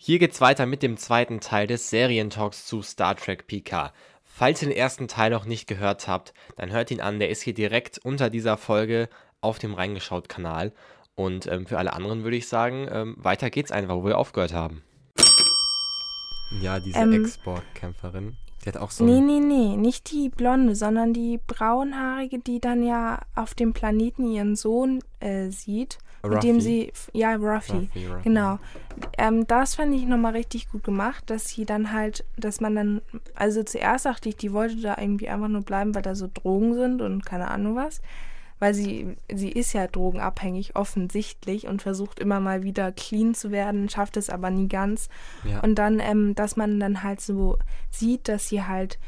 Hier 0.00 0.20
geht's 0.20 0.40
weiter 0.40 0.64
mit 0.64 0.84
dem 0.84 0.96
zweiten 0.96 1.40
Teil 1.40 1.66
des 1.66 1.90
Serientalks 1.90 2.66
zu 2.66 2.82
Star 2.82 3.16
Trek 3.16 3.48
PK. 3.48 3.92
Falls 4.22 4.62
ihr 4.62 4.68
den 4.68 4.76
ersten 4.76 5.08
Teil 5.08 5.30
noch 5.30 5.44
nicht 5.44 5.66
gehört 5.66 6.06
habt, 6.06 6.32
dann 6.56 6.70
hört 6.70 6.92
ihn 6.92 7.00
an, 7.00 7.18
der 7.18 7.30
ist 7.30 7.42
hier 7.42 7.52
direkt 7.52 7.98
unter 7.98 8.30
dieser 8.30 8.56
Folge 8.56 9.08
auf 9.40 9.58
dem 9.58 9.74
Reingeschaut-Kanal. 9.74 10.72
Und 11.16 11.48
ähm, 11.48 11.66
für 11.66 11.78
alle 11.78 11.94
anderen 11.94 12.22
würde 12.22 12.36
ich 12.36 12.46
sagen, 12.46 12.86
ähm, 12.92 13.16
weiter 13.18 13.50
geht's 13.50 13.72
einfach, 13.72 13.96
wo 13.96 14.04
wir 14.04 14.18
aufgehört 14.18 14.52
haben. 14.52 14.84
Ja, 16.62 16.78
diese 16.78 17.00
Ähm, 17.00 17.24
Export-Kämpferin, 17.24 18.36
die 18.64 18.68
hat 18.68 18.76
auch 18.76 18.92
so 18.92 19.04
Nee, 19.04 19.20
nee, 19.20 19.40
nee, 19.40 19.76
nicht 19.76 20.12
die 20.12 20.28
blonde, 20.28 20.76
sondern 20.76 21.12
die 21.12 21.40
braunhaarige, 21.44 22.38
die 22.38 22.60
dann 22.60 22.86
ja 22.86 23.20
auf 23.34 23.54
dem 23.54 23.72
Planeten 23.72 24.30
ihren 24.30 24.54
Sohn 24.54 25.00
äh, 25.18 25.48
sieht, 25.48 25.98
mit 26.22 26.42
dem 26.42 26.56
Ruffy. 26.56 26.60
sie, 26.60 26.92
ja, 27.12 27.34
Ruffy, 27.34 27.72
Ruffy, 27.72 28.06
Ruffy. 28.06 28.22
genau. 28.24 28.58
Ähm, 29.16 29.46
das 29.46 29.76
fand 29.76 29.94
ich 29.94 30.04
nochmal 30.04 30.32
richtig 30.32 30.70
gut 30.70 30.82
gemacht, 30.84 31.24
dass 31.30 31.48
sie 31.48 31.64
dann 31.64 31.92
halt, 31.92 32.24
dass 32.36 32.60
man 32.60 32.74
dann, 32.74 33.02
also 33.34 33.62
zuerst 33.62 34.06
dachte 34.06 34.28
ich, 34.28 34.36
die 34.36 34.52
wollte 34.52 34.80
da 34.80 34.96
irgendwie 34.98 35.28
einfach 35.28 35.48
nur 35.48 35.62
bleiben, 35.62 35.94
weil 35.94 36.02
da 36.02 36.14
so 36.14 36.28
Drogen 36.32 36.74
sind 36.74 37.02
und 37.02 37.24
keine 37.24 37.48
Ahnung 37.50 37.76
was. 37.76 38.00
Weil 38.60 38.74
sie, 38.74 39.16
sie 39.32 39.52
ist 39.52 39.72
ja 39.72 39.86
drogenabhängig, 39.86 40.74
offensichtlich, 40.74 41.68
und 41.68 41.80
versucht 41.80 42.18
immer 42.18 42.40
mal 42.40 42.64
wieder 42.64 42.90
clean 42.90 43.32
zu 43.32 43.52
werden, 43.52 43.88
schafft 43.88 44.16
es 44.16 44.30
aber 44.30 44.50
nie 44.50 44.66
ganz. 44.66 45.08
Ja. 45.44 45.60
Und 45.60 45.76
dann, 45.76 46.00
ähm, 46.00 46.34
dass 46.34 46.56
man 46.56 46.80
dann 46.80 47.04
halt 47.04 47.20
so 47.20 47.56
sieht, 47.90 48.26
dass 48.26 48.48
sie 48.48 48.64
halt 48.64 48.98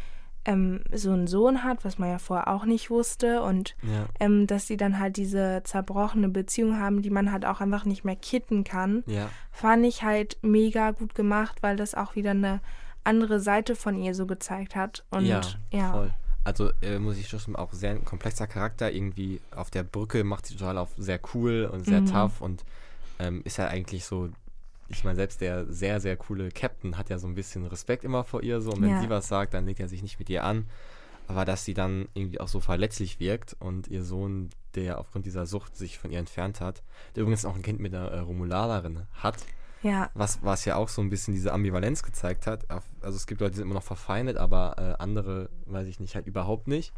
ähm, 0.44 0.82
so 0.92 1.10
einen 1.12 1.26
Sohn 1.26 1.64
hat, 1.64 1.84
was 1.84 1.98
man 1.98 2.08
ja 2.10 2.18
vorher 2.18 2.48
auch 2.48 2.64
nicht 2.64 2.90
wusste. 2.90 3.42
Und 3.42 3.76
Ja. 3.82 4.06
ähm, 4.18 4.46
dass 4.46 4.66
sie 4.66 4.76
dann 4.76 4.98
halt 4.98 5.16
diese 5.16 5.62
zerbrochene 5.64 6.28
Beziehung 6.28 6.78
haben, 6.78 7.02
die 7.02 7.10
man 7.10 7.30
halt 7.32 7.44
auch 7.44 7.60
einfach 7.60 7.84
nicht 7.84 8.04
mehr 8.04 8.16
kitten 8.16 8.64
kann, 8.64 9.04
Ja, 9.06 9.28
fand 9.52 9.84
ich 9.84 10.02
halt 10.02 10.38
mega 10.42 10.92
gut 10.92 11.14
gemacht, 11.14 11.58
weil 11.62 11.76
das 11.76 11.94
auch 11.94 12.16
wieder 12.16 12.30
eine 12.30 12.60
andere 13.04 13.40
Seite 13.40 13.76
von 13.76 13.96
ihr 13.96 14.14
so 14.14 14.26
gezeigt 14.26 14.76
hat. 14.76 15.04
Und 15.10 15.26
ja, 15.26 15.40
ja, 15.72 15.92
voll. 15.92 16.14
Also 16.42 16.70
äh, 16.80 16.98
muss 16.98 17.18
ich 17.18 17.28
zustimmen, 17.28 17.56
auch 17.56 17.72
sehr 17.72 17.90
ein 17.90 18.04
komplexer 18.04 18.46
Charakter. 18.46 18.90
Irgendwie 18.90 19.40
auf 19.54 19.70
der 19.70 19.82
Brücke 19.82 20.24
macht 20.24 20.46
sie 20.46 20.56
total 20.56 20.78
auf 20.78 20.88
sehr 20.96 21.20
cool 21.34 21.68
und 21.70 21.84
sehr 21.84 22.00
Mhm. 22.00 22.06
tough 22.06 22.40
und 22.40 22.64
ähm, 23.18 23.42
ist 23.44 23.58
ja 23.58 23.66
eigentlich 23.68 24.06
so, 24.06 24.30
ich 24.90 25.04
meine, 25.04 25.16
selbst 25.16 25.40
der 25.40 25.66
sehr, 25.72 26.00
sehr 26.00 26.16
coole 26.16 26.50
Captain 26.50 26.98
hat 26.98 27.08
ja 27.10 27.18
so 27.18 27.26
ein 27.26 27.34
bisschen 27.34 27.64
Respekt 27.66 28.04
immer 28.04 28.24
vor 28.24 28.42
ihr 28.42 28.60
so 28.60 28.72
und 28.72 28.82
wenn 28.82 28.90
Ja. 28.90 29.00
sie 29.00 29.08
was 29.08 29.28
sagt, 29.28 29.54
dann 29.54 29.64
legt 29.66 29.80
er 29.80 29.88
sich 29.88 30.02
nicht 30.02 30.18
mit 30.18 30.28
ihr 30.28 30.44
an. 30.44 30.66
Aber 31.28 31.44
dass 31.44 31.64
sie 31.64 31.74
dann 31.74 32.08
irgendwie 32.14 32.40
auch 32.40 32.48
so 32.48 32.58
verletzlich 32.58 33.20
wirkt 33.20 33.54
und 33.60 33.86
ihr 33.86 34.02
Sohn, 34.02 34.50
der 34.74 34.98
aufgrund 34.98 35.26
dieser 35.26 35.46
Sucht 35.46 35.76
sich 35.76 35.96
von 35.96 36.10
ihr 36.10 36.18
entfernt 36.18 36.60
hat, 36.60 36.82
der 37.14 37.22
übrigens 37.22 37.44
auch 37.44 37.54
ein 37.54 37.62
Kind 37.62 37.78
mit 37.78 37.94
einer 37.94 38.08
äh, 38.10 38.18
Romulanerin 38.18 39.06
hat, 39.12 39.36
ja, 39.82 40.10
was, 40.12 40.40
was 40.42 40.64
ja 40.64 40.74
auch 40.76 40.88
so 40.88 41.00
ein 41.00 41.08
bisschen 41.08 41.32
diese 41.32 41.52
Ambivalenz 41.52 42.02
gezeigt 42.02 42.46
hat. 42.48 42.66
Also 42.68 43.16
es 43.16 43.26
gibt 43.28 43.40
Leute, 43.40 43.52
die 43.52 43.56
sind 43.58 43.66
immer 43.66 43.74
noch 43.76 43.82
verfeindet, 43.84 44.36
aber 44.38 44.74
äh, 44.76 45.02
andere, 45.02 45.48
weiß 45.66 45.86
ich 45.86 46.00
nicht, 46.00 46.16
halt 46.16 46.26
überhaupt 46.26 46.66
nicht. 46.66 46.92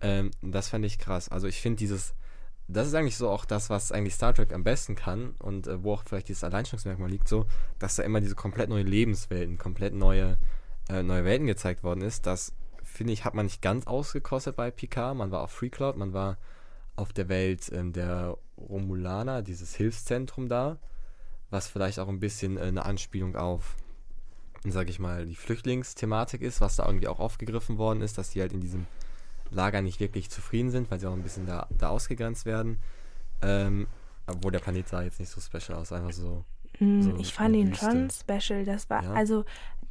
Ähm, 0.00 0.30
das 0.42 0.68
fand 0.68 0.84
ich 0.84 0.98
krass. 0.98 1.28
Also 1.28 1.46
ich 1.48 1.60
finde 1.60 1.76
dieses, 1.78 2.14
das 2.68 2.88
ist 2.88 2.94
eigentlich 2.94 3.16
so 3.16 3.28
auch 3.28 3.44
das, 3.44 3.70
was 3.70 3.92
eigentlich 3.92 4.14
Star 4.14 4.34
Trek 4.34 4.52
am 4.52 4.64
besten 4.64 4.94
kann 4.94 5.34
und 5.38 5.66
äh, 5.66 5.82
wo 5.82 5.94
auch 5.94 6.02
vielleicht 6.04 6.28
dieses 6.28 6.44
Alleinstellungsmerkmal 6.44 7.10
liegt, 7.10 7.28
so, 7.28 7.46
dass 7.78 7.96
da 7.96 8.02
immer 8.02 8.20
diese 8.20 8.34
komplett 8.34 8.68
neue 8.68 8.82
Lebenswelten, 8.82 9.58
komplett 9.58 9.94
neue, 9.94 10.38
äh, 10.88 11.02
neue 11.02 11.24
Welten 11.24 11.46
gezeigt 11.46 11.84
worden 11.84 12.02
ist. 12.02 12.26
Das, 12.26 12.52
finde 12.82 13.12
ich, 13.12 13.24
hat 13.24 13.34
man 13.34 13.46
nicht 13.46 13.62
ganz 13.62 13.86
ausgekostet 13.86 14.56
bei 14.56 14.70
Picard. 14.70 15.16
Man 15.16 15.30
war 15.30 15.42
auf 15.42 15.50
Free 15.50 15.70
Cloud, 15.70 15.96
man 15.96 16.12
war 16.12 16.38
auf 16.96 17.12
der 17.12 17.28
Welt 17.28 17.70
ähm, 17.72 17.92
der 17.92 18.36
Romulaner, 18.56 19.42
dieses 19.42 19.74
Hilfszentrum 19.74 20.48
da 20.48 20.78
was 21.50 21.68
vielleicht 21.68 21.98
auch 21.98 22.08
ein 22.08 22.20
bisschen 22.20 22.56
äh, 22.56 22.62
eine 22.62 22.84
Anspielung 22.84 23.36
auf, 23.36 23.76
sag 24.64 24.88
ich 24.90 24.98
mal, 24.98 25.26
die 25.26 25.36
Flüchtlingsthematik 25.36 26.42
ist, 26.42 26.60
was 26.60 26.76
da 26.76 26.86
irgendwie 26.86 27.08
auch 27.08 27.20
aufgegriffen 27.20 27.78
worden 27.78 28.02
ist, 28.02 28.18
dass 28.18 28.30
die 28.30 28.40
halt 28.40 28.52
in 28.52 28.60
diesem 28.60 28.86
Lager 29.50 29.82
nicht 29.82 30.00
wirklich 30.00 30.30
zufrieden 30.30 30.70
sind, 30.70 30.90
weil 30.90 30.98
sie 31.00 31.06
auch 31.06 31.12
ein 31.12 31.22
bisschen 31.22 31.46
da, 31.46 31.66
da 31.78 31.88
ausgegrenzt 31.88 32.46
werden. 32.46 32.78
Ähm, 33.42 33.86
obwohl 34.26 34.50
der 34.52 34.58
Planet 34.60 34.88
sah 34.88 35.02
jetzt 35.02 35.20
nicht 35.20 35.30
so 35.30 35.40
special 35.40 35.78
aus, 35.78 35.92
einfach 35.92 36.12
so. 36.12 36.44
Mm, 36.80 37.00
so 37.02 37.16
ich 37.16 37.32
fand 37.32 37.54
ihn 37.56 37.70
Wüste. 37.70 37.84
schon 37.86 38.10
special. 38.10 38.64
Das 38.64 38.90
war, 38.90 39.02
Ja. 39.04 39.12
also 39.12 39.44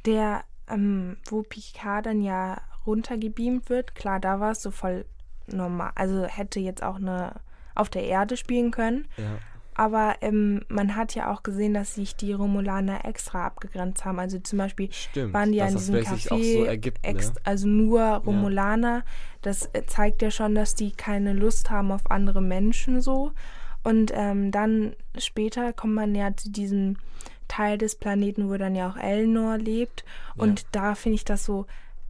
der, 0.04 0.44
ähm, 0.68 1.16
wo 1.30 1.42
Picard 1.42 2.06
dann 2.06 2.20
ja 2.20 2.60
runtergebeamt 2.86 3.68
wird, 3.70 3.94
klar, 3.94 4.20
da 4.20 4.40
war 4.40 4.52
es 4.52 4.62
so 4.62 4.70
voll 4.70 5.04
normal. 5.46 5.92
Also 5.94 6.24
hätte 6.26 6.60
jetzt 6.60 6.82
auch 6.82 6.96
eine 6.96 7.40
auf 7.74 7.88
der 7.90 8.04
Erde 8.04 8.36
spielen 8.36 8.70
können. 8.70 9.06
Ja, 9.16 9.38
Aber 9.78 10.16
ähm, 10.22 10.62
man 10.68 10.96
hat 10.96 11.14
ja 11.14 11.30
auch 11.30 11.42
gesehen, 11.42 11.74
dass 11.74 11.94
sich 11.94 12.16
die 12.16 12.32
Romulaner 12.32 13.04
extra 13.04 13.46
abgegrenzt 13.46 14.06
haben. 14.06 14.18
Also 14.18 14.38
zum 14.38 14.58
Beispiel 14.58 14.90
stimmt. 14.90 15.34
waren 15.34 15.52
die 15.52 15.58
ja 15.58 15.66
in 15.66 15.76
diesem 15.76 15.96
Café, 15.96 16.32
auch 16.32 16.42
so 16.42 16.64
ergibt, 16.64 17.06
ne? 17.06 17.20
also 17.44 17.68
nur 17.68 18.02
Romulaner. 18.02 19.04
Das 19.42 19.68
äh, 19.74 19.84
zeigt 19.86 20.22
ja 20.22 20.30
schon, 20.30 20.54
dass 20.54 20.74
die 20.74 20.92
keine 20.92 21.34
Lust 21.34 21.70
haben 21.70 21.92
auf 21.92 22.10
andere 22.10 22.40
Menschen 22.40 23.02
so. 23.02 23.32
Und 23.84 24.12
ähm, 24.14 24.50
dann 24.50 24.96
später 25.18 25.74
kommt 25.74 25.94
man 25.94 26.14
ja 26.14 26.34
zu 26.34 26.50
diesem 26.50 26.96
Teil 27.46 27.76
des 27.76 27.96
Planeten, 27.96 28.48
wo 28.48 28.56
dann 28.56 28.74
ja 28.74 28.88
auch 28.88 28.96
Elnor 28.96 29.58
lebt. 29.58 30.04
Und 30.36 30.66
da 30.72 30.94
finde 30.94 31.16
ich 31.16 31.24
das 31.24 31.44
so 31.44 31.66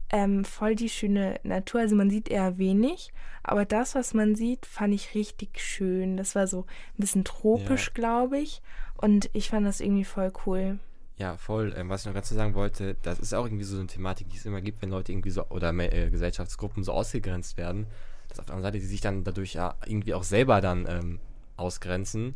ähm, 0.09 0.45
voll 0.45 0.75
die 0.75 0.89
schöne 0.89 1.39
Natur. 1.43 1.81
Also 1.81 1.95
man 1.95 2.09
sieht 2.09 2.29
eher 2.29 2.57
wenig, 2.57 3.11
aber 3.43 3.65
das, 3.65 3.95
was 3.95 4.13
man 4.13 4.35
sieht, 4.35 4.65
fand 4.65 4.93
ich 4.93 5.15
richtig 5.15 5.59
schön. 5.59 6.17
Das 6.17 6.35
war 6.35 6.47
so 6.47 6.61
ein 6.61 6.97
bisschen 7.01 7.23
tropisch, 7.23 7.87
Ja. 7.87 7.93
glaube 7.93 8.39
ich. 8.39 8.61
Und 8.95 9.29
ich 9.33 9.49
fand 9.49 9.65
das 9.67 9.79
irgendwie 9.81 10.05
voll 10.05 10.31
cool. 10.45 10.79
Ja, 11.17 11.35
voll. 11.37 11.73
Ähm, 11.75 11.89
was 11.89 12.01
ich 12.01 12.07
noch 12.07 12.13
ganz 12.13 12.27
zu 12.27 12.35
sagen 12.35 12.53
wollte, 12.53 12.95
das 13.01 13.19
ist 13.19 13.33
auch 13.33 13.45
irgendwie 13.45 13.63
so 13.63 13.77
eine 13.77 13.87
Thematik, 13.87 14.29
die 14.29 14.37
es 14.37 14.45
immer 14.45 14.61
gibt, 14.61 14.81
wenn 14.81 14.89
Leute 14.89 15.11
irgendwie 15.11 15.31
so 15.31 15.45
oder 15.49 15.73
äh, 15.73 16.09
Gesellschaftsgruppen 16.09 16.83
so 16.83 16.91
ausgegrenzt 16.91 17.57
werden, 17.57 17.87
dass 18.29 18.39
auf 18.39 18.45
der 18.45 18.55
anderen 18.55 18.71
Seite 18.73 18.79
die 18.81 18.85
sich 18.89 19.01
dann 19.01 19.23
dadurch 19.23 19.53
ja 19.53 19.75
irgendwie 19.85 20.13
auch 20.13 20.23
selber 20.23 20.61
dann 20.61 20.85
ähm, 20.87 21.19
ausgrenzen. 21.55 22.35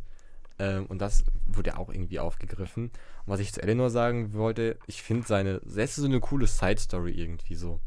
Ähm, 0.62 0.86
und 0.86 1.00
das 1.00 1.24
wurde 1.46 1.70
ja 1.70 1.76
auch 1.76 1.90
irgendwie 1.90 2.20
aufgegriffen. 2.20 2.84
Und 2.84 2.92
was 3.26 3.40
ich 3.40 3.52
zu 3.52 3.60
Eleanor 3.60 3.90
sagen 3.90 4.32
wollte, 4.32 4.78
ich 4.86 5.02
finde 5.02 5.26
seine, 5.26 5.60
das 5.64 5.76
ist 5.90 5.96
so 5.96 6.04
eine 6.06 6.20
coole 6.20 6.46
Side-Story 6.46 7.10
irgendwie 7.12 7.56
so. 7.56 7.80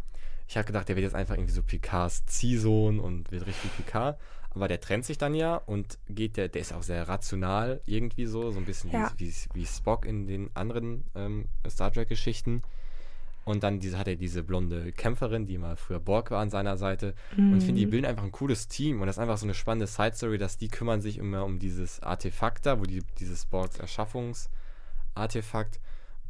Ich 0.47 0.57
habe 0.57 0.67
gedacht, 0.67 0.89
der 0.89 0.97
wird 0.97 1.05
jetzt 1.05 1.15
einfach 1.15 1.35
irgendwie 1.35 1.53
so 1.53 1.63
Picards 1.63 2.25
Ziehsohn 2.25 2.99
und 2.99 3.31
wird 3.31 3.47
richtig 3.47 3.71
Picard. 3.77 4.19
Aber 4.49 4.67
der 4.67 4.79
trennt 4.79 5.05
sich 5.05 5.17
dann 5.17 5.33
ja 5.35 5.55
und 5.55 5.97
geht, 6.09 6.37
der, 6.37 6.49
der 6.49 6.61
ist 6.61 6.73
auch 6.73 6.83
sehr 6.83 7.07
rational 7.07 7.81
irgendwie 7.85 8.25
so, 8.25 8.51
so 8.51 8.59
ein 8.59 8.65
bisschen 8.65 8.91
Ja. 8.91 9.11
wie, 9.17 9.27
wie, 9.27 9.33
wie 9.53 9.65
Spock 9.65 10.05
in 10.05 10.27
den 10.27 10.49
anderen 10.53 11.05
ähm, 11.15 11.45
Star 11.69 11.91
Trek-Geschichten. 11.91 12.61
Und 13.45 13.63
dann 13.63 13.79
diese, 13.79 13.97
hat 13.99 14.07
er 14.07 14.15
diese 14.15 14.43
blonde 14.43 14.91
Kämpferin, 14.91 15.45
die 15.45 15.59
mal 15.59 15.75
früher 15.75 15.99
Borg 15.99 16.31
war 16.31 16.41
an 16.41 16.49
seiner 16.49 16.77
Seite. 16.77 17.13
Und 17.37 17.59
ich 17.59 17.65
finde, 17.65 17.79
die 17.79 17.85
bilden 17.85 18.07
einfach 18.07 18.23
ein 18.23 18.31
cooles 18.31 18.67
Team. 18.67 19.01
Und 19.01 19.07
das 19.07 19.17
ist 19.17 19.21
einfach 19.21 19.37
so 19.37 19.45
eine 19.45 19.53
spannende 19.53 19.85
Side-Story, 19.85 20.39
dass 20.39 20.57
die 20.57 20.67
kümmern 20.67 20.99
sich 20.99 21.19
immer 21.19 21.45
um 21.45 21.59
dieses 21.59 22.01
Artefakt 22.01 22.65
da, 22.65 22.79
wo 22.79 22.85
die, 22.85 23.03
dieses 23.19 23.45
Borgs 23.45 23.77
Erschaffungsartefakt. 23.77 25.79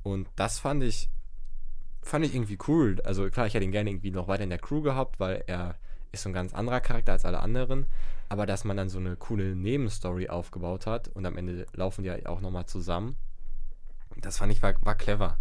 Und 0.04 0.28
das 0.36 0.60
fand 0.60 0.84
ich, 0.84 1.10
fand 2.02 2.26
ich 2.26 2.36
irgendwie 2.36 2.58
cool. 2.68 2.98
Also 3.06 3.30
klar, 3.30 3.48
ich 3.48 3.54
hätte 3.54 3.64
ihn 3.64 3.72
gerne 3.72 3.92
irgendwie 3.92 4.12
noch 4.12 4.28
weiter 4.28 4.44
in 4.44 4.50
der 4.50 4.60
Crew 4.60 4.82
gehabt, 4.82 5.22
weil 5.22 5.42
er 5.48 5.78
ist 6.12 6.24
so 6.24 6.30
ein 6.30 6.34
ganz 6.34 6.54
anderer 6.54 6.82
Charakter 6.82 7.14
als 7.14 7.24
alle 7.24 7.40
anderen. 7.40 7.86
Aber 8.28 8.46
dass 8.46 8.66
man 8.66 8.76
dann 8.76 8.90
so 8.90 9.00
eine 9.00 9.16
coole 9.16 9.56
Nebenstory 9.56 10.28
aufgebaut 10.28 10.86
hat 10.86 11.08
und 11.08 11.26
am 11.26 11.38
Ende 11.38 11.66
laufen 11.74 12.04
die 12.04 12.10
ja 12.10 12.18
auch 12.26 12.42
nochmal 12.42 12.66
zusammen, 12.66 13.16
das 14.18 14.38
fand 14.38 14.52
ich 14.52 14.62
war, 14.62 14.74
war 14.84 14.96
clever. 14.96 15.38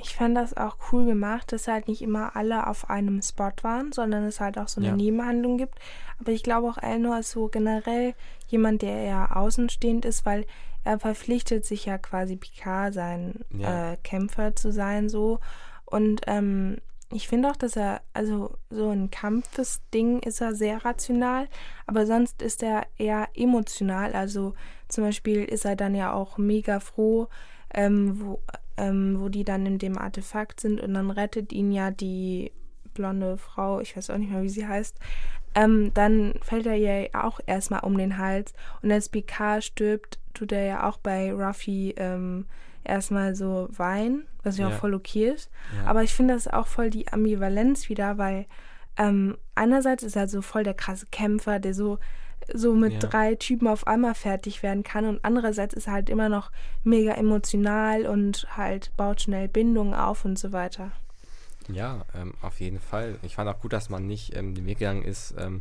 Ich 0.00 0.14
fand 0.14 0.36
das 0.36 0.56
auch 0.56 0.76
cool 0.92 1.06
gemacht, 1.06 1.52
dass 1.52 1.68
halt 1.68 1.88
nicht 1.88 2.02
immer 2.02 2.36
alle 2.36 2.66
auf 2.66 2.88
einem 2.88 3.20
Spot 3.22 3.50
waren, 3.62 3.92
sondern 3.92 4.24
es 4.24 4.40
halt 4.40 4.58
auch 4.58 4.68
so 4.68 4.80
eine 4.80 4.90
Ja. 4.90 4.96
Nebenhandlung 4.96 5.58
gibt. 5.58 5.78
Aber 6.20 6.32
ich 6.32 6.42
glaube 6.42 6.68
auch 6.68 6.78
Elnor 6.78 7.18
ist 7.18 7.30
so 7.30 7.48
generell 7.48 8.14
jemand, 8.48 8.82
der 8.82 8.96
eher 8.96 9.36
außenstehend 9.36 10.04
ist, 10.04 10.24
weil 10.24 10.46
er 10.84 10.98
verpflichtet 10.98 11.64
sich 11.66 11.84
ja 11.84 11.98
quasi 11.98 12.36
Picard 12.36 12.94
sein 12.94 13.40
Ja. 13.50 13.92
äh, 13.92 13.96
Kämpfer 14.02 14.54
zu 14.56 14.72
sein 14.72 15.08
so. 15.08 15.40
Und 15.84 16.20
ähm, 16.26 16.78
ich 17.10 17.26
finde 17.26 17.50
auch, 17.50 17.56
dass 17.56 17.74
er, 17.76 18.02
also 18.12 18.54
so 18.70 18.90
ein 18.90 19.10
Kampfesding 19.10 20.20
ist 20.20 20.40
er 20.42 20.54
sehr 20.54 20.84
rational, 20.84 21.48
aber 21.86 22.06
sonst 22.06 22.42
ist 22.42 22.62
er 22.62 22.86
eher 22.98 23.28
emotional. 23.34 24.12
Also 24.14 24.54
zum 24.88 25.04
Beispiel 25.04 25.44
ist 25.44 25.64
er 25.64 25.74
dann 25.76 25.94
ja 25.94 26.12
auch 26.12 26.36
mega 26.38 26.80
froh, 26.80 27.28
ähm, 27.72 28.20
wo, 28.20 28.40
ähm, 28.78 29.16
wo 29.20 29.28
die 29.28 29.44
dann 29.44 29.66
in 29.66 29.78
dem 29.78 29.98
Artefakt 29.98 30.60
sind 30.60 30.80
und 30.80 30.94
dann 30.94 31.10
rettet 31.10 31.52
ihn 31.52 31.72
ja 31.72 31.90
die 31.90 32.52
blonde 32.94 33.36
Frau, 33.36 33.80
ich 33.80 33.96
weiß 33.96 34.10
auch 34.10 34.16
nicht 34.18 34.30
mehr, 34.32 34.42
wie 34.42 34.48
sie 34.48 34.66
heißt. 34.66 34.96
Ähm, 35.54 35.92
dann 35.94 36.34
fällt 36.42 36.66
er 36.66 36.74
ja 36.76 37.08
auch 37.24 37.40
erstmal 37.46 37.80
um 37.80 37.96
den 37.98 38.18
Hals 38.18 38.52
und 38.82 38.90
als 38.92 39.08
Picard 39.08 39.64
stirbt, 39.64 40.18
tut 40.34 40.52
er 40.52 40.64
ja 40.64 40.88
auch 40.88 40.98
bei 40.98 41.32
Ruffy 41.32 41.94
ähm, 41.96 42.46
erstmal 42.84 43.34
so 43.34 43.68
weinen, 43.72 44.24
was 44.42 44.58
ja 44.58 44.68
Ja. 44.68 44.74
auch 44.74 44.78
voll 44.78 44.94
okay 44.94 45.28
ist. 45.30 45.50
Ja. 45.76 45.90
Aber 45.90 46.02
ich 46.02 46.14
finde 46.14 46.34
das 46.34 46.48
auch 46.48 46.66
voll 46.66 46.90
die 46.90 47.08
Ambivalenz 47.12 47.88
wieder, 47.88 48.18
weil 48.18 48.46
ähm, 48.96 49.36
einerseits 49.54 50.02
ist 50.02 50.16
er 50.16 50.28
so 50.28 50.42
voll 50.42 50.64
der 50.64 50.74
krasse 50.74 51.06
Kämpfer, 51.10 51.58
der 51.60 51.74
so 51.74 51.98
so 52.52 52.74
mit 52.74 52.94
Ja. 52.94 52.98
drei 53.00 53.34
Typen 53.34 53.68
auf 53.68 53.86
einmal 53.86 54.14
fertig 54.14 54.62
werden 54.62 54.82
kann 54.82 55.04
und 55.06 55.20
andererseits 55.22 55.74
ist 55.74 55.86
er 55.86 55.92
halt 55.94 56.10
immer 56.10 56.28
noch 56.28 56.50
mega 56.84 57.12
emotional 57.12 58.06
und 58.06 58.46
halt 58.56 58.90
baut 58.96 59.20
schnell 59.22 59.48
Bindungen 59.48 59.94
auf 59.94 60.24
und 60.24 60.38
so 60.38 60.52
weiter. 60.52 60.92
Ja, 61.68 62.04
ähm, 62.14 62.32
auf 62.40 62.60
jeden 62.60 62.80
Fall. 62.80 63.16
Ich 63.22 63.34
fand 63.34 63.48
auch 63.50 63.60
gut, 63.60 63.72
dass 63.72 63.90
man 63.90 64.06
nicht 64.06 64.34
ähm, 64.34 64.54
den 64.54 64.64
Weg 64.66 64.78
gegangen 64.78 65.02
ist, 65.02 65.34
ähm, 65.38 65.60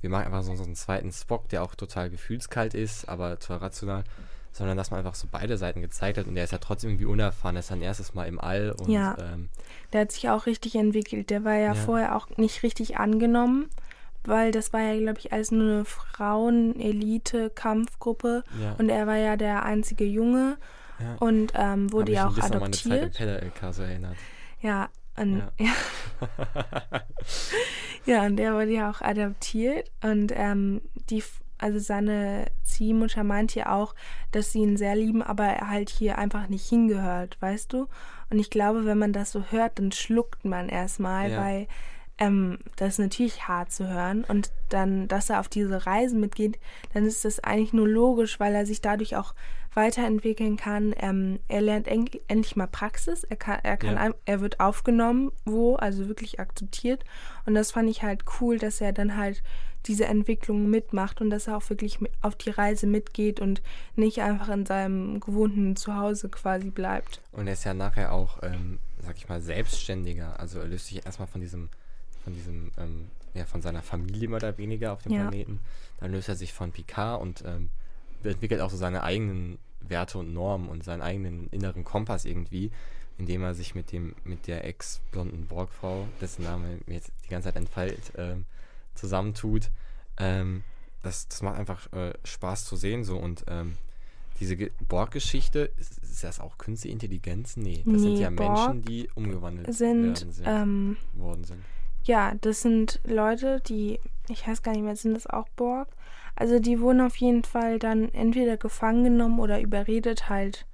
wir 0.00 0.08
machen 0.08 0.24
einfach 0.26 0.42
so, 0.42 0.54
so 0.54 0.62
einen 0.64 0.76
zweiten 0.76 1.12
Spock, 1.12 1.48
der 1.50 1.62
auch 1.62 1.74
total 1.74 2.08
gefühlskalt 2.08 2.72
ist, 2.74 3.08
aber 3.08 3.38
total 3.38 3.58
rational, 3.58 4.04
sondern 4.52 4.76
dass 4.76 4.90
man 4.90 4.98
einfach 4.98 5.14
so 5.14 5.26
beide 5.30 5.58
Seiten 5.58 5.80
gezeigt 5.82 6.16
hat 6.18 6.26
und 6.26 6.36
der 6.36 6.44
ist 6.44 6.52
ja 6.52 6.58
trotzdem 6.58 6.90
irgendwie 6.90 7.04
unerfahren, 7.06 7.56
er 7.56 7.60
ist 7.60 7.66
sein 7.68 7.82
erstes 7.82 8.14
Mal 8.14 8.26
im 8.28 8.40
All 8.40 8.70
und 8.70 8.90
Ja. 8.90 9.16
ähm, 9.18 9.48
Der 9.92 10.02
hat 10.02 10.12
sich 10.12 10.30
auch 10.30 10.46
richtig 10.46 10.76
entwickelt. 10.76 11.28
Der 11.30 11.44
war 11.44 11.54
ja, 11.54 11.74
Ja. 11.74 11.74
vorher 11.74 12.16
auch 12.16 12.28
nicht 12.38 12.62
richtig 12.62 12.96
angenommen, 12.98 13.68
weil 14.24 14.52
das 14.52 14.72
war 14.72 14.80
ja, 14.80 14.98
glaube 14.98 15.18
ich, 15.18 15.32
alles 15.32 15.50
nur 15.50 15.62
eine 15.62 15.84
Frauen-Elite-Kampfgruppe 15.84 18.44
ja, 18.60 18.74
und 18.78 18.88
er 18.88 19.06
war 19.06 19.16
ja 19.16 19.36
der 19.36 19.64
einzige 19.64 20.04
Junge 20.04 20.56
ja. 20.98 21.16
und 21.20 21.52
ähm, 21.54 21.92
wurde 21.92 22.12
ja 22.12 22.26
auch 22.26 22.30
ein 22.30 22.34
bisschen 22.36 22.54
an 22.54 22.60
meine 22.60 22.72
Zeit 22.72 22.86
im 22.86 22.92
adoptiert. 22.92 23.16
Keller-LK 23.16 23.74
so 23.74 23.82
erinnert. 23.82 24.16
Ja, 24.60 24.88
und, 25.16 25.38
Ja. 25.38 25.50
ja. 25.66 25.72
ja, 28.06 28.24
und 28.26 28.36
der 28.36 28.54
wurde 28.54 28.70
ja 28.72 28.90
auch 28.90 29.00
adoptiert 29.00 29.90
und 30.02 30.32
ähm, 30.34 30.80
die, 31.08 31.22
also 31.58 31.78
seine 31.78 32.46
Ziehmutter 32.62 33.24
meint 33.24 33.54
ja 33.54 33.72
auch, 33.74 33.94
dass 34.32 34.52
sie 34.52 34.60
ihn 34.60 34.76
sehr 34.76 34.96
lieben, 34.96 35.22
aber 35.22 35.44
er 35.44 35.68
halt 35.68 35.90
hier 35.90 36.18
einfach 36.18 36.48
nicht 36.48 36.68
hingehört, 36.68 37.36
weißt 37.40 37.72
du? 37.72 37.86
Und 38.30 38.38
ich 38.38 38.50
glaube, 38.50 38.84
wenn 38.84 38.98
man 38.98 39.12
das 39.12 39.32
so 39.32 39.44
hört, 39.50 39.78
dann 39.78 39.92
schluckt 39.92 40.44
man 40.44 40.68
erstmal, 40.68 41.30
Ja. 41.32 41.40
weil 41.40 41.66
ähm, 42.20 42.58
das 42.76 42.90
ist 42.94 42.98
natürlich 43.00 43.48
hart 43.48 43.72
zu 43.72 43.88
hören 43.88 44.24
und 44.24 44.52
dann, 44.68 45.08
dass 45.08 45.30
er 45.30 45.40
auf 45.40 45.48
diese 45.48 45.86
Reisen 45.86 46.20
mitgeht, 46.20 46.58
dann 46.94 47.04
ist 47.04 47.24
das 47.24 47.40
eigentlich 47.40 47.72
nur 47.72 47.88
logisch, 47.88 48.38
weil 48.38 48.54
er 48.54 48.66
sich 48.66 48.80
dadurch 48.80 49.16
auch 49.16 49.34
weiterentwickeln 49.74 50.56
kann. 50.56 50.94
Ähm, 50.98 51.38
er 51.48 51.60
lernt 51.60 51.86
en 51.88 52.08
endlich 52.28 52.56
mal 52.56 52.66
Praxis, 52.66 53.24
er 53.24 53.36
kann, 53.36 53.60
er 53.62 53.76
kann, 53.76 53.94
Ja. 53.94 54.14
er 54.24 54.40
wird 54.40 54.60
aufgenommen, 54.60 55.32
wo, 55.44 55.76
also 55.76 56.08
wirklich 56.08 56.40
akzeptiert. 56.40 57.04
Und 57.46 57.54
das 57.54 57.70
fand 57.72 57.88
ich 57.88 58.02
halt 58.02 58.24
cool, 58.40 58.58
dass 58.58 58.80
er 58.80 58.92
dann 58.92 59.16
halt 59.16 59.42
diese 59.86 60.04
Entwicklung 60.04 60.68
mitmacht 60.68 61.20
und 61.22 61.30
dass 61.30 61.46
er 61.46 61.56
auch 61.56 61.70
wirklich 61.70 61.98
auf 62.20 62.34
die 62.36 62.50
Reise 62.50 62.86
mitgeht 62.86 63.40
und 63.40 63.62
nicht 63.96 64.20
einfach 64.20 64.50
in 64.50 64.66
seinem 64.66 65.20
gewohnten 65.20 65.74
Zuhause 65.76 66.28
quasi 66.28 66.68
bleibt. 66.70 67.22
Und 67.32 67.46
er 67.46 67.54
ist 67.54 67.64
ja 67.64 67.72
nachher 67.72 68.12
auch, 68.12 68.42
ähm, 68.42 68.78
sag 68.98 69.16
ich 69.16 69.28
mal, 69.28 69.40
selbstständiger. 69.40 70.38
Also 70.38 70.58
er 70.58 70.66
löst 70.66 70.88
sich 70.88 71.06
erstmal 71.06 71.28
von 71.28 71.40
diesem, 71.40 71.70
von 72.24 72.32
diesem, 72.34 72.70
ähm, 72.78 73.08
ja, 73.34 73.44
von 73.44 73.62
seiner 73.62 73.82
Familie 73.82 74.28
mehr 74.28 74.36
oder 74.36 74.58
weniger 74.58 74.92
auf 74.92 75.02
dem 75.02 75.12
Ja. 75.12 75.22
Planeten. 75.28 75.60
Dann 75.98 76.12
löst 76.12 76.28
er 76.28 76.36
sich 76.36 76.52
von 76.52 76.72
Picard 76.72 77.20
und 77.20 77.42
ähm, 77.46 77.70
entwickelt 78.24 78.60
auch 78.60 78.70
so 78.70 78.76
seine 78.76 79.02
eigenen 79.02 79.58
Werte 79.80 80.18
und 80.18 80.32
Normen 80.34 80.68
und 80.68 80.84
seinen 80.84 81.00
eigenen 81.02 81.48
inneren 81.50 81.84
Kompass 81.84 82.24
irgendwie, 82.24 82.70
indem 83.18 83.42
er 83.42 83.54
sich 83.54 83.74
mit 83.74 83.92
dem, 83.92 84.14
mit 84.24 84.46
der 84.46 84.64
ex-blonden 84.64 85.46
Borgfrau, 85.46 86.06
dessen 86.20 86.44
Name 86.44 86.78
mir 86.86 86.94
jetzt 86.94 87.12
die 87.24 87.28
ganze 87.28 87.48
Zeit 87.48 87.56
entfällt, 87.56 88.12
ähm, 88.16 88.44
zusammentut. 88.94 89.70
Ähm, 90.18 90.64
das, 91.02 91.28
das 91.28 91.40
macht 91.42 91.56
einfach 91.58 91.90
äh, 91.92 92.12
Spaß 92.24 92.66
zu 92.66 92.76
sehen 92.76 93.04
so 93.04 93.16
und 93.18 93.44
ähm, 93.48 93.76
diese 94.38 94.56
Ge- 94.56 94.70
Borg-Geschichte, 94.88 95.70
ist, 95.78 95.98
ist 95.98 96.24
das 96.24 96.40
auch 96.40 96.58
künstliche 96.58 96.92
Intelligenz? 96.92 97.56
Nee, 97.56 97.84
das 97.86 98.02
sind 98.02 98.14
Nee, 98.14 98.20
ja 98.20 98.30
Borg 98.30 98.68
Menschen, 98.68 98.82
die 98.82 99.08
umgewandelt 99.14 99.72
Sind, 99.74 100.02
werden 100.20 100.32
sind, 100.32 100.46
ähm, 100.46 100.96
worden 101.14 101.44
sind. 101.44 101.62
Ja, 102.04 102.32
das 102.40 102.62
sind 102.62 103.00
Leute, 103.04 103.60
die, 103.60 104.00
ich 104.28 104.46
weiß 104.46 104.62
gar 104.62 104.72
nicht 104.72 104.82
mehr, 104.82 104.96
sind 104.96 105.14
das 105.14 105.26
auch 105.26 105.48
Borg? 105.50 105.88
Also 106.36 106.58
die 106.58 106.80
wurden 106.80 107.00
auf 107.00 107.16
jeden 107.16 107.44
Fall 107.44 107.78
dann 107.78 108.08
entweder 108.12 108.56
gefangen 108.56 109.04
genommen 109.04 109.40
oder 109.40 109.60
überredet, 109.60 110.28
halt 110.28 110.66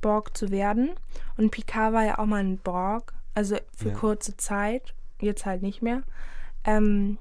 Borg 0.00 0.36
zu 0.36 0.50
werden. 0.50 0.90
Und 1.36 1.50
Picard 1.50 1.92
war 1.92 2.04
ja 2.04 2.18
auch 2.18 2.26
mal 2.26 2.42
ein 2.42 2.58
Borg, 2.58 3.12
also 3.34 3.56
für 3.76 3.90
Ja. 3.90 3.94
kurze 3.94 4.36
Zeit, 4.36 4.94
jetzt 5.20 5.46
halt 5.46 5.62
nicht 5.62 5.80
mehr. 5.82 6.02
Ähm, 6.64 7.18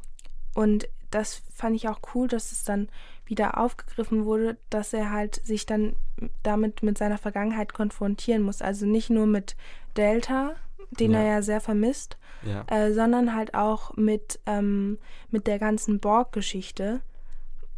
und 0.56 0.88
das 1.12 1.44
fand 1.54 1.76
ich 1.76 1.88
auch 1.90 2.00
cool, 2.16 2.28
dass 2.28 2.52
es 2.52 2.64
dann 2.64 2.90
wieder 3.26 3.58
aufgegriffen 3.58 4.26
wurde, 4.26 4.58
dass 4.70 4.94
er 4.94 5.12
halt 5.12 5.36
sich 5.46 5.66
dann 5.66 5.96
damit 6.44 6.84
mit 6.84 6.98
seiner 6.98 7.18
Vergangenheit 7.18 7.74
konfrontieren 7.74 8.42
muss. 8.42 8.62
Also 8.62 8.86
nicht 8.86 9.10
nur 9.10 9.28
mit 9.28 9.56
Delta, 9.96 10.56
den 10.92 11.12
Ja. 11.12 11.20
er 11.20 11.26
ja 11.36 11.42
sehr 11.42 11.62
vermisst, 11.62 12.18
Ja, 12.44 12.64
äh, 12.68 12.94
sondern 12.94 13.36
halt 13.36 13.54
auch 13.54 13.96
mit, 13.98 14.40
ähm, 14.46 14.98
mit 15.30 15.48
der 15.48 15.60
ganzen 15.60 16.00
Borg-Geschichte 16.00 17.02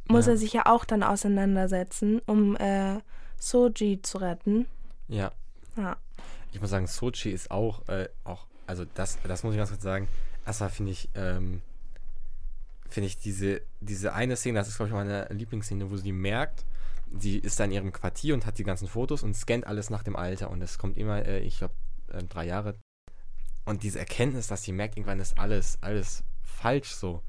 muss 0.08 0.26
Ja. 0.26 0.34
er 0.34 0.38
sich 0.38 0.54
ja 0.54 0.66
auch 0.66 0.84
dann 0.86 1.04
auseinandersetzen, 1.04 2.20
um 2.26 2.56
äh, 2.58 3.00
Soji 3.38 4.02
zu 4.02 4.18
retten. 4.20 4.66
ja. 5.08 5.32
Ja. 5.76 5.98
Ich 6.52 6.62
muss 6.62 6.70
sagen, 6.70 6.86
Sochi 6.86 7.32
ist 7.32 7.50
auch, 7.50 7.88
äh, 7.88 8.08
auch 8.26 8.46
also 8.68 8.86
das, 8.94 9.18
das 9.24 9.44
muss 9.44 9.54
ich 9.54 9.58
ganz 9.58 9.72
kurz 9.72 9.82
sagen. 9.82 10.08
Erstmal 10.46 10.70
finde 10.70 10.92
ich, 10.92 11.10
ähm, 11.16 11.62
finde 12.88 13.08
ich 13.08 13.18
diese, 13.18 13.62
diese 13.80 14.14
eine 14.14 14.36
Szene, 14.36 14.60
das 14.60 14.68
ist 14.68 14.76
glaube 14.78 14.90
ich 14.90 14.94
meine 14.94 15.26
Lieblingsszene, 15.32 15.90
wo 15.90 15.98
sie 15.98 16.12
merkt, 16.12 16.64
sie 17.18 17.40
ist 17.40 17.60
da 17.60 17.64
in 17.66 17.72
ihrem 17.72 17.92
Quartier 17.92 18.36
und 18.36 18.46
hat 18.46 18.60
die 18.60 18.64
ganzen 18.64 18.88
Fotos 18.88 19.24
und 19.24 19.36
scannt 19.36 19.66
alles 19.66 19.90
nach 19.90 20.04
dem 20.04 20.16
Alter 20.16 20.52
und 20.52 20.62
es 20.62 20.78
kommt 20.78 20.96
immer, 20.98 21.26
äh, 21.26 21.40
ich 21.40 21.58
glaube, 21.58 21.74
äh, 22.12 22.24
drei 22.24 22.46
Jahre. 22.46 22.76
Und 23.66 23.84
diese 23.84 24.00
Erkenntnis, 24.00 24.48
dass 24.48 24.64
sie 24.64 24.72
merkt, 24.72 24.98
irgendwann 24.98 25.20
ist 25.20 25.38
alles, 25.38 25.78
alles 25.82 26.24
falsch 26.44 26.92
so. 26.92 27.22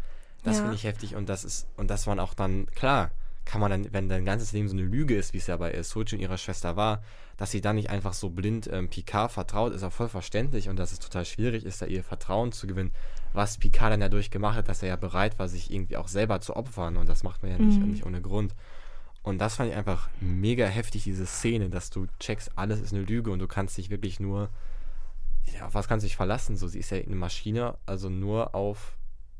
Das 0.42 0.56
Ja. 0.56 0.62
finde 0.62 0.76
ich 0.76 0.84
heftig 0.84 1.14
und 1.14 1.28
das 1.28 1.44
ist, 1.44 1.66
und 1.76 1.88
das 1.88 2.06
waren 2.06 2.20
auch 2.20 2.34
dann, 2.34 2.66
klar, 2.74 3.10
kann 3.44 3.60
man 3.60 3.70
dann, 3.70 3.92
wenn 3.92 4.08
dein 4.08 4.24
ganzes 4.24 4.52
Leben 4.52 4.68
so 4.68 4.74
eine 4.74 4.82
Lüge 4.86 5.14
ist, 5.16 5.32
wie 5.32 5.38
es 5.38 5.46
ja 5.46 5.56
bei 5.56 5.82
Sochi 5.82 6.16
und 6.16 6.22
ihrer 6.22 6.38
Schwester 6.38 6.76
war, 6.76 7.02
dass 7.36 7.50
sie 7.50 7.60
dann 7.60 7.76
nicht 7.76 7.90
einfach 7.90 8.14
so 8.14 8.30
blind 8.30 8.68
ähm, 8.72 8.88
Picard 8.88 9.32
vertraut, 9.32 9.72
ist 9.74 9.82
auch 9.82 9.92
voll 9.92 10.08
verständlich 10.08 10.68
und 10.68 10.76
dass 10.76 10.92
es 10.92 10.98
total 10.98 11.24
schwierig 11.24 11.64
ist, 11.64 11.82
da 11.82 11.86
ihr 11.86 12.02
Vertrauen 12.04 12.52
zu 12.52 12.66
gewinnen, 12.66 12.92
was 13.32 13.58
Picard 13.58 13.92
dann 13.92 14.00
ja 14.00 14.08
durchgemacht 14.08 14.56
hat, 14.56 14.68
dass 14.68 14.82
er 14.82 14.88
ja 14.90 14.96
bereit 14.96 15.38
war, 15.38 15.48
sich 15.48 15.70
irgendwie 15.72 15.96
auch 15.96 16.08
selber 16.08 16.40
zu 16.40 16.56
opfern 16.56 16.96
und 16.96 17.08
das 17.08 17.22
macht 17.22 17.42
man 17.42 17.52
ja 17.52 17.58
nicht, 17.58 17.80
Mhm. 17.82 17.90
nicht 17.90 18.06
ohne 18.06 18.20
Grund. 18.22 18.54
Und 19.22 19.38
das 19.38 19.56
fand 19.56 19.70
ich 19.70 19.76
einfach 19.76 20.08
mega 20.20 20.66
heftig, 20.66 21.04
diese 21.04 21.26
Szene, 21.26 21.70
dass 21.70 21.90
du 21.90 22.06
checkst, 22.20 22.52
alles 22.56 22.80
ist 22.80 22.92
eine 22.92 23.02
Lüge 23.02 23.30
und 23.30 23.38
du 23.40 23.48
kannst 23.48 23.76
dich 23.78 23.88
wirklich 23.90 24.20
nur, 24.20 24.48
ja, 25.52 25.66
auf 25.66 25.74
was 25.74 25.88
kannst 25.88 26.04
du 26.04 26.08
dich 26.08 26.16
verlassen? 26.16 26.56
So, 26.56 26.68
sie 26.68 26.78
ist 26.78 26.90
ja 26.90 26.98
eine 26.98 27.16
Maschine, 27.16 27.76
also 27.86 28.08
nur 28.08 28.54
auf, 28.54 28.96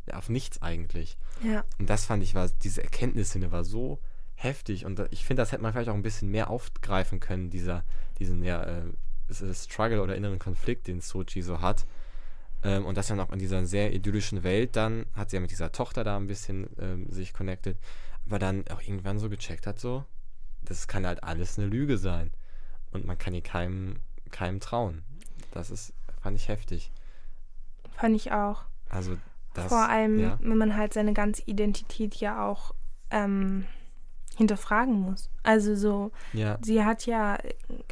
ja, 0.07 0.17
auf 0.17 0.29
nichts 0.29 0.61
eigentlich. 0.63 1.17
Ja. 1.43 1.65
Und 1.79 1.89
das 1.91 2.07
fand 2.07 2.23
ich, 2.23 2.35
war, 2.35 2.49
diese 2.63 2.83
Erkenntnissinne 2.83 3.53
war 3.53 3.65
so 3.65 4.01
heftig. 4.35 4.85
Und 4.85 5.01
ich 5.11 5.25
finde, 5.25 5.43
das 5.43 5.53
hätte 5.53 5.63
man 5.63 5.73
vielleicht 5.73 5.89
auch 5.89 5.95
ein 5.95 6.03
bisschen 6.03 6.31
mehr 6.31 6.51
aufgreifen 6.51 7.21
können, 7.21 7.51
dieser, 7.51 7.85
diesen, 8.19 8.43
ja, 8.43 8.63
äh, 8.63 8.83
ist 9.29 9.73
Struggle 9.73 10.03
oder 10.03 10.17
inneren 10.17 10.39
Konflikt, 10.39 10.87
den 10.87 11.01
Sochi 11.01 11.43
so 11.43 11.61
hat. 11.61 11.87
Ähm, 12.63 12.85
und 12.85 12.97
das 12.97 13.09
dann 13.09 13.21
auch 13.21 13.33
in 13.33 13.39
dieser 13.39 13.65
sehr 13.67 13.93
idyllischen 13.93 14.43
Welt 14.43 14.77
dann, 14.77 15.07
hat 15.15 15.31
sie 15.31 15.37
ja 15.37 15.41
mit 15.41 15.51
dieser 15.51 15.73
Tochter 15.73 16.05
da 16.05 16.17
ein 16.17 16.27
bisschen 16.27 16.69
ähm, 16.79 17.11
sich 17.11 17.33
connected, 17.33 17.79
aber 18.27 18.39
dann 18.39 18.67
auch 18.69 18.81
irgendwann 18.81 19.19
so 19.19 19.29
gecheckt 19.29 19.67
hat, 19.67 19.79
so, 19.79 20.05
das 20.63 20.89
kann 20.89 21.07
halt 21.07 21.23
alles 21.25 21.59
eine 21.59 21.69
Lüge 21.69 21.99
sein. 21.99 22.31
Und 22.91 23.07
man 23.07 23.19
kann 23.19 23.35
ihr 23.35 23.43
keinem, 23.43 24.01
keinem 24.31 24.61
trauen. 24.61 25.03
Das 25.55 25.71
ist, 25.71 25.95
fand 26.21 26.37
ich 26.37 26.49
heftig. 26.49 26.91
Fand 27.93 28.17
ich 28.17 28.33
auch. 28.33 28.63
Also, 28.91 29.17
das. 29.55 29.69
Vor 29.69 29.89
allem, 29.89 30.19
ja. 30.19 30.39
wenn 30.41 30.59
man 30.59 30.77
halt 30.77 30.93
seine 30.93 31.13
ganze 31.13 31.43
Identität 31.47 32.17
ja 32.17 32.45
auch 32.45 32.75
ähm, 33.11 33.67
hinterfragen 34.37 35.01
muss. 35.01 35.31
Also 35.45 35.77
so, 35.77 36.11
Ja, 36.33 36.59
sie 36.61 36.85
hat 36.85 37.07
ja 37.07 37.39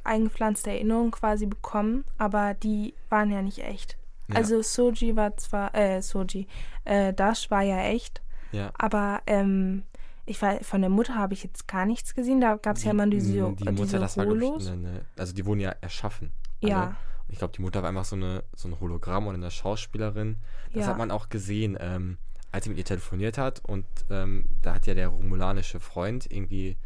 eingepflanzte 0.03 0.71
Erinnerungen 0.71 1.13
quasi 1.13 1.47
bekommen, 1.47 2.05
aber 2.19 2.55
die 2.55 2.95
waren 3.09 3.31
ja 3.31 3.43
nicht 3.43 3.61
echt. 3.61 3.97
ja, 4.29 4.37
Also 4.37 4.61
Soji 4.61 5.15
war 5.15 5.37
zwar, 5.37 5.73
äh, 5.75 6.03
Soji, 6.03 6.49
äh, 6.85 7.13
Dash 7.13 7.49
war 7.51 7.63
ja 7.63 7.81
echt, 7.85 8.23
ja. 8.51 8.73
aber 8.77 9.23
ähm, 9.29 9.85
ich 10.27 10.41
war, 10.43 10.59
von 10.63 10.81
der 10.81 10.91
Mutter 10.91 11.15
habe 11.15 11.35
ich 11.35 11.45
jetzt 11.45 11.69
gar 11.69 11.87
nichts 11.87 12.15
gesehen. 12.15 12.41
Da 12.41 12.57
gab 12.57 12.77
es 12.77 12.85
ja 12.85 12.93
immer 12.93 13.07
diese, 13.07 13.33
die 13.33 13.41
Mutter, 13.41 13.73
diese 13.73 13.99
das 13.99 14.17
war, 14.17 14.27
ich, 14.27 14.69
eine, 14.69 14.73
eine, 14.73 15.01
also 15.17 15.33
die 15.33 15.45
wurden 15.47 15.61
ja 15.61 15.71
erschaffen. 15.81 16.33
ja, 16.61 16.87
Und 16.87 16.97
ich 17.33 17.39
glaube, 17.39 17.55
die 17.57 17.63
Mutter 17.63 17.83
war 17.83 17.89
einfach 17.89 18.05
so, 18.05 18.15
eine, 18.17 18.45
so 18.55 18.69
ein 18.69 18.79
Hologramm 18.79 19.27
oder 19.27 19.37
eine 19.37 19.51
Schauspielerin. 19.51 20.37
Das 20.73 20.83
Ja. 20.85 20.87
hat 20.89 20.99
man 20.99 21.11
auch 21.11 21.29
gesehen, 21.29 21.77
ähm, 21.81 22.19
als 22.53 22.65
sie 22.65 22.71
mit 22.71 22.79
ihr 22.79 22.85
telefoniert 22.85 23.39
hat. 23.39 23.61
Und 23.65 23.87
ähm, 24.11 24.45
da 24.61 24.75
hat 24.75 24.87
ja 24.87 24.95
der 24.95 25.09
romulanische 25.09 25.81
Freund 25.81 26.31
irgendwie 26.31 26.77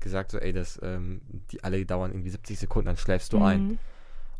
gesagt, 0.00 0.30
so, 0.30 0.38
ey, 0.38 0.52
das, 0.52 0.78
ähm, 0.82 1.20
die 1.50 1.64
alle 1.64 1.84
dauern 1.84 2.12
irgendwie 2.12 2.30
70 2.30 2.58
Sekunden, 2.58 2.86
dann 2.86 2.96
schläfst 2.96 3.32
du 3.32 3.42
ein. 3.42 3.66
Mhm. 3.66 3.78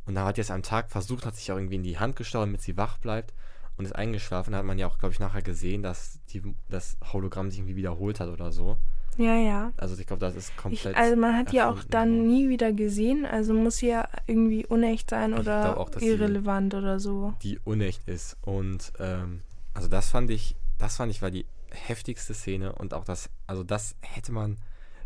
Und 0.07 0.15
da 0.15 0.25
hat 0.25 0.37
sie 0.37 0.41
es 0.43 0.53
am 0.53 0.63
Tag 0.63 0.91
versucht, 0.91 1.27
hat 1.27 1.35
sich 1.35 1.51
auch 1.51 1.57
irgendwie 1.57 1.75
in 1.77 1.83
die 1.83 1.99
Hand 1.99 2.15
gestochen, 2.15 2.49
damit 2.51 2.63
sie 2.63 2.77
wach 2.77 2.99
bleibt 2.99 3.35
und 3.77 3.85
ist 3.85 3.97
eingeschlafen. 3.97 4.53
Da 4.53 4.59
hat 4.59 4.65
man 4.65 4.79
ja 4.79 4.87
auch, 4.87 4.99
glaube 4.99 5.13
ich, 5.13 5.19
nachher 5.19 5.43
gesehen, 5.43 5.83
dass 5.83 6.21
die, 6.29 6.43
das 6.69 6.97
Hologramm 7.13 7.51
sich 7.51 7.59
irgendwie 7.59 7.75
wiederholt 7.77 8.21
hat 8.21 8.29
oder 8.29 8.53
so. 8.53 8.79
Ja, 9.17 9.37
ja. 9.37 9.73
Also 9.77 9.97
ich 9.99 10.07
glaube, 10.07 10.21
das 10.21 10.37
ist 10.37 10.51
Ich, 10.51 10.57
komplett. 10.57 10.97
also 10.97 11.17
man 11.17 11.37
hat 11.37 11.53
die 11.53 11.63
auch 11.63 11.83
dann 11.85 12.17
ja. 12.17 12.23
nie 12.23 12.49
wieder 12.49 12.73
gesehen, 12.73 13.25
also 13.25 13.55
muss 13.55 13.79
sie 13.79 13.89
ja 13.89 14.09
irgendwie 14.27 14.67
unecht 14.67 15.11
sein 15.11 15.33
Ich 15.33 15.39
oder 15.41 15.79
auch, 15.79 15.91
irrelevant 16.01 16.75
oder 16.75 17.01
so. 17.01 17.35
die 17.43 17.59
unecht 17.65 18.07
ist. 18.07 18.37
Und 18.43 18.93
ähm, 18.99 19.41
also 19.75 19.89
das 19.89 20.11
fand 20.11 20.31
ich, 20.31 20.57
das 20.79 20.97
fand 20.97 21.11
ich, 21.11 21.23
war 21.23 21.31
die 21.31 21.47
heftigste 21.71 22.35
Szene 22.35 22.73
und 22.73 22.95
auch 22.95 23.05
das, 23.05 23.31
also 23.47 23.63
das 23.63 23.97
hätte 24.01 24.33
man 24.33 24.57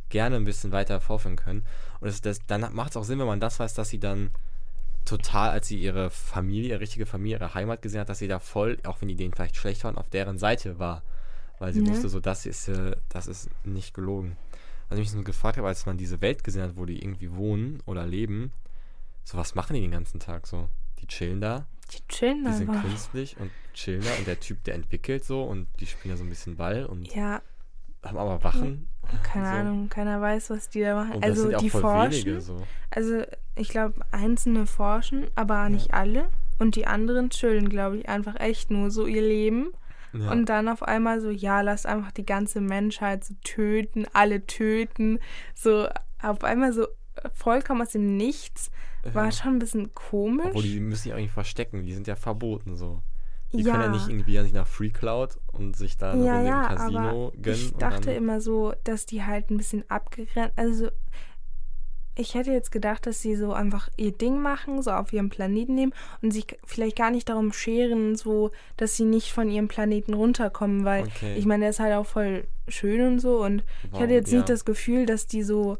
gerne 0.08 0.36
ein 0.36 0.44
bisschen 0.44 0.72
weiter 0.72 1.00
vorführen 1.00 1.36
können. 1.36 1.64
Und 2.00 2.08
das, 2.08 2.20
das, 2.20 2.40
dann 2.46 2.74
macht 2.74 2.90
es 2.90 2.96
auch 2.96 3.04
Sinn, 3.04 3.18
wenn 3.18 3.26
man 3.26 3.40
das 3.40 3.60
weiß, 3.60 3.74
dass 3.74 3.88
sie 3.88 4.00
dann 4.00 4.30
total, 5.04 5.50
als 5.50 5.68
sie 5.68 5.78
ihre 5.78 6.10
Familie, 6.10 6.70
ihre 6.70 6.80
richtige 6.80 7.06
Familie, 7.06 7.38
ihre 7.38 7.54
Heimat 7.54 7.82
gesehen 7.82 8.00
hat, 8.00 8.08
dass 8.08 8.18
sie 8.18 8.28
da 8.28 8.38
voll, 8.38 8.78
auch 8.84 9.00
wenn 9.00 9.08
die 9.08 9.16
denen 9.16 9.32
vielleicht 9.32 9.56
schlecht 9.56 9.84
waren, 9.84 9.96
auf 9.96 10.08
deren 10.10 10.38
Seite 10.38 10.78
war. 10.78 11.02
Weil 11.60 11.72
sie 11.72 11.82
Ja. 11.82 11.90
wusste, 11.90 12.08
so, 12.08 12.18
das 12.18 12.46
ist, 12.46 12.66
äh, 12.68 12.96
das 13.08 13.28
ist 13.28 13.48
nicht 13.64 13.94
gelogen. 13.94 14.36
Was 14.88 14.98
ich 14.98 15.04
mich 15.04 15.12
so 15.12 15.22
gefragt 15.22 15.56
habe, 15.56 15.68
als 15.68 15.86
man 15.86 15.96
diese 15.96 16.20
Welt 16.20 16.42
gesehen 16.42 16.62
hat, 16.62 16.76
wo 16.76 16.84
die 16.84 17.00
irgendwie 17.00 17.30
wohnen 17.36 17.80
oder 17.86 18.04
leben, 18.06 18.50
so, 19.24 19.38
was 19.38 19.54
machen 19.54 19.74
die 19.74 19.82
den 19.82 19.92
ganzen 19.92 20.18
Tag 20.18 20.48
so? 20.48 20.68
Die 20.98 21.06
chillen 21.06 21.40
da, 21.40 21.66
Die 21.92 21.98
chillen 22.08 22.44
die 22.44 22.52
sind 22.52 22.68
einfach. 22.70 22.82
künstlich 22.82 23.36
und 23.38 23.52
chillen 23.72 24.02
da 24.02 24.12
und 24.18 24.26
der 24.26 24.40
Typ, 24.40 24.64
der 24.64 24.74
entwickelt 24.74 25.24
so 25.24 25.44
und 25.44 25.68
die 25.78 25.86
spielen 25.86 26.14
da 26.14 26.16
so 26.18 26.24
ein 26.24 26.28
bisschen 26.28 26.56
Ball 26.56 26.86
und 26.86 27.14
Ja, 27.14 27.40
haben 28.02 28.16
aber 28.18 28.42
Wachen. 28.42 28.88
keine 29.22 29.46
so. 29.46 29.52
Ahnung, 29.52 29.88
keiner 29.90 30.20
weiß, 30.20 30.50
was 30.50 30.68
die 30.70 30.80
da 30.80 30.94
machen. 30.96 31.14
Und 31.16 31.24
also 31.24 31.50
ja 31.50 31.58
die 31.58 31.70
forschen. 31.70 32.12
wenige 32.12 32.40
so. 32.40 32.56
Also 32.90 33.22
ich 33.54 33.68
glaube, 33.68 34.00
einzelne 34.10 34.66
forschen, 34.66 35.26
aber 35.36 35.68
nicht 35.68 35.92
alle. 35.94 36.30
Und 36.58 36.74
die 36.74 36.86
anderen 36.86 37.30
chillen, 37.30 37.68
glaube 37.68 37.98
ich, 37.98 38.08
einfach 38.08 38.40
echt 38.40 38.70
nur 38.70 38.90
so 38.90 39.06
ihr 39.06 39.22
Leben. 39.22 39.68
Ja. 40.12 40.30
Und 40.32 40.46
dann 40.46 40.68
auf 40.68 40.82
einmal 40.82 41.20
so, 41.20 41.30
ja, 41.30 41.60
lass 41.60 41.86
einfach 41.86 42.12
die 42.12 42.26
ganze 42.26 42.60
Menschheit 42.60 43.24
so 43.24 43.34
töten, 43.44 44.06
alle 44.12 44.46
töten. 44.46 45.18
So 45.54 45.86
auf 46.22 46.42
einmal 46.44 46.72
so 46.72 46.86
vollkommen 47.32 47.82
aus 47.82 47.90
dem 47.92 48.16
Nichts. 48.16 48.70
War 49.12 49.26
Ja. 49.26 49.32
schon 49.32 49.54
ein 49.54 49.58
bisschen 49.58 49.94
komisch. 49.94 50.46
Obwohl, 50.48 50.62
die 50.62 50.80
müssen 50.80 51.04
sich 51.04 51.14
eigentlich 51.14 51.30
verstecken, 51.30 51.82
die 51.84 51.92
sind 51.94 52.06
ja 52.06 52.16
verboten 52.16 52.76
so. 52.76 53.02
Die 53.52 53.62
Ja. 53.62 53.72
können 53.72 53.84
ja 53.84 53.90
nicht 53.90 54.08
irgendwie 54.08 54.38
an 54.38 54.44
sich 54.44 54.52
nach 54.52 54.66
Free 54.66 54.90
Cloud 54.90 55.38
und 55.48 55.76
sich 55.76 55.96
da 55.96 56.14
ja, 56.14 56.40
ja, 56.42 56.62
im 56.62 56.76
Casino 56.76 56.98
aber 57.28 57.32
gönnen. 57.42 57.60
ich 57.60 57.72
dachte 57.74 58.12
immer 58.12 58.40
so, 58.40 58.74
dass 58.84 59.06
die 59.06 59.24
halt 59.24 59.50
ein 59.50 59.56
bisschen 59.56 59.84
abgegrenzt, 59.90 60.56
also 60.56 60.88
ich 62.20 62.34
hätte 62.34 62.52
jetzt 62.52 62.70
gedacht, 62.70 63.06
dass 63.06 63.20
sie 63.22 63.34
so 63.34 63.52
einfach 63.52 63.88
ihr 63.96 64.12
Ding 64.12 64.40
machen, 64.40 64.82
so 64.82 64.90
auf 64.92 65.12
ihrem 65.12 65.30
Planeten 65.30 65.74
nehmen 65.74 65.92
und 66.22 66.30
sich 66.32 66.46
vielleicht 66.64 66.96
gar 66.96 67.10
nicht 67.10 67.28
darum 67.28 67.52
scheren, 67.52 68.14
so, 68.16 68.50
dass 68.76 68.96
sie 68.96 69.04
nicht 69.04 69.32
von 69.32 69.50
ihrem 69.50 69.68
Planeten 69.68 70.14
runterkommen, 70.14 70.84
weil 70.84 71.04
Okay. 71.04 71.34
ich 71.36 71.46
meine, 71.46 71.62
der 71.62 71.70
ist 71.70 71.80
halt 71.80 71.94
auch 71.94 72.06
voll 72.06 72.44
schön 72.68 73.00
und 73.06 73.18
so 73.20 73.42
und 73.44 73.62
ich 73.82 73.92
Warum? 73.92 74.02
hatte 74.04 74.14
jetzt 74.14 74.30
Ja. 74.30 74.36
nicht 74.38 74.48
das 74.48 74.64
Gefühl, 74.64 75.06
dass 75.06 75.26
die 75.26 75.42
so 75.42 75.76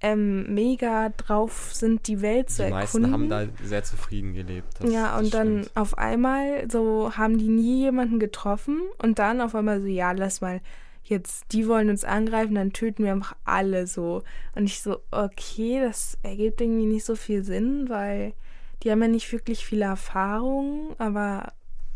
ähm, 0.00 0.52
mega 0.52 1.08
drauf 1.16 1.70
sind, 1.72 2.08
die 2.08 2.20
Welt 2.20 2.50
zu 2.50 2.62
die 2.64 2.70
erkunden. 2.72 3.10
meisten 3.10 3.12
haben 3.12 3.28
da 3.30 3.46
sehr 3.64 3.84
zufrieden 3.84 4.34
gelebt. 4.34 4.66
Das, 4.80 4.92
Ja, 4.92 5.16
und 5.16 5.32
dann 5.32 5.62
stimmt. 5.62 5.76
auf 5.76 5.96
einmal 5.96 6.70
so 6.70 7.12
haben 7.16 7.38
die 7.38 7.48
nie 7.48 7.80
jemanden 7.84 8.18
getroffen 8.18 8.82
und 9.02 9.18
dann 9.18 9.40
auf 9.40 9.54
einmal 9.54 9.80
so, 9.80 9.86
ja, 9.86 10.12
lass 10.12 10.42
mal, 10.42 10.60
jetzt, 11.04 11.52
die 11.52 11.68
wollen 11.68 11.90
uns 11.90 12.04
angreifen, 12.04 12.54
dann 12.54 12.72
töten 12.72 13.04
wir 13.04 13.12
einfach 13.12 13.36
alle 13.44 13.86
so. 13.86 14.22
Und 14.54 14.64
ich 14.64 14.80
so, 14.80 15.00
okay, 15.10 15.80
das 15.80 16.18
ergibt 16.22 16.60
irgendwie 16.60 16.86
nicht 16.86 17.04
so 17.04 17.14
viel 17.16 17.44
Sinn, 17.44 17.88
weil 17.88 18.34
die 18.82 18.90
haben 18.90 19.02
ja 19.02 19.08
nicht 19.08 19.30
wirklich 19.32 19.64
viele 19.64 19.84
Erfahrungen, 19.86 20.94
aber 20.98 21.52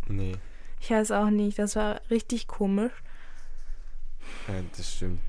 Nee, 0.08 0.36
ich 0.80 0.90
weiß 0.90 1.10
auch 1.12 1.30
nicht, 1.30 1.58
das 1.58 1.76
war 1.76 2.00
richtig 2.10 2.46
komisch. 2.46 2.92
äh, 4.48 4.62
das 4.76 4.94
stimmt. 4.96 5.20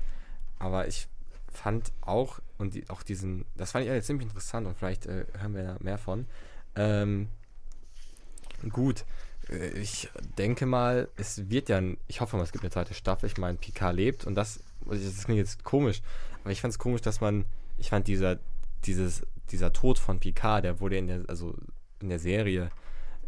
Aber 0.58 0.86
ich 0.88 1.08
fand 1.52 1.92
auch, 2.02 2.40
und 2.58 2.74
die, 2.74 2.88
auch 2.90 3.02
diesen, 3.02 3.44
das 3.56 3.72
fand 3.72 3.84
ich 3.84 3.90
alle 3.90 4.02
ziemlich 4.02 4.26
interessant 4.28 4.66
und 4.66 4.76
vielleicht 4.76 5.06
äh, 5.06 5.26
hören 5.38 5.54
wir 5.54 5.62
da 5.64 5.76
mehr 5.80 5.98
von. 5.98 6.26
Ähm, 6.76 7.28
gut, 8.70 9.04
ich 9.74 10.08
denke 10.38 10.66
mal, 10.66 11.08
es 11.16 11.48
wird 11.50 11.68
ja, 11.68 11.78
ein- 11.78 11.96
ich 12.08 12.20
hoffe 12.20 12.36
mal, 12.36 12.42
es 12.42 12.52
gibt 12.52 12.64
eine 12.64 12.70
zweite 12.70 12.94
Staffel. 12.94 13.26
Ich 13.28 13.36
meine, 13.38 13.58
Picard 13.58 13.96
lebt 13.96 14.24
und 14.26 14.34
das, 14.34 14.60
das 14.86 15.24
klingt 15.24 15.38
jetzt 15.38 15.64
komisch, 15.64 16.02
aber 16.42 16.52
ich 16.52 16.60
fand 16.60 16.72
es 16.72 16.78
komisch, 16.78 17.00
dass 17.00 17.20
man, 17.20 17.44
ich 17.78 17.88
fand 17.90 18.06
dieser, 18.06 18.38
dieses, 18.84 19.22
dieser 19.50 19.72
Tod 19.72 19.98
von 19.98 20.20
Picard, 20.20 20.64
der 20.64 20.80
wurde 20.80 20.96
in 20.98 21.06
der, 21.08 21.22
also 21.28 21.54
in 22.00 22.08
der 22.08 22.18
Serie 22.18 22.70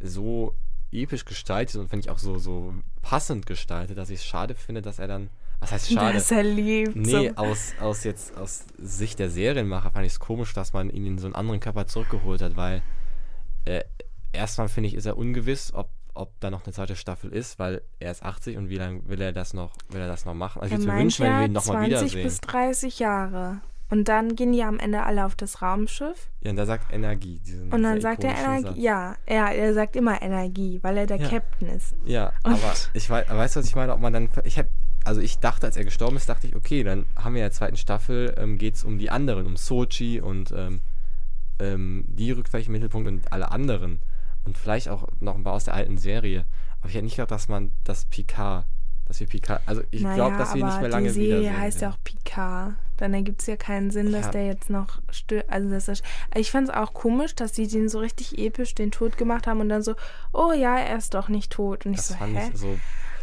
so 0.00 0.54
episch 0.92 1.24
gestaltet 1.24 1.76
und 1.76 1.88
finde 1.88 2.04
ich 2.04 2.10
auch 2.10 2.18
so, 2.18 2.38
so 2.38 2.74
passend 3.00 3.46
gestaltet, 3.46 3.96
dass 3.98 4.10
ich 4.10 4.20
es 4.20 4.24
schade 4.24 4.54
finde, 4.54 4.82
dass 4.82 4.98
er 4.98 5.08
dann, 5.08 5.30
was 5.60 5.72
heißt 5.72 5.92
schade? 5.92 6.14
Dass 6.14 6.30
er 6.30 6.42
lebt. 6.42 6.96
Nee, 6.96 7.28
so. 7.30 7.36
aus, 7.36 7.72
aus 7.80 8.04
jetzt 8.04 8.36
aus 8.36 8.64
Sicht 8.78 9.18
der 9.18 9.30
Serienmacher 9.30 9.90
fand 9.90 10.06
ich 10.06 10.12
es 10.12 10.20
komisch, 10.20 10.52
dass 10.52 10.72
man 10.72 10.90
ihn 10.90 11.06
in 11.06 11.18
so 11.18 11.26
einen 11.26 11.34
anderen 11.34 11.60
Körper 11.60 11.86
zurückgeholt 11.86 12.42
hat, 12.42 12.56
weil 12.56 12.82
äh, 13.64 13.82
erstmal 14.32 14.68
finde 14.68 14.88
ich, 14.88 14.94
ist 14.94 15.06
er 15.06 15.16
ungewiss, 15.16 15.72
ob, 15.72 15.88
ob 16.14 16.38
da 16.40 16.50
noch 16.50 16.64
eine 16.64 16.72
zweite 16.72 16.96
Staffel 16.96 17.32
ist, 17.32 17.58
weil 17.58 17.82
er 18.00 18.10
ist 18.12 18.22
80 18.22 18.56
und 18.56 18.68
wie 18.68 18.76
lange 18.76 19.06
will 19.08 19.20
er 19.20 19.32
das 19.32 19.54
noch, 19.54 19.72
will 19.88 20.00
er 20.00 20.08
das 20.08 20.24
noch 20.24 20.34
machen? 20.34 20.60
Also 20.62 20.74
Er 20.74 20.80
ich 20.80 20.84
würde 20.86 20.96
mir 20.96 21.02
wünschen, 21.02 21.24
wenn 21.26 21.38
wir 21.38 21.44
ihn 21.46 21.52
nochmal 21.52 21.76
20 21.88 21.90
wiedersehen. 21.90 22.22
bis 22.24 22.40
30 22.40 22.98
Jahre. 22.98 23.60
Und 23.90 24.08
dann 24.08 24.36
gehen 24.36 24.52
die 24.52 24.62
am 24.62 24.78
Ende 24.78 25.02
alle 25.02 25.26
auf 25.26 25.34
das 25.34 25.60
Raumschiff. 25.60 26.30
Ja, 26.40 26.50
und 26.50 26.56
da 26.56 26.64
sagt 26.64 26.92
Energie. 26.94 27.40
Diesen, 27.40 27.70
Und 27.70 27.82
dann 27.82 28.00
sagt 28.00 28.24
er 28.24 28.30
Energie. 28.34 28.62
Satz. 28.68 28.76
Ja, 28.78 29.16
ja, 29.28 29.48
er 29.50 29.74
sagt 29.74 29.96
immer 29.96 30.22
Energie, 30.22 30.78
weil 30.82 30.96
er 30.96 31.06
der 31.06 31.18
Ja. 31.18 31.28
Captain 31.28 31.68
ist. 31.68 31.94
Ja, 32.06 32.32
Und- 32.42 32.54
aber 32.54 32.72
ich 32.94 33.10
weiß, 33.10 33.28
weißt 33.28 33.56
du, 33.56 33.60
was 33.60 33.66
ich 33.66 33.74
meine? 33.76 33.92
Ob 33.92 34.00
man 34.00 34.14
dann, 34.14 34.30
ich 34.44 34.56
habe, 34.58 34.68
also 35.04 35.20
ich 35.20 35.40
dachte, 35.40 35.66
als 35.66 35.76
er 35.76 35.84
gestorben 35.84 36.16
ist, 36.16 36.26
dachte 36.28 36.46
ich, 36.46 36.56
okay, 36.56 36.82
dann 36.84 37.04
haben 37.16 37.34
wir 37.34 37.42
in 37.42 37.46
der 37.46 37.52
zweiten 37.52 37.76
Staffel, 37.76 38.34
ähm, 38.38 38.56
geht 38.56 38.76
es 38.76 38.84
um 38.84 38.98
die 38.98 39.10
anderen, 39.10 39.44
um 39.44 39.56
Sochi 39.58 40.22
und 40.22 40.52
ähm, 40.56 40.80
ähm, 41.58 42.04
die 42.08 42.30
rückt 42.32 42.48
vielleicht 42.48 42.68
im 42.68 42.72
Mittelpunkt 42.72 43.08
und 43.08 43.30
alle 43.32 43.50
anderen. 43.52 44.00
Und 44.44 44.58
vielleicht 44.58 44.88
auch 44.88 45.06
noch 45.20 45.34
ein 45.36 45.44
paar 45.44 45.54
aus 45.54 45.64
der 45.64 45.74
alten 45.74 45.98
Serie. 45.98 46.44
Aber 46.80 46.88
ich 46.88 46.94
hätte 46.94 47.04
nicht 47.04 47.16
gedacht, 47.16 47.30
dass 47.30 47.48
man 47.48 47.72
das 47.84 48.04
Picard, 48.06 48.66
dass 49.06 49.20
wir 49.20 49.26
Picard, 49.28 49.62
also 49.66 49.82
ich 49.90 50.02
naja, 50.02 50.14
glaube, 50.16 50.36
dass 50.38 50.54
wir 50.54 50.64
nicht 50.64 50.80
mehr 50.80 50.88
lange 50.90 51.08
die 51.08 51.14
Serie 51.14 51.40
wiedersehen. 51.40 51.60
heißt 51.60 51.80
ja 51.82 51.90
auch 51.90 51.98
Picard. 52.02 52.74
Dann 52.96 53.14
ergibt 53.14 53.40
es 53.40 53.46
ja 53.46 53.56
keinen 53.56 53.90
Sinn, 53.90 54.12
dass 54.12 54.26
Ja. 54.26 54.30
der 54.32 54.46
jetzt 54.46 54.70
noch 54.70 55.00
stö 55.10 55.40
also 55.48 55.68
dass 55.70 55.88
er 55.88 55.96
Ich 56.36 56.50
fand 56.50 56.68
es 56.68 56.74
auch 56.74 56.92
komisch, 56.94 57.34
dass 57.34 57.54
sie 57.54 57.66
den 57.66 57.88
so 57.88 57.98
richtig 57.98 58.38
episch 58.38 58.74
den 58.74 58.90
Tod 58.90 59.16
gemacht 59.16 59.46
haben 59.46 59.60
und 59.60 59.68
dann 59.68 59.82
so, 59.82 59.94
oh 60.32 60.52
ja, 60.52 60.76
er 60.76 60.98
ist 60.98 61.14
doch 61.14 61.28
nicht 61.28 61.50
tot. 61.52 61.84
Und 61.86 61.92
ich 61.92 61.98
Das 61.98 62.08
so, 62.08 62.14
fand 62.14 62.36
hä? 62.36 62.50
ich 62.52 62.58
so. 62.60 62.78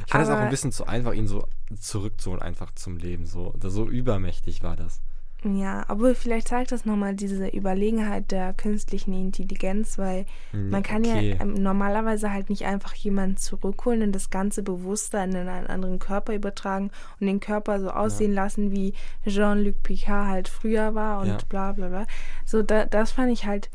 Ich 0.05 0.11
fand 0.11 0.23
das 0.25 0.33
auch 0.33 0.39
ein 0.39 0.49
bisschen 0.49 0.71
zu 0.71 0.87
einfach, 0.87 1.13
ihn 1.13 1.27
so 1.27 1.45
zurückzuholen, 1.79 2.41
einfach 2.41 2.71
zum 2.75 2.97
Leben. 2.97 3.25
So, 3.25 3.53
so 3.61 3.87
übermächtig 3.87 4.63
war 4.63 4.75
das. 4.75 5.01
Ja, 5.43 5.85
aber 5.87 6.15
vielleicht 6.15 6.49
zeigt 6.49 6.73
das 6.73 6.83
nochmal 6.83 7.15
diese 7.15 7.47
Überlegenheit 7.47 8.29
der 8.31 8.53
künstlichen 8.53 9.13
Intelligenz, 9.13 9.97
weil 9.97 10.25
Hm, 10.51 10.69
man 10.69 10.83
kann 10.83 11.05
okay. 11.05 11.37
ja 11.39 11.45
normalerweise 11.45 12.33
halt 12.33 12.49
nicht 12.49 12.65
einfach 12.65 12.93
jemanden 12.93 13.37
zurückholen 13.37 14.01
und 14.01 14.11
das 14.11 14.29
ganze 14.31 14.63
Bewusstsein 14.63 15.31
in 15.31 15.47
einen 15.47 15.67
anderen 15.67 15.99
Körper 15.99 16.33
übertragen 16.33 16.91
und 17.21 17.27
den 17.27 17.39
Körper 17.39 17.79
so 17.79 17.89
aussehen 17.89 18.33
lassen, 18.33 18.71
wie 18.71 18.93
Jean-Luc 19.25 19.81
Picard 19.81 20.27
halt 20.27 20.47
früher 20.49 20.93
war 20.93 21.21
und 21.21 21.27
Ja. 21.27 21.37
bla 21.47 21.71
bla 21.71 21.87
bla. 21.87 22.05
So, 22.45 22.61
da, 22.61 22.85
das 22.85 23.13
fand 23.13 23.31
ich 23.31 23.45
halt, 23.45 23.69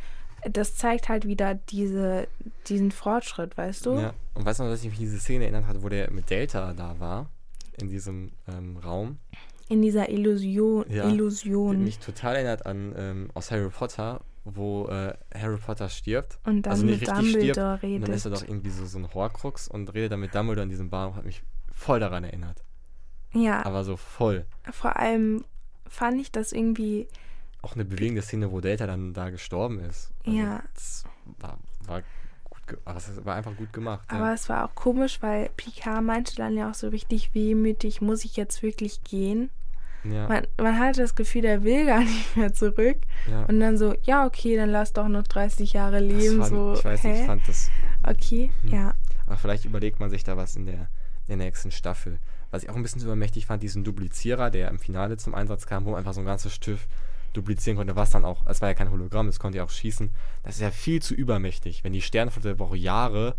das 0.47 0.77
zeigt 0.77 1.09
halt 1.09 1.27
wieder 1.27 1.55
diese, 1.55 2.29
diesen 2.69 2.91
Fortschritt, 2.93 3.57
weißt 3.57 3.87
du? 3.87 3.99
Ja, 4.01 4.13
und 4.35 4.45
weißt 4.45 4.59
du 4.61 4.65
noch, 4.65 4.71
dass 4.71 4.83
ich 4.83 4.91
mich 4.91 4.99
diese 4.99 5.19
Szene 5.19 5.45
erinnert 5.45 5.67
hatte, 5.67 5.83
wo 5.83 5.89
der 5.89 6.11
mit 6.11 6.29
Delta 6.29 6.75
da 6.75 7.01
war, 7.01 7.31
in 7.81 7.89
diesem 7.89 8.33
ähm, 8.49 8.77
Raum? 8.77 9.17
In 9.69 9.81
dieser 9.83 10.09
Illusion. 10.11 10.85
Ja. 10.91 11.09
Illusion. 11.09 11.83
mich 11.85 11.99
total 11.99 12.35
erinnert 12.37 12.67
an 12.67 12.95
ähm, 12.97 13.31
aus 13.35 13.51
Harry 13.51 13.71
Potter, 13.71 14.21
wo 14.45 14.87
äh, 14.89 15.15
Harry 15.35 15.57
Potter 15.57 15.89
stirbt. 15.89 16.39
Und 16.45 16.63
dann 16.63 16.73
also 16.73 16.85
mit 16.85 17.01
richtig 17.01 17.09
stirbt. 17.31 17.35
Dumbledore 17.57 17.73
Und 17.75 17.83
redet. 17.83 18.09
dann 18.09 18.15
ist 18.15 18.25
er 18.27 18.31
doch 18.33 18.43
irgendwie 18.43 18.71
so, 18.71 18.85
so 18.87 18.99
ein 18.99 19.13
Horcrux 19.15 19.69
und 19.69 19.95
redet 19.95 20.13
dann 20.13 20.21
mit 20.21 20.35
Dumbledore 20.35 20.65
in 20.65 20.69
diesem 20.71 20.91
Bar 20.91 21.15
hat 21.15 21.25
mich 21.25 21.43
voll 21.73 21.99
daran 22.01 22.25
erinnert. 22.25 22.63
ja, 23.33 23.65
Aber 23.65 23.85
so 23.85 23.97
voll. 23.97 24.45
vor 24.71 24.97
allem 24.97 25.45
fand 25.89 26.21
ich 26.21 26.31
das 26.31 26.53
irgendwie 26.53 27.09
Auch 27.63 27.75
eine 27.75 27.85
bewegende 27.85 28.21
Szene, 28.23 28.53
wo 28.53 28.61
Delta 28.61 28.87
dann 28.87 29.15
da 29.15 29.31
gestorben 29.31 29.79
ist. 29.81 30.13
Also 30.27 30.39
Ja. 30.39 30.63
Das 30.75 31.05
war, 31.39 31.59
war 31.87 32.03
aber 32.85 32.97
es 32.99 33.25
war 33.25 33.35
einfach 33.37 33.57
gut 33.57 33.73
gemacht. 33.73 34.05
Aber 34.09 34.27
ja. 34.27 34.35
es 34.35 34.49
war 34.49 34.65
auch 34.65 34.75
komisch, 34.75 35.19
weil 35.23 35.51
Picard 35.57 36.03
meinte 36.03 36.35
dann 36.37 36.57
ja 36.57 36.71
auch 36.71 36.75
so 36.75 36.89
richtig 36.89 37.35
wehmütig, 37.35 38.01
muss 38.01 38.25
ich 38.25 38.37
jetzt 38.37 38.63
wirklich 38.63 39.03
gehen? 39.05 39.51
ja, 40.05 40.29
Man, 40.29 40.47
man 40.59 40.79
hatte 40.79 41.01
das 41.03 41.15
Gefühl, 41.15 41.45
er 41.45 41.63
will 41.65 41.87
gar 41.87 42.01
nicht 42.05 42.37
mehr 42.37 42.53
zurück. 42.53 42.99
ja. 43.31 43.45
Und 43.45 43.61
dann 43.61 43.77
so, 43.79 43.95
ja, 44.03 44.27
okay, 44.27 44.57
dann 44.57 44.71
lass 44.71 44.93
doch 44.93 45.09
noch 45.09 45.23
30 45.25 45.73
Jahre 45.73 46.01
leben. 46.01 46.39
fand, 46.39 46.51
so, 46.51 46.75
ich 46.75 46.85
weiß 46.85 47.03
hä? 47.03 47.09
nicht, 47.09 47.21
ich 47.21 47.27
fand 47.27 47.49
das 47.49 47.71
okay, 48.07 48.51
Hm. 48.63 48.71
ja. 48.71 48.95
Aber 49.27 49.37
vielleicht 49.37 49.65
überlegt 49.65 50.01
man 50.01 50.11
sich 50.11 50.23
da 50.25 50.37
was 50.37 50.55
in 50.57 50.67
der, 50.67 50.89
in 51.27 51.29
der 51.29 51.37
nächsten 51.39 51.71
Staffel. 51.71 52.19
Was 52.51 52.63
ich 52.63 52.69
auch 52.71 52.77
ein 52.77 52.83
bisschen 52.83 53.01
übermächtig 53.03 53.47
fand, 53.47 53.63
diesen 53.63 53.83
Duplizierer, 53.83 54.51
der 54.51 54.69
im 54.69 54.79
Finale 54.79 55.17
zum 55.17 55.35
Einsatz 55.35 55.67
kam, 55.67 55.87
wo 55.87 55.95
einfach 55.95 56.13
so 56.13 56.21
ein 56.21 56.27
ganzes 56.27 56.53
Stift 56.55 56.89
duplizieren 57.37 57.77
konnte, 57.77 57.97
was 57.97 58.11
dann 58.11 58.25
auch, 58.25 58.47
es 58.47 58.61
war 58.61 58.69
ja 58.69 58.75
kein 58.75 58.91
Hologramm, 58.91 59.29
es 59.29 59.39
konnte 59.39 59.59
ja 59.59 59.65
auch 59.65 59.71
schießen. 59.71 60.11
Das 60.43 60.55
ist 60.57 60.61
ja 60.63 60.71
viel 60.71 61.03
zu 61.03 61.15
übermächtig. 61.15 61.85
Wenn 61.85 61.93
die 61.93 62.01
Sternflotte 62.01 62.55
braucht 62.55 62.77
Jahre 62.79 63.37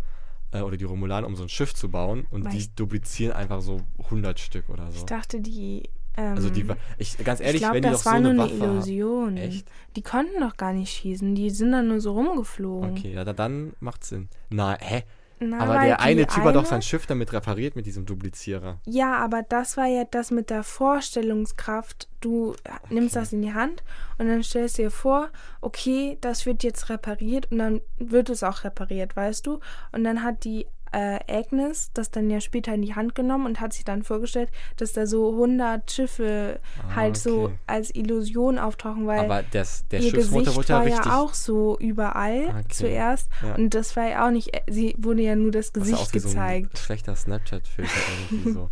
äh, 0.52 0.60
oder 0.60 0.76
die 0.76 0.84
Romulanen, 0.84 1.24
um 1.24 1.34
so 1.36 1.42
ein 1.42 1.48
Schiff 1.48 1.74
zu 1.74 1.90
bauen 1.90 2.26
und 2.30 2.44
Weil 2.44 2.52
die 2.52 2.58
ich- 2.58 2.74
duplizieren 2.74 3.32
einfach 3.34 3.60
so 3.60 3.80
100 3.98 4.38
Stück 4.38 4.68
oder 4.68 4.88
Ich 4.90 5.00
so. 5.00 5.06
dachte, 5.06 5.40
die. 5.40 5.82
Ähm, 6.18 6.34
Also 6.36 6.48
die, 6.48 6.66
wa- 6.68 6.76
ich, 6.98 7.18
ganz 7.18 7.40
ehrlich, 7.40 7.56
ich 7.56 7.60
glaube, 7.62 7.74
wenn 7.76 7.82
die 7.82 7.88
das 7.90 7.98
doch 8.04 8.10
so 8.10 8.14
war 8.14 8.20
nur 8.20 8.30
eine 8.30 8.42
eine 8.44 8.52
Waffe 8.52 8.62
haben. 8.62 8.72
Illusion. 8.76 9.36
Echt? 9.36 9.68
Die 9.96 10.02
konnten 10.02 10.40
doch 10.40 10.56
gar 10.56 10.72
nicht 10.72 10.90
schießen. 10.94 11.34
Die 11.34 11.50
sind 11.50 11.72
dann 11.72 11.88
nur 11.88 12.00
so 12.00 12.12
rumgeflogen. 12.12 12.90
Okay, 12.92 13.12
ja, 13.12 13.24
da- 13.24 13.32
dann 13.34 13.74
macht 13.80 14.04
Sinn. 14.04 14.28
Na, 14.50 14.78
hä? 14.80 15.02
Na, 15.38 15.58
Aber 15.58 15.80
der 15.80 16.00
eine 16.00 16.26
Typ 16.26 16.44
hat 16.44 16.54
doch 16.54 16.64
sein 16.64 16.80
Schiff 16.80 17.06
damit 17.06 17.32
repariert 17.32 17.76
mit 17.76 17.84
diesem 17.84 18.06
Duplizierer. 18.06 18.80
Ja, 18.86 19.16
aber 19.16 19.42
das 19.42 19.76
war 19.76 19.86
ja 19.86 20.04
das 20.04 20.30
mit 20.30 20.48
der 20.48 20.62
Vorstellungskraft. 20.62 22.08
Du 22.20 22.54
nimmst 22.88 23.16
das 23.16 23.32
in 23.32 23.42
die 23.42 23.52
Hand 23.52 23.82
und 24.18 24.28
dann 24.28 24.42
stellst 24.42 24.78
du 24.78 24.82
dir 24.82 24.90
vor, 24.90 25.28
okay, 25.60 26.16
das 26.22 26.46
wird 26.46 26.62
jetzt 26.62 26.88
repariert 26.88 27.52
und 27.52 27.58
dann 27.58 27.80
wird 27.98 28.30
es 28.30 28.42
auch 28.42 28.64
repariert, 28.64 29.14
weißt 29.14 29.46
du? 29.46 29.60
Und 29.92 30.04
dann 30.04 30.22
hat 30.22 30.44
die 30.44 30.66
äh, 30.92 31.18
Agnes 31.28 31.90
das 31.94 32.10
dann 32.10 32.30
ja 32.30 32.40
später 32.40 32.74
in 32.74 32.82
die 32.82 32.94
Hand 32.94 33.14
genommen 33.14 33.46
und 33.46 33.60
hat 33.60 33.72
sich 33.72 33.84
dann 33.84 34.02
vorgestellt, 34.02 34.50
dass 34.76 34.92
da 34.92 35.06
so 35.06 35.32
100 35.32 35.90
Schiffe 35.90 36.60
Ah, 36.82 36.94
halt 36.96 37.16
so 37.16 37.44
okay. 37.44 37.54
als 37.66 37.94
Illusion 37.94 38.58
auftauchen, 38.58 39.06
weil 39.06 39.20
Aber 39.20 39.42
das, 39.42 39.86
der 39.88 40.00
ihr 40.00 40.12
Gesicht 40.12 40.32
wurde 40.32 40.68
ja 40.68 40.74
war 40.76 40.84
richtig. 40.84 41.04
ja 41.06 41.18
auch 41.20 41.34
so 41.34 41.78
überall 41.78 42.44
Okay. 42.48 42.64
zuerst 42.70 43.28
Ja. 43.42 43.54
und 43.56 43.74
das 43.74 43.96
war 43.96 44.08
ja 44.08 44.26
auch 44.26 44.30
nicht, 44.30 44.50
sie 44.68 44.94
wurde 44.98 45.22
ja 45.22 45.34
nur 45.36 45.50
das 45.50 45.72
Das 45.72 45.82
Gesicht 45.84 45.98
aus 46.00 46.14
wie 46.14 46.18
so 46.20 46.28
ein 46.38 46.62
gezeigt. 46.62 46.78
schlechter 46.78 47.16
Snapchat-Filter 47.16 47.90
irgendwie 48.30 48.52
so. 48.52 48.70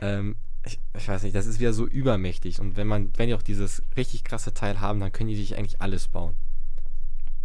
Ähm, 0.00 0.36
ich, 0.66 0.78
ich 0.96 1.08
weiß 1.08 1.22
nicht, 1.22 1.34
das 1.34 1.46
ist 1.46 1.58
wieder 1.60 1.72
so 1.72 1.86
übermächtig. 1.86 2.60
Und 2.60 2.76
wenn 2.76 2.86
man, 2.86 3.10
wenn 3.16 3.28
die 3.28 3.34
auch 3.34 3.42
dieses 3.42 3.82
richtig 3.96 4.24
krasse 4.24 4.52
Teil 4.52 4.80
haben, 4.80 5.00
dann 5.00 5.10
können 5.12 5.28
die 5.30 5.36
sich 5.36 5.56
eigentlich 5.56 5.80
alles 5.80 6.08
bauen. 6.08 6.36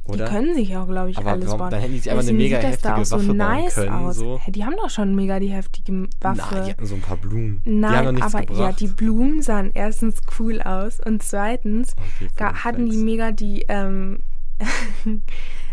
Oder? 0.08 0.26
Die 0.26 0.32
können 0.32 0.54
sich 0.56 0.78
auch, 0.78 0.88
glaube 0.88 1.10
ich, 1.10 1.18
Aber 1.18 1.32
alles 1.32 1.48
warum- 1.48 1.60
bauen. 1.60 1.72
dann 1.72 1.80
hätten 1.82 1.94
die 1.94 2.00
sich 2.00 2.12
einfach 2.12 2.24
eine 2.28 2.34
mega 2.38 2.62
sieht 2.62 2.74
das 2.74 2.82
da 2.82 2.98
heftige 2.98 3.02
auch 3.02 3.06
so 3.06 3.16
Waffe 3.18 3.28
bauen 3.28 3.38
nice 3.38 3.76
können, 3.76 3.90
aus. 3.92 4.16
so. 4.16 4.40
Hä, 4.44 4.52
Die 4.52 4.66
haben 4.66 4.76
doch 4.78 4.90
schon 4.90 5.16
mega 5.16 5.40
die 5.40 5.48
heftige 5.50 6.08
Waffe. 6.22 6.42
Na, 6.56 6.64
die 6.64 6.72
hatten 6.72 6.86
so 6.86 6.96
ein 6.96 7.02
paar 7.02 7.18
Blumen. 7.18 7.62
Nein, 7.66 8.22
aber 8.22 8.42
gebracht. 8.42 8.60
ja, 8.60 8.72
die 8.72 8.88
Blumen 8.88 9.42
sahen 9.42 9.72
erstens 9.74 10.18
cool 10.40 10.62
aus 10.62 11.00
und 11.04 11.24
zweitens 11.24 11.96
Okay, 12.22 12.54
hatten 12.54 12.90
die 12.90 12.98
mega 12.98 13.32
die 13.32 13.66
ähm, 13.68 14.20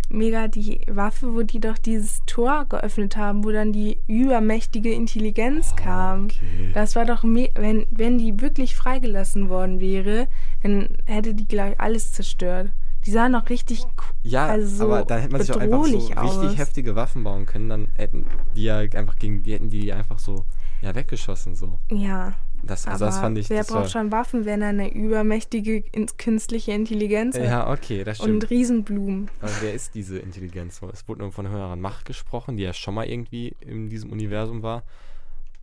mega 0.09 0.47
die 0.49 0.81
Waffe, 0.89 1.33
wo 1.35 1.43
die 1.43 1.61
doch 1.61 1.79
dieses 1.79 2.21
Tor 2.27 2.67
geöffnet 2.69 3.17
haben, 3.17 3.45
wo 3.45 3.51
dann 3.51 3.73
die 3.73 3.99
übermächtige 4.07 4.93
Intelligenz 4.93 5.75
kam. 5.77 6.25
Okay. 6.25 6.71
Das 6.75 6.97
war 6.97 7.07
doch, 7.07 7.23
wenn, 7.25 7.87
wenn 7.91 8.19
die 8.19 8.41
wirklich 8.41 8.77
freigelassen 8.77 9.49
worden 9.49 9.81
wäre, 9.81 10.27
dann 10.63 10.89
hätte 11.07 11.33
die 11.35 11.49
gleich 11.49 11.81
alles 11.81 12.13
zerstört. 12.13 12.71
Die 13.05 13.11
sahen 13.11 13.33
noch 13.33 13.49
richtig 13.51 13.83
cool. 13.85 14.15
Ja, 14.23 14.47
also 14.47 14.77
so 14.77 14.85
aber 14.85 15.05
da 15.05 15.17
hätte 15.19 15.33
man 15.33 15.41
sich 15.41 15.51
auch 15.53 15.61
einfach 15.61 15.85
so 15.85 15.97
richtig 15.97 16.17
aus. 16.17 16.59
heftige 16.59 16.95
Waffen 16.95 17.25
bauen 17.25 17.47
können, 17.47 17.69
dann 17.69 17.89
hätten 17.97 18.27
die 18.55 18.65
ja 18.65 18.79
einfach 18.79 19.17
gegen 19.17 19.43
die 19.43 19.55
hätten 19.55 19.71
die 19.71 19.93
einfach 19.93 20.19
so 20.19 20.45
ja 20.81 20.95
weggeschossen 20.95 21.55
so. 21.57 21.79
Ja, 21.91 22.35
Das, 22.63 22.87
also 22.87 23.05
aber 23.05 23.11
das 23.13 23.21
fand 23.21 23.39
ich 23.39 23.51
wer 23.51 23.65
braucht 23.65 23.91
schon 23.91 24.13
Waffen, 24.13 24.45
wenn 24.45 24.63
er 24.63 24.69
eine 24.69 24.93
übermächtige 24.93 25.83
künstliche 26.17 26.73
Intelligenz 26.73 27.37
hat? 27.37 27.45
Ja, 27.45 27.71
okay, 27.71 28.05
das 28.05 28.19
stimmt. 28.19 28.45
Und 28.45 28.51
Riesenblumen. 28.51 29.31
Aber 29.41 29.53
wer 29.61 29.75
ist 29.75 29.95
diese 29.95 30.19
Intelligenz? 30.19 30.81
Es 30.93 31.09
wurde 31.09 31.23
nur 31.23 31.33
von 31.33 31.49
höherer 31.49 31.77
Macht 31.77 32.05
gesprochen, 32.05 32.57
die 32.57 32.63
ja 32.63 32.73
schon 32.73 32.95
mal 32.95 33.07
irgendwie 33.07 33.57
in 33.61 33.89
diesem 33.91 34.11
Universum 34.13 34.63
war. 34.63 34.83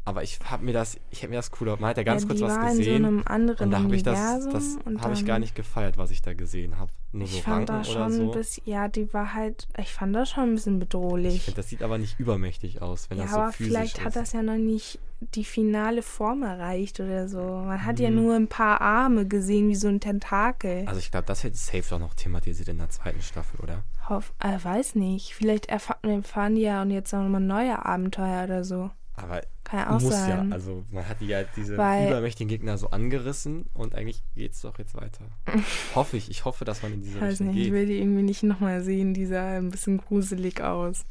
Aber 0.09 0.23
ich 0.23 0.39
habe 0.43 0.65
mir 0.65 0.73
das, 0.73 0.97
ich 1.11 1.21
habe 1.21 1.29
mir 1.29 1.35
das 1.35 1.51
cooler, 1.51 1.77
man 1.79 1.91
hat 1.91 1.97
ja 1.97 2.03
ganz 2.03 2.23
ja, 2.23 2.27
kurz 2.29 2.41
was 2.41 2.55
war 2.55 2.63
in 2.63 2.71
so 2.71 2.77
gesehen 2.79 3.05
einem 3.05 3.21
anderen 3.27 3.65
und 3.65 3.71
da 3.71 3.83
habe 3.83 3.95
ich 3.95 4.01
das, 4.01 4.49
das 4.49 4.79
habe 4.97 5.13
ich 5.13 5.23
gar 5.23 5.37
nicht 5.37 5.53
gefeiert, 5.53 5.99
was 5.99 6.09
ich 6.09 6.23
da 6.23 6.33
gesehen 6.33 6.79
habe. 6.79 6.89
Nur 7.11 7.27
so 7.27 7.37
Ich 7.37 7.43
fand 7.43 7.69
Ranken 7.69 7.83
das 7.83 7.89
oder 7.95 7.99
schon 8.05 8.11
so. 8.13 8.23
ein 8.23 8.31
bisschen, 8.31 8.63
ja, 8.65 8.87
die 8.87 9.13
war 9.13 9.35
halt, 9.35 9.67
ich 9.77 9.93
fand 9.93 10.15
das 10.15 10.31
schon 10.31 10.45
ein 10.45 10.55
bisschen 10.55 10.73
Ich 10.75 10.79
bedrohlich. 10.79 11.41
finde, 11.43 11.57
das 11.57 11.69
sieht 11.69 11.83
aber 11.83 11.99
nicht 11.99 12.19
übermächtig 12.19 12.81
aus, 12.81 13.07
wenn 13.11 13.19
Ja, 13.19 13.25
das 13.25 13.33
so 13.33 13.39
aber 13.39 13.51
physisch 13.51 13.71
vielleicht 13.71 13.97
ist. 13.99 14.05
hat 14.05 14.15
das 14.15 14.33
ja 14.33 14.41
noch 14.41 14.57
nicht 14.57 14.97
die 15.35 15.43
finale 15.45 16.01
Form 16.01 16.41
erreicht 16.41 16.99
oder 16.99 17.27
so. 17.27 17.39
Man 17.41 17.85
hat 17.85 17.99
ja 17.99 18.07
Hm. 18.07 18.15
nur 18.15 18.35
ein 18.35 18.47
paar 18.47 18.81
Arme 18.81 19.27
gesehen, 19.27 19.69
wie 19.69 19.75
so 19.75 19.89
ein 19.89 19.99
Tentakel. 19.99 20.85
also 20.87 20.97
ich 20.99 21.11
glaube, 21.11 21.25
das 21.27 21.43
wird 21.43 21.55
safe 21.55 21.83
doch 21.87 21.99
noch 21.99 22.15
thematisiert 22.15 22.69
in 22.69 22.79
der 22.79 22.89
zweiten 22.89 23.21
Staffel, 23.21 23.59
oder? 23.59 23.83
Hoff, 24.09 24.33
äh, 24.39 24.57
weiß 24.63 24.95
nicht. 24.95 25.35
Vielleicht 25.35 25.67
erfahren, 25.67 26.55
die 26.55 26.61
ja 26.61 26.81
und 26.81 26.89
jetzt 26.89 27.11
noch 27.13 27.21
mal 27.27 27.39
neue 27.39 27.85
Abenteuer 27.85 28.45
oder 28.45 28.63
so. 28.63 28.89
Aber 29.23 29.41
Kann 29.63 29.79
ja 29.79 29.89
auch 29.95 30.01
muss 30.01 30.13
sein. 30.13 30.49
ja, 30.49 30.55
also 30.55 30.83
man 30.91 31.07
hat 31.07 31.19
die 31.21 31.27
ja 31.27 31.43
diese 31.55 31.77
Weil- 31.77 32.07
übermächtigen 32.07 32.47
Gegner 32.49 32.77
so 32.77 32.89
angerissen 32.89 33.65
und 33.73 33.95
eigentlich 33.95 34.23
geht's 34.35 34.61
doch 34.61 34.77
jetzt 34.79 34.95
weiter. 34.95 35.25
hoffe 35.95 36.17
ich, 36.17 36.29
ich 36.31 36.45
hoffe, 36.45 36.65
dass 36.65 36.81
man 36.83 36.93
in 36.93 37.01
diese 37.01 37.15
Ich 37.17 37.21
weiß 37.21 37.31
Richtung 37.31 37.47
nicht, 37.47 37.57
ich 37.57 37.63
geht. 37.65 37.73
will 37.73 37.85
die 37.85 37.99
irgendwie 37.99 38.23
nicht 38.23 38.43
nochmal 38.43 38.81
sehen. 38.83 39.13
Die 39.13 39.25
sah 39.25 39.57
ein 39.57 39.69
bisschen 39.71 39.97
gruselig 39.97 40.61
aus. 40.61 41.05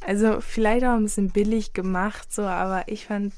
Also 0.00 0.40
vielleicht 0.40 0.84
auch 0.84 0.94
ein 0.96 1.04
bisschen 1.04 1.30
billig 1.30 1.72
gemacht, 1.72 2.32
so, 2.32 2.42
aber 2.42 2.86
ich 2.88 3.06
fand, 3.06 3.32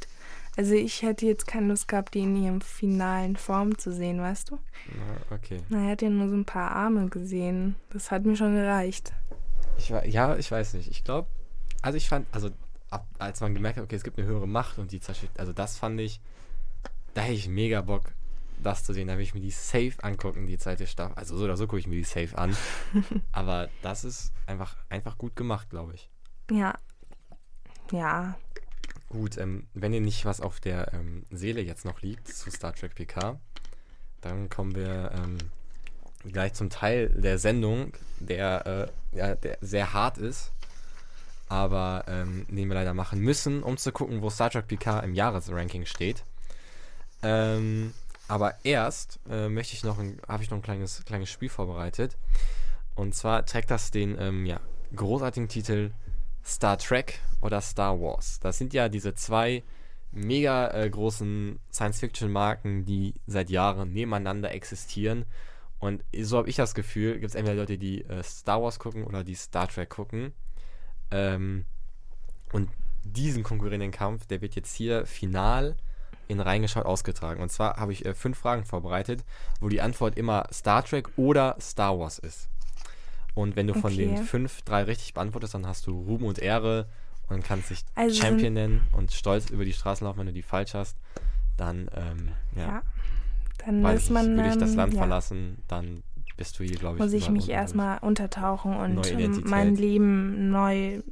also 0.57 0.75
ich 0.75 1.03
hätte 1.03 1.25
jetzt 1.25 1.46
keine 1.46 1.68
Lust 1.68 1.87
gehabt, 1.88 2.14
die 2.14 2.20
in 2.20 2.37
ihrem 2.37 2.61
finalen 2.61 3.37
Form 3.37 3.79
zu 3.79 3.92
sehen, 3.92 4.20
weißt 4.20 4.51
du? 4.51 4.59
Na, 5.31 5.37
okay. 5.37 5.61
Na, 5.68 5.85
er 5.85 5.92
hat 5.92 6.03
ja 6.03 6.11
nur 6.11 6.29
so 6.29 6.35
ein 6.35 6.44
paar 6.44 6.73
Arme 6.73 7.09
gesehen. 7.09 7.77
Das 7.90 8.11
hat 8.11 8.25
mir 8.27 8.37
schon 8.37 8.55
gereicht. 8.55 9.12
Ich, 9.79 9.92
wa- 9.92 10.05
ja, 10.05 10.37
ich 10.37 10.51
weiß 10.51 10.75
nicht. 10.75 10.90
Ich 10.90 11.05
glaube, 11.05 11.29
also 11.81 11.96
ich 11.96 12.09
fand, 12.09 12.27
also 12.33 12.51
ab, 12.90 13.07
als 13.18 13.40
man 13.40 13.55
gemerkt 13.55 13.79
hat, 13.79 13.85
okay, 13.85 13.96
es 13.96 14.05
gibt 14.05 14.18
eine 14.18 14.27
höhere 14.27 14.48
Macht 14.48 14.79
und 14.79 14.92
die 14.92 15.01
zerstört, 15.01 15.38
also 15.38 15.53
das 15.53 15.79
fand 15.79 16.01
ich, 16.01 16.20
da 17.14 17.22
hätte 17.22 17.35
ich 17.35 17.48
mega 17.48 17.81
Bock, 17.83 18.12
das 18.62 18.85
zu 18.85 18.92
sehen. 18.92 19.09
Da 19.09 19.16
will 19.16 19.24
ich 19.24 19.35
mir 19.35 19.40
die 19.40 19.51
safe 19.51 19.94
angucken, 20.03 20.46
die 20.46 20.59
zweite 20.59 20.87
Staffel. 20.87 21.14
Also 21.16 21.37
so 21.37 21.44
oder 21.44 21.57
so 21.57 21.66
gucke 21.66 21.79
ich 21.79 21.87
mir 21.87 21.96
die 21.96 22.05
safe 22.05 22.37
an. 22.37 22.57
Aber 23.33 23.68
das 23.83 24.05
ist 24.05 24.33
einfach, 24.46 24.77
einfach 24.88 25.18
gut 25.18 25.37
gemacht, 25.37 25.70
glaube 25.70 25.94
ich. 25.94 26.11
Ja. 26.51 26.74
Ja. 27.92 28.37
Gut, 29.09 29.38
ähm, 29.38 29.66
wenn 29.72 29.94
ihr 29.94 30.01
nicht 30.01 30.24
was 30.24 30.40
auf 30.40 30.61
der 30.61 30.92
ähm, 30.92 31.24
Seele 31.31 31.62
jetzt 31.62 31.85
noch 31.85 32.03
liegt 32.03 32.29
zu 32.29 32.51
Star 32.51 32.74
Trek 32.74 32.94
PK, 32.94 33.40
dann 34.20 34.48
kommen 34.51 34.74
wir 34.74 35.12
ähm, 35.14 35.38
gleich 36.31 36.53
zum 36.55 36.68
Teil 36.68 37.09
der 37.09 37.38
Sendung, 37.38 37.92
der, 38.18 38.90
äh, 39.12 39.16
ja, 39.16 39.35
der 39.35 39.59
sehr 39.61 39.94
hart 39.94 40.18
ist, 40.18 40.53
aber 41.49 42.05
ähm, 42.09 42.47
den 42.49 42.69
wir 42.69 42.75
leider 42.75 42.95
machen 42.95 43.21
müssen, 43.21 43.63
um 43.63 43.77
zu 43.77 43.93
gucken, 43.93 44.23
wo 44.23 44.31
Star 44.31 44.51
Trek 44.51 44.69
PK 44.69 45.01
im 45.01 45.15
Jahresranking 45.15 45.87
steht. 45.87 46.25
Ähm, 47.23 47.93
aber 48.29 48.55
erst 48.65 49.19
äh, 49.31 49.49
möchte 49.49 49.75
ich 49.75 49.85
noch 49.85 49.99
habe 50.29 50.43
ich 50.43 50.51
noch 50.51 50.59
ein 50.59 50.63
kleines, 50.63 51.05
kleines 51.05 51.31
Spiel 51.31 51.49
vorbereitet. 51.49 52.17
Und 52.95 53.15
zwar 53.15 53.47
trägt 53.47 53.71
das 53.71 53.91
den 53.91 54.17
ähm, 54.21 54.45
ja, 54.45 54.61
großartigen 54.95 55.49
Titel 55.49 55.93
Star 56.45 56.79
Trek 56.79 57.21
oder 57.41 57.61
Star 57.61 58.01
Wars. 58.01 58.41
Das 58.41 58.59
sind 58.59 58.75
ja 58.75 58.89
diese 58.89 59.15
zwei 59.15 59.63
mega 60.11 60.71
äh, 60.73 60.89
großen 60.89 61.59
Science-Fiction-Marken, 61.73 62.85
die 62.85 63.15
seit 63.27 63.51
Jahren 63.51 63.93
nebeneinander 63.93 64.53
existieren. 64.53 65.25
Und 65.79 66.03
so 66.23 66.39
habe 66.39 66.49
ich 66.49 66.57
das 66.57 66.75
Gefühl, 66.75 67.15
gibt 67.15 67.27
es 67.31 67.35
entweder 67.35 67.57
Leute, 67.57 67.79
die 67.79 68.03
äh, 68.05 68.23
Star 68.23 68.63
Wars 68.63 68.79
gucken 68.79 69.05
oder 69.05 69.23
die 69.23 69.35
Star 69.35 69.69
Trek 69.69 69.91
gucken. 69.91 70.33
Ähm, 71.11 71.64
und 72.53 72.71
diesen 73.05 73.42
konkurrierenden 73.42 73.90
Kampf, 73.90 74.27
der 74.27 74.40
wird 74.40 74.55
jetzt 74.55 74.75
hier 74.75 75.07
final 75.07 75.77
in 76.29 76.40
reingeschaut 76.40 76.85
ausgetragen. 76.85 77.42
Und 77.42 77.51
zwar 77.51 77.77
habe 77.77 77.92
ich 77.92 78.05
äh, 78.05 78.14
fünf 78.14 78.38
Fragen 78.38 78.64
vorbereitet, 78.64 79.25
wo 79.61 79.68
die 79.68 79.81
Antwort 79.81 80.16
immer 80.16 80.47
Star 80.53 80.85
Trek 80.85 81.09
oder 81.16 81.57
Star 81.61 81.99
Wars 81.99 82.18
ist. 82.18 82.49
Und 83.35 83.57
wenn 83.57 83.66
du 83.66 83.75
von 83.75 83.97
den 83.97 84.16
fünf 84.18 84.62
drei 84.62 84.83
richtig 84.83 85.14
beantwortest, 85.14 85.55
dann 85.55 85.66
hast 85.66 85.87
du 85.87 85.92
Ruhm 85.92 86.25
und 86.25 86.38
Ehre 86.38 86.87
und 87.29 87.44
kannst 87.44 87.71
dich 87.71 87.85
Also 87.94 88.21
Champion 88.21 88.55
nennen 88.55 88.81
und 88.92 89.12
stolz 89.12 89.51
über 89.51 89.64
die 89.64 89.73
Straßen 89.73 90.05
laufen, 90.05 90.18
wenn 90.18 90.27
du 90.27 90.33
die 90.33 90.42
falsch 90.42 90.75
hast. 90.75 90.97
Dann, 91.57 91.88
ähm, 91.94 92.33
ja, 92.57 92.66
Ja. 92.66 92.83
Dann 93.64 93.83
weiß 93.83 94.01
ist 94.01 94.07
ich, 94.07 94.11
man. 94.11 94.37
würde 94.37 94.49
ich 94.51 94.57
das 94.57 94.71
ähm, 94.71 94.77
Land 94.77 94.92
ja, 94.94 94.99
verlassen, 94.99 95.62
dann 95.68 96.03
bist 96.38 96.59
du 96.59 96.64
hier, 96.64 96.77
glaube 96.79 96.96
ich, 96.96 97.03
Muss 97.03 97.12
ich 97.12 97.29
mich 97.29 97.51
erstmal 97.51 97.98
untertauchen 97.98 98.74
und 98.74 99.44
mein 99.44 99.74
Leben 99.77 100.51
neu. 100.51 101.03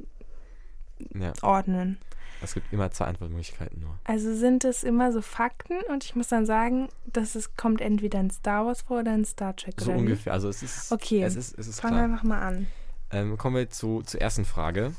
Ja, 1.13 1.31
ordnen. 1.43 1.99
es 2.41 2.55
gibt 2.55 2.73
immer 2.73 2.89
zwei 2.89 3.05
Antwortmöglichkeiten 3.05 3.79
nur. 3.81 3.99
Also 4.05 4.33
sind 4.33 4.63
es 4.63 4.83
immer 4.83 5.11
so 5.11 5.21
Fakten 5.21 5.75
und 5.91 6.03
ich 6.03 6.15
muss 6.15 6.27
dann 6.29 6.47
sagen, 6.47 6.89
dass 7.05 7.35
es 7.35 7.55
kommt 7.55 7.81
entweder 7.81 8.19
in 8.19 8.31
Star 8.31 8.65
Wars 8.65 8.81
vor 8.81 9.01
oder 9.01 9.13
in 9.13 9.23
Star 9.23 9.55
Trek 9.55 9.75
So 9.79 9.93
wie? 9.93 9.97
ungefähr. 9.97 10.33
Also 10.33 10.49
es 10.49 10.63
ist, 10.63 10.91
Okay, 10.91 11.21
es 11.21 11.35
ist, 11.35 11.57
es 11.59 11.67
ist 11.67 11.81
Fang 11.81 11.91
klar. 11.91 12.05
einfach 12.05 12.23
mal 12.23 12.41
an. 12.41 12.65
Ähm, 13.11 13.37
kommen 13.37 13.55
wir 13.57 13.69
zu, 13.69 14.01
zur 14.01 14.19
ersten 14.21 14.43
Frage. 14.45 14.93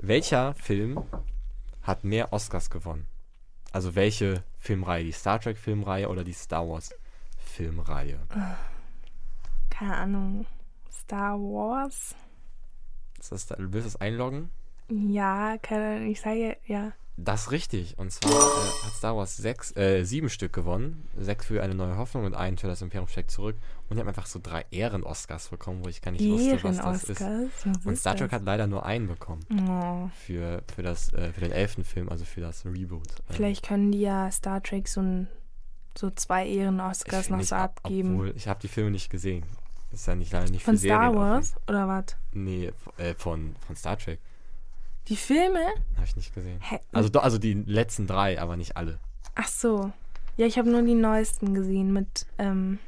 Welcher 0.00 0.54
Film 0.54 1.02
hat 1.82 2.04
mehr 2.04 2.32
Oscars 2.32 2.70
gewonnen? 2.70 3.06
Also 3.72 3.94
welche 3.96 4.44
Filmreihe? 4.58 5.02
Die 5.04 5.12
Star 5.12 5.40
Trek 5.40 5.58
Filmreihe 5.58 6.08
oder 6.08 6.22
die 6.22 6.32
Star 6.32 6.68
Wars 6.68 6.90
Filmreihe? 7.44 8.18
Keine 9.82 9.96
Ahnung. 9.96 10.46
Star 10.92 11.36
Wars? 11.38 12.14
Ist 13.18 13.32
das, 13.32 13.46
da- 13.46 13.56
willst 13.58 13.74
du 13.88 13.92
das 13.92 14.00
einloggen? 14.00 14.50
Ja, 14.88 15.58
keine 15.58 15.96
Ahnung. 15.96 16.10
Ich 16.10 16.20
sage 16.20 16.56
ja. 16.66 16.92
Das 17.16 17.42
ist 17.42 17.50
richtig. 17.50 17.98
Und 17.98 18.12
zwar 18.12 18.30
äh, 18.30 18.86
hat 18.86 18.92
Star 18.94 19.16
Wars 19.16 19.36
sechs, 19.36 19.76
äh, 19.76 20.04
sieben 20.04 20.30
Stück 20.30 20.52
gewonnen. 20.52 21.08
Sechs 21.18 21.46
für 21.46 21.62
eine 21.64 21.74
neue 21.74 21.96
Hoffnung 21.96 22.24
und 22.24 22.34
einen 22.34 22.58
für 22.58 22.68
das 22.68 22.80
Imperium 22.80 23.08
steckt 23.08 23.32
zurück. 23.32 23.56
Und 23.88 23.96
die 23.96 24.00
haben 24.00 24.08
einfach 24.08 24.26
so 24.26 24.38
drei 24.40 24.64
Ehren-Oscars 24.70 25.48
bekommen, 25.48 25.84
wo 25.84 25.88
ich 25.88 26.00
gar 26.00 26.12
nicht 26.12 26.24
wusste, 26.24 26.62
was 26.62 26.76
das 26.78 27.04
ist. 27.10 27.20
Was 27.20 27.84
Und 27.86 27.96
Star 27.98 28.14
Trek 28.16 28.30
hat 28.30 28.44
leider 28.44 28.68
nur 28.68 28.86
einen 28.86 29.08
bekommen. 29.08 29.44
Oh. 29.68 30.08
Für, 30.24 30.62
für, 30.74 30.82
das, 30.84 31.12
äh, 31.12 31.32
für 31.32 31.40
den 31.40 31.50
elften 31.52 31.82
Film, 31.84 32.08
also 32.08 32.24
für 32.24 32.40
das 32.40 32.64
Reboot. 32.64 33.08
Ähm, 33.28 33.34
Vielleicht 33.34 33.64
können 33.66 33.90
die 33.90 34.00
ja 34.00 34.30
Star 34.30 34.62
Trek 34.62 34.86
so, 34.88 35.00
ein, 35.02 35.28
so 35.96 36.10
zwei 36.10 36.46
Ehren-Oscars 36.48 37.28
noch 37.28 37.42
so 37.42 37.56
ab- 37.56 37.80
abgeben. 37.82 38.14
Obwohl, 38.14 38.32
ich 38.36 38.48
habe 38.48 38.60
die 38.60 38.68
Filme 38.68 38.90
nicht 38.90 39.10
gesehen. 39.10 39.44
Ist 39.92 40.06
ja 40.06 40.14
nicht 40.14 40.32
leider 40.32 40.50
nicht 40.50 40.64
Von 40.64 40.74
für 40.74 40.80
Serien 40.80 40.98
Star 40.98 41.10
offen. 41.10 41.20
Wars 41.20 41.54
oder 41.68 41.88
was? 41.88 42.16
Nee, 42.32 42.72
äh, 42.96 43.14
von, 43.14 43.54
von 43.66 43.76
Star 43.76 43.98
Trek. 43.98 44.18
Die 45.08 45.16
Filme? 45.16 45.66
Habe 45.96 46.06
ich 46.06 46.16
nicht 46.16 46.34
gesehen. 46.34 46.60
Hä? 46.60 46.78
Also, 46.92 47.20
also 47.20 47.38
die 47.38 47.54
letzten 47.54 48.06
drei, 48.06 48.40
aber 48.40 48.56
nicht 48.56 48.76
alle. 48.76 48.98
Ach 49.34 49.48
so. 49.48 49.92
Ja, 50.36 50.46
ich 50.46 50.56
habe 50.58 50.70
nur 50.70 50.82
die 50.82 50.94
neuesten 50.94 51.54
gesehen 51.54 51.92
mit 51.92 52.26
ähm, 52.38 52.78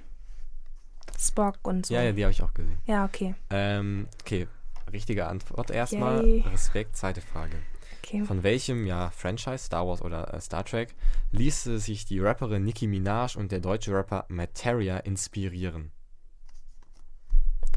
Spock 1.19 1.59
und 1.62 1.87
so. 1.87 1.95
Ja, 1.95 2.03
ja, 2.03 2.12
die 2.12 2.23
habe 2.23 2.33
ich 2.33 2.43
auch 2.43 2.55
gesehen. 2.55 2.79
Ja, 2.87 3.05
okay. 3.05 3.35
Ähm, 3.51 4.09
okay, 4.23 4.49
richtige 4.93 5.27
Antwort 5.27 5.71
erstmal. 5.71 6.25
Yay. 6.25 6.45
Respekt, 6.51 6.97
zweite 6.97 7.21
Frage. 7.21 7.57
okay. 8.03 8.25
Von 8.25 8.43
welchem 8.43 8.87
ja, 8.87 9.11
Franchise, 9.11 9.59
Star 9.59 9.87
Wars 9.87 10.01
oder 10.01 10.33
äh, 10.33 10.40
Star 10.40 10.64
Trek, 10.64 10.95
ließe 11.33 11.79
sich 11.79 12.07
die 12.07 12.21
Rapperin 12.21 12.64
Nicki 12.64 12.87
Minaj 12.87 13.37
und 13.37 13.53
der 13.53 13.61
deutsche 13.61 13.93
Rapper 13.93 14.25
Materia 14.29 14.99
inspirieren? 14.99 15.90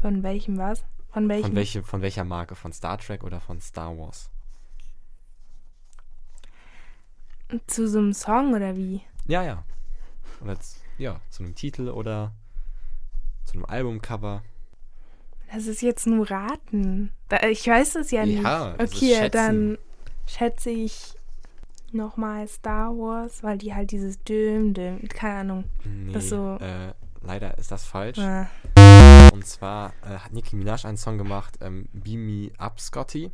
Von 0.00 0.22
welchem 0.22 0.58
was? 0.58 0.84
Von 1.12 1.28
welchem? 1.28 1.46
Von, 1.46 1.56
welche, 1.56 1.82
von 1.82 2.02
welcher 2.02 2.24
Marke? 2.24 2.54
Von 2.54 2.72
Star 2.72 2.98
Trek 2.98 3.24
oder 3.24 3.40
von 3.40 3.60
Star 3.60 3.96
Wars? 3.96 4.30
Zu 7.66 7.88
so 7.88 7.98
einem 7.98 8.12
Song 8.12 8.52
oder 8.54 8.76
wie? 8.76 9.00
Ja, 9.26 9.42
ja. 9.42 9.64
Oder 10.42 10.60
z- 10.60 10.80
ja, 10.98 11.20
zu 11.30 11.42
einem 11.42 11.54
Titel 11.54 11.88
oder 11.88 12.32
zu 13.46 13.54
einem 13.54 13.64
Albumcover. 13.64 14.42
Das 15.52 15.66
ist 15.66 15.80
jetzt 15.80 16.06
nur 16.06 16.30
raten. 16.30 17.10
Ich 17.50 17.66
weiß 17.66 17.96
es 17.96 18.10
ja, 18.10 18.26
nicht. 18.26 18.42
Ja, 18.42 18.74
das 18.76 18.92
Okay, 18.92 19.14
schätzen. 19.14 19.30
dann 19.32 19.78
schätze 20.26 20.70
ich 20.70 21.14
nochmal 21.92 22.46
Star 22.48 22.90
Wars, 22.90 23.42
weil 23.42 23.56
die 23.56 23.74
halt 23.74 23.90
dieses 23.92 24.22
Düm, 24.24 24.74
Düm, 24.74 25.08
keine 25.08 25.40
Ahnung. 25.40 25.64
Nee, 25.84 26.12
Das 26.12 26.28
so- 26.28 26.58
äh, 26.60 26.92
leider 27.22 27.56
ist 27.56 27.72
das 27.72 27.86
falsch. 27.86 28.18
Ah, 28.18 28.50
Und 29.32 29.46
zwar 29.46 29.92
äh, 30.02 30.18
hat 30.18 30.32
Nicki 30.32 30.56
Minaj 30.56 30.84
einen 30.86 30.96
Song 30.96 31.18
gemacht, 31.18 31.58
ähm, 31.60 31.88
Beam 31.92 32.26
Me 32.26 32.50
Up 32.58 32.80
Scotty. 32.80 33.30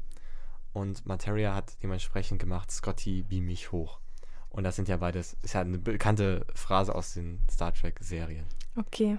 Und 0.72 1.06
Materia 1.06 1.54
hat 1.54 1.76
dementsprechend 1.82 2.40
gemacht, 2.40 2.70
Scotty 2.72 3.22
beam 3.22 3.46
mich 3.46 3.70
hoch. 3.70 4.00
Und 4.50 4.64
das 4.64 4.74
sind 4.76 4.88
ja 4.88 4.96
beides, 4.96 5.36
ist 5.42 5.54
ja 5.54 5.60
eine 5.60 5.78
bekannte 5.78 6.44
Phrase 6.54 6.94
aus 6.94 7.14
den 7.14 7.40
Star 7.50 7.72
Trek-Serien. 7.72 8.44
okay, 8.76 9.18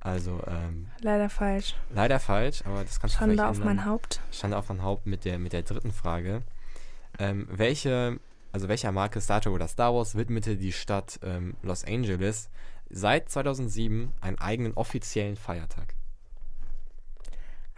Also 0.00 0.40
ähm, 0.46 0.88
leider 1.00 1.28
falsch. 1.28 1.74
leider 1.90 2.18
falsch, 2.20 2.62
aber 2.64 2.84
das 2.84 3.00
kannst 3.00 3.16
du 3.16 3.18
Schande 3.18 3.34
vielleicht 3.34 3.50
auf 3.50 3.56
ändern. 3.58 3.76
mein 3.76 3.84
Haupt. 3.86 4.20
Schande 4.32 4.56
auf 4.56 4.68
mein 4.70 4.82
Haupt 4.82 5.04
mit 5.06 5.24
der, 5.26 5.38
mit 5.38 5.52
der 5.52 5.62
dritten 5.62 5.92
Frage. 5.92 6.42
Ähm, 7.18 7.46
welche, 7.50 8.18
also 8.52 8.68
welcher 8.68 8.90
Marke 8.92 9.20
Star 9.20 9.40
Trek 9.42 9.52
oder 9.52 9.68
Star 9.68 9.94
Wars 9.94 10.14
widmete 10.14 10.56
die 10.56 10.72
Stadt 10.72 11.18
ähm, 11.22 11.54
Los 11.62 11.84
Angeles 11.84 12.48
seit 12.90 13.28
2007 13.30 14.10
einen 14.22 14.38
eigenen 14.38 14.72
offiziellen 14.74 15.36
Feiertag? 15.36 15.94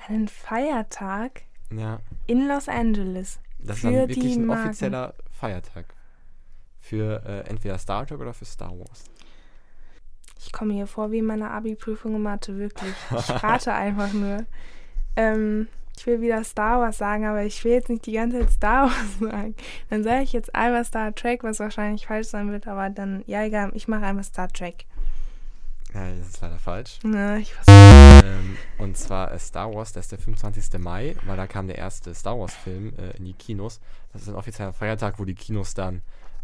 Einen 0.09 0.29
Feiertag 0.29 1.43
Ja, 1.73 1.99
in 2.27 2.47
Los 2.49 2.69
Angeles. 2.69 3.41
das 3.59 3.77
ist 3.79 3.85
dann 3.85 3.93
wirklich 3.95 4.37
ein 4.37 4.47
Marken. 4.47 4.65
offizieller 4.69 5.15
Feiertag. 5.31 5.87
Für 6.79 7.23
äh, 7.27 7.49
entweder 7.49 7.79
Star 7.79 8.07
Trek 8.07 8.21
oder 8.21 8.33
für 8.33 8.45
Star 8.45 8.71
Wars. 8.79 9.05
Ich 10.39 10.53
komme 10.53 10.75
hier 10.75 10.87
vor 10.87 11.11
wie 11.11 11.19
in 11.19 11.25
meiner 11.25 11.51
Abi-Prüfung 11.51 12.15
in 12.15 12.23
Mathe, 12.23 12.57
wirklich. 12.59 12.95
Ich 13.11 13.43
rate 13.43 13.73
einfach 13.73 14.13
nur. 14.13 14.45
Ähm, 15.17 15.67
ich 15.99 16.07
will 16.07 16.21
wieder 16.21 16.45
Star 16.45 16.79
Wars 16.81 16.99
sagen, 16.99 17.25
aber 17.25 17.43
ich 17.43 17.65
will 17.65 17.73
jetzt 17.73 17.89
nicht 17.89 18.07
die 18.07 18.13
ganze 18.13 18.41
Zeit 18.41 18.51
Star 18.53 18.85
Wars 18.85 19.19
sagen. 19.21 19.57
Dann 19.91 20.05
sage 20.05 20.23
ich 20.23 20.33
jetzt 20.33 20.55
einmal 20.55 20.85
Star 20.85 21.13
Trek, 21.15 21.43
was 21.43 21.59
wahrscheinlich 21.59 22.07
falsch 22.07 22.29
sein 22.29 22.53
wird, 22.53 22.69
aber 22.69 22.91
dann, 22.91 23.25
ja 23.27 23.43
egal, 23.43 23.73
ich 23.75 23.89
mache 23.89 24.05
einmal 24.05 24.23
Star 24.25 24.47
Trek. 24.49 24.85
Ja, 25.97 26.11
das 26.19 26.29
ist 26.29 26.41
leider 26.43 26.59
falsch. 26.59 26.99
Na, 27.05 27.39
ich 27.39 27.57
weiß. 27.57 28.23
Ähm, 28.25 28.57
und 28.79 28.99
zwar 28.99 29.33
äh, 29.33 29.39
Star 29.39 29.73
Wars, 29.75 29.93
das 29.93 30.05
ist 30.07 30.13
der 30.13 30.19
25. 30.19 30.79
Mai, 30.79 31.17
weil 31.25 31.37
da 31.39 31.47
kam 31.47 31.67
der 31.69 31.79
erste 31.79 32.15
Star 32.15 32.39
Wars-Film 32.39 32.93
äh, 32.99 33.17
in 33.17 33.25
die 33.25 33.33
Kinos. 33.33 33.81
Das 34.13 34.23
ist 34.23 34.29
ein 34.29 34.35
offizieller 34.35 34.73
Feiertag, 34.75 35.19
wo 35.19 35.25
die 35.25 35.35
Kinos 35.35 35.73
dann 35.75 36.03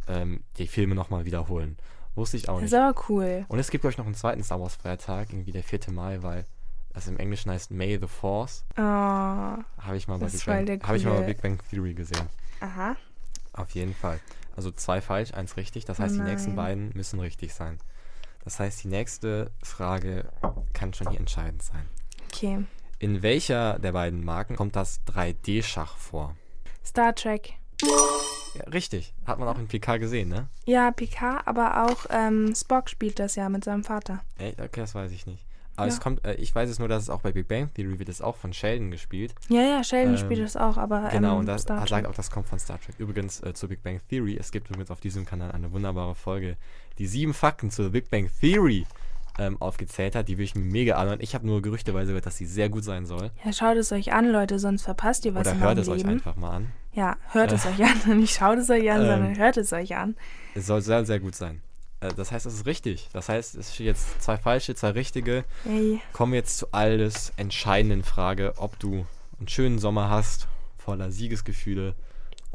ähm, 0.09 0.43
die 0.57 0.67
Filme 0.67 0.95
nochmal 0.95 1.27
wiederholen. 1.27 1.77
Wusste 2.15 2.37
ich 2.39 2.49
auch 2.49 2.55
Das 2.55 2.63
nicht. 2.63 2.73
ist 2.73 2.79
aber 2.79 2.99
cool. 3.11 3.45
Und 3.49 3.59
es 3.59 3.71
gibt, 3.71 3.83
glaube 3.83 3.93
ich, 3.93 3.99
noch 3.99 4.07
einen 4.07 4.15
zweiten 4.15 4.43
Star 4.43 4.59
Wars-Feiertag, 4.61 5.33
irgendwie 5.33 5.53
der 5.53 5.63
4. 5.63 5.81
Mai, 5.91 6.23
weil 6.23 6.47
das 6.95 7.07
im 7.09 7.19
Englischen 7.19 7.51
heißt 7.51 7.71
May 7.71 7.99
the 8.01 8.07
Force. 8.09 8.65
Oh, 8.77 8.81
aha. 8.81 9.65
Habe 9.79 9.97
ich, 9.99 10.09
mal 10.09 10.19
bei 10.19 10.27
Das 10.27 10.33
Big 10.45 10.47
Bang- 10.47 10.81
hab 10.83 10.97
ich 10.97 11.05
mal 11.05 11.19
bei 11.21 11.27
Big 11.27 11.43
Bang 11.43 11.59
Theory 11.71 11.93
gesehen. 11.95 12.29
Auf 13.53 13.71
jeden 13.73 13.95
Fall. 13.95 14.19
Also 14.57 14.71
zwei 14.71 15.01
falsch, 15.01 15.33
eins 15.35 15.57
richtig. 15.57 15.85
Das 15.85 15.99
heißt, 15.99 16.15
die 16.15 16.21
nächsten 16.21 16.51
Nein. 16.51 16.57
beiden 16.57 16.91
müssen 16.95 17.21
richtig 17.21 17.53
sein. 17.55 17.79
Das 18.45 18.59
heißt, 18.61 18.85
die 18.85 18.89
nächste 18.89 19.51
Frage 19.63 20.29
kann 20.73 20.93
schon 20.95 21.09
hier 21.11 21.21
entscheidend 21.21 21.63
sein. 21.63 21.89
Okay. 22.33 22.65
In 22.99 23.23
welcher 23.23 23.79
der 23.79 23.93
beiden 23.93 24.25
Marken 24.25 24.57
kommt 24.57 24.77
das 24.77 25.01
3D-Schach 25.07 25.97
vor? 25.97 26.37
Star 26.85 27.15
Trek. 27.15 27.55
Ja, 28.55 28.65
richtig. 28.73 29.15
Hat 29.27 29.39
man 29.39 29.49
auch 29.49 29.59
in 29.59 29.67
PK 29.67 29.97
gesehen, 29.99 30.29
ne? 30.29 30.49
Ja, 30.67 30.91
Picard, 30.93 31.47
aber 31.47 31.85
auch 31.85 32.07
ähm, 32.11 32.55
Spock 32.55 32.89
spielt 32.91 33.19
das 33.19 33.35
ja 33.35 33.49
mit 33.49 33.65
seinem 33.65 33.83
Vater. 33.83 34.21
Ey, 34.39 34.53
okay, 34.53 34.81
das 34.81 34.95
weiß 34.95 35.11
ich 35.13 35.27
nicht. 35.27 35.47
Aber 35.75 35.87
Ja. 35.89 35.95
es 35.95 36.01
kommt, 36.01 36.23
äh, 36.27 36.35
ich 36.35 36.55
weiß 36.55 36.69
es 36.69 36.79
nur, 36.79 36.87
dass 36.89 37.03
es 37.05 37.09
auch 37.11 37.23
bei 37.23 37.33
Big 37.33 37.49
Bang 37.49 37.73
Theory 37.73 37.99
wird 37.99 38.11
es 38.11 38.21
auch 38.21 38.37
von 38.37 38.53
Sheldon 38.53 38.91
gespielt. 38.91 39.35
Ja, 39.49 39.63
ja, 39.63 39.83
Sheldon 39.83 40.15
Ähm, 40.15 40.21
spielt 40.21 40.41
das 40.45 40.55
auch, 40.57 40.77
aber 40.77 41.09
Genau, 41.09 41.33
ähm, 41.33 41.39
und 41.41 41.47
das 41.47 41.63
Star 41.63 41.81
er 41.81 41.87
sagt 41.89 42.07
auch, 42.07 42.15
das 42.15 42.31
kommt 42.31 42.47
von 42.47 42.59
Star 42.59 42.79
Trek. 42.79 42.95
Übrigens 42.99 43.43
äh, 43.43 43.55
zu 43.55 43.69
Big 43.69 43.83
Bang 43.83 44.01
Theory. 44.11 44.37
Es 44.39 44.53
gibt 44.53 44.69
übrigens 44.69 44.91
auf 44.91 45.01
diesem 45.01 45.25
Kanal 45.25 45.51
eine 45.53 45.73
wunderbare 45.73 46.15
Folge, 46.15 46.59
die 46.99 47.07
sieben 47.07 47.35
Fakten 47.35 47.71
zur 47.71 47.91
Big 47.91 48.11
Bang 48.11 48.31
Theory 48.41 48.87
ähm, 49.39 49.61
aufgezählt 49.61 50.15
hat. 50.15 50.29
Die 50.29 50.37
will 50.39 50.45
ich 50.45 50.55
mir 50.55 50.63
mega 50.65 50.97
anhören. 50.97 51.21
Ich 51.23 51.35
habe 51.35 51.47
nur 51.47 51.63
gerüchteweise 51.63 52.09
gehört, 52.09 52.27
dass 52.27 52.37
sie 52.37 52.47
sehr 52.47 52.69
gut 52.69 52.85
sein 52.85 53.07
soll. 53.07 53.31
Ja, 53.45 53.53
schaut 53.53 53.77
es 53.77 53.91
euch 53.93 54.13
an, 54.13 54.31
Leute, 54.31 54.59
sonst 54.59 54.83
verpasst 54.83 55.25
ihr 55.25 55.35
was 55.35 55.47
Oder 55.49 55.59
hört 55.59 55.79
es 55.79 55.89
euch 55.89 55.99
Leben. 55.99 56.11
einfach 56.11 56.37
mal 56.37 56.51
an. 56.57 56.73
Ja, 56.93 57.17
hört 57.31 57.53
es 57.53 57.65
Äh. 57.65 57.69
euch 57.71 57.83
an. 57.85 58.19
Nicht 58.21 58.35
schaut 58.37 58.59
es 58.59 58.69
euch 58.71 58.91
an, 58.91 59.01
Ähm. 59.01 59.07
sondern 59.07 59.39
hört 59.39 59.57
es 59.57 59.73
euch 59.73 59.97
an. 59.97 60.17
Es 60.55 60.67
soll 60.67 60.83
sehr, 60.83 61.05
sehr 61.07 61.21
gut 61.21 61.35
sein. 61.35 61.63
Äh, 62.01 62.11
das 62.15 62.31
heißt, 62.31 62.45
es 62.45 62.55
ist 62.55 62.67
richtig. 62.67 63.09
Das 63.15 63.29
heißt, 63.31 63.55
es 63.55 63.75
steht 63.75 63.87
jetzt 63.87 64.23
zwei 64.23 64.37
falsche, 64.37 64.75
zwei 64.75 64.91
richtige. 64.91 65.45
Ey, 65.65 66.01
Kommen 66.13 66.33
wir 66.33 66.39
jetzt 66.41 66.59
zu 66.59 66.67
alles 66.73 67.33
entscheidenden 67.39 68.03
Frage, 68.03 68.53
ob 68.59 68.79
du 68.79 69.07
einen 69.39 69.49
schönen 69.49 69.79
Sommer 69.79 70.11
hast, 70.11 70.47
voller 70.77 71.11
Siegesgefühle. 71.11 71.95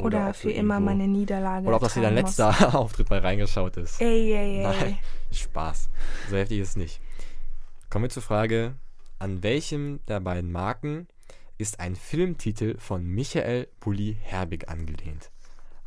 Oder, 0.06 0.28
du 0.28 0.34
für 0.34 0.52
immer 0.52 0.76
irgendwo- 0.76 0.86
meine 0.86 1.08
Niederlage. 1.08 1.68
Oder 1.68 1.76
ob 1.78 1.82
das 1.84 1.94
hier 1.94 2.04
dein 2.04 2.16
letzter 2.16 2.76
Auftritt 2.76 3.10
bei 3.10 3.20
reingeschaut 3.20 3.78
ist. 3.78 4.00
Ey, 4.02 4.34
ey, 4.34 4.58
ey. 4.58 4.64
Nein, 4.64 4.98
Spaß. 5.32 5.90
So 6.30 6.36
heftig 6.38 6.60
ist 6.60 6.70
es 6.70 6.76
nicht. 6.76 7.02
Kommen 7.90 8.04
wir 8.04 8.10
zur 8.10 8.24
Frage, 8.24 8.76
an 9.20 9.42
welchem 9.44 10.00
der 10.08 10.20
beiden 10.20 10.52
Marken 10.52 11.08
ist 11.58 11.80
ein 11.80 11.96
Filmtitel 11.96 12.78
von 12.78 13.04
Michael 13.06 13.68
Bulli 13.80 14.18
Herbig 14.22 14.70
angelehnt? 14.70 15.32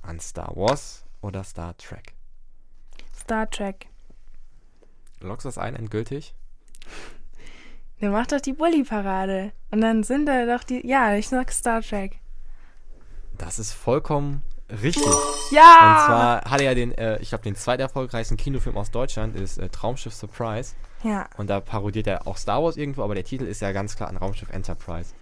An 0.03 0.19
Star 0.19 0.57
Wars 0.57 1.05
oder 1.21 1.45
Star 1.45 1.77
Trek? 1.77 2.15
Star 3.17 3.49
Trek. 3.51 3.87
Lockst 5.21 5.45
du 5.45 5.49
das 5.49 5.59
ein 5.59 5.77
endgültig? 5.77 6.35
Der 8.01 8.11
macht 8.11 8.33
doch 8.33 8.41
die 8.41 8.55
Bulli-Parade. 8.55 9.53
Und 9.71 9.83
dann 9.83 10.03
sind 10.05 10.25
da 10.25 10.47
doch 10.47 10.65
die. 10.65 10.87
Ja, 10.87 11.15
ich 11.17 11.29
sag 11.29 11.53
Star 11.53 11.83
Trek. 11.83 12.19
Das 13.41 13.59
ist 13.59 13.73
vollkommen 13.73 14.43
richtig. 14.83 15.03
Ja! 15.51 15.63
Und 15.63 16.07
zwar 16.07 16.41
hat 16.51 16.61
er 16.61 16.67
ja 16.67 16.75
den, 16.75 16.93
äh, 16.93 17.19
ich 17.21 17.31
glaube, 17.31 17.43
den 17.43 17.57
zweiterfolgreichsten 17.57 18.37
Kinofilm 18.37 18.77
aus 18.77 18.91
Deutschland 18.91 19.35
ist 19.35 19.59
äh, 19.59 19.69
Traumschiff 19.71 20.15
Surprise. 20.15 20.75
Ja, 21.03 21.27
Und 21.39 21.49
da 21.49 21.61
parodiert 21.61 22.07
er 22.07 22.27
auch 22.27 22.37
Star 22.37 22.63
Wars 22.63 22.77
irgendwo, 22.77 23.03
aber 23.03 23.15
der 23.15 23.25
Titel 23.25 23.45
ist 23.45 23.63
ja 23.63 23.73
ganz 23.73 23.97
klar 23.97 24.11
an 24.11 24.19
Raumschiff 24.19 24.51
Enterprise 24.51 25.15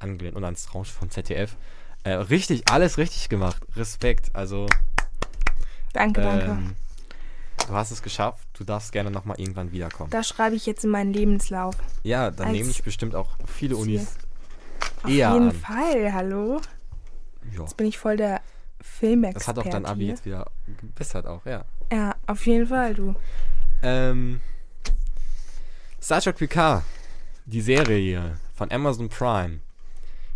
angelehnt 0.00 0.36
und 0.36 0.44
ans 0.44 0.74
Raumschiff 0.74 0.96
vom 0.96 1.10
ZDF. 1.10 1.56
Äh, 2.02 2.14
richtig, 2.14 2.68
alles 2.70 2.98
richtig 2.98 3.28
gemacht. 3.28 3.62
Respekt. 3.76 4.30
Also, 4.34 4.66
danke, 5.92 6.20
danke. 6.22 6.46
ähm, 6.46 6.74
du 7.68 7.74
hast 7.74 7.92
es 7.92 8.02
geschafft. 8.02 8.48
Du 8.54 8.64
darfst 8.64 8.90
gerne 8.90 9.12
nochmal 9.12 9.38
irgendwann 9.38 9.70
wiederkommen. 9.70 10.10
Das 10.10 10.26
schreibe 10.28 10.56
ich 10.56 10.66
jetzt 10.66 10.84
in 10.84 10.90
meinen 10.90 11.12
Lebenslauf. 11.12 11.76
Ja, 12.02 12.32
dann 12.32 12.50
nehme 12.50 12.68
ich 12.70 12.82
bestimmt 12.82 13.14
auch 13.14 13.28
viele 13.46 13.76
Ziel. 13.76 13.82
Unis 13.82 14.16
Auf 15.04 15.10
eher 15.10 15.32
jeden 15.34 15.50
an. 15.50 15.52
Fall, 15.54 16.12
hallo. 16.12 16.60
Ja. 17.54 17.60
Jetzt 17.60 17.76
bin 17.76 17.86
ich 17.86 17.98
voll 17.98 18.16
der 18.16 18.40
Filmexperte. 18.80 19.38
Das 19.38 19.48
hat 19.48 19.58
auch 19.58 19.70
dein 19.70 19.86
Abi 19.86 20.08
jetzt 20.08 20.24
wieder 20.24 20.50
gebessert 20.80 21.26
auch, 21.26 21.44
ja. 21.46 21.64
Ja, 21.92 22.14
auf 22.26 22.46
jeden 22.46 22.66
Fall, 22.66 22.94
du. 22.94 23.14
Ähm, 23.82 24.40
Star 26.00 26.20
Trek 26.20 26.36
Picard, 26.36 26.82
die 27.46 27.60
Serie 27.60 28.38
von 28.54 28.70
Amazon 28.70 29.08
Prime, 29.08 29.60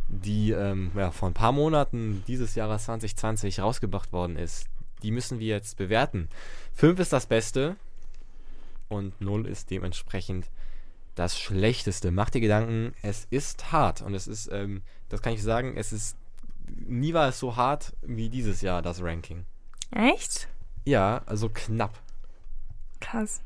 die 0.09 0.51
ähm, 0.51 0.91
ja, 0.95 1.11
vor 1.11 1.29
ein 1.29 1.35
paar 1.35 1.53
Monaten 1.53 2.23
dieses 2.27 2.55
Jahres 2.55 2.85
2020 2.85 3.61
rausgebracht 3.61 4.13
worden 4.13 4.37
ist, 4.37 4.67
die 5.03 5.11
müssen 5.11 5.39
wir 5.39 5.49
jetzt 5.49 5.77
bewerten. 5.77 6.29
5 6.75 6.99
ist 7.01 7.13
das 7.13 7.27
Beste 7.27 7.77
und 8.89 9.21
0 9.21 9.47
ist 9.47 9.71
dementsprechend 9.71 10.51
das 11.15 11.39
Schlechteste. 11.39 12.11
Mach 12.11 12.31
dir 12.31 12.41
Gedanken, 12.41 12.95
es 13.03 13.27
ist 13.31 13.73
hart 13.73 14.03
und 14.03 14.15
es 14.15 14.27
ist, 14.27 14.51
ähm, 14.53 14.83
das 15.09 15.23
kann 15.23 15.33
ich 15.33 15.43
sagen, 15.43 15.77
es 15.77 15.93
ist, 15.93 16.17
nie 16.77 17.15
war 17.15 17.29
es 17.29 17.39
so 17.39 17.57
hart 17.57 17.97
wie 18.03 18.29
dieses 18.29 18.61
Jahr, 18.61 18.83
das 18.83 19.03
Ranking. 19.03 19.47
Echt? 19.91 20.49
Ja, 20.85 21.23
also 21.27 21.49
knapp. 21.49 21.99
Krass. 23.01 23.43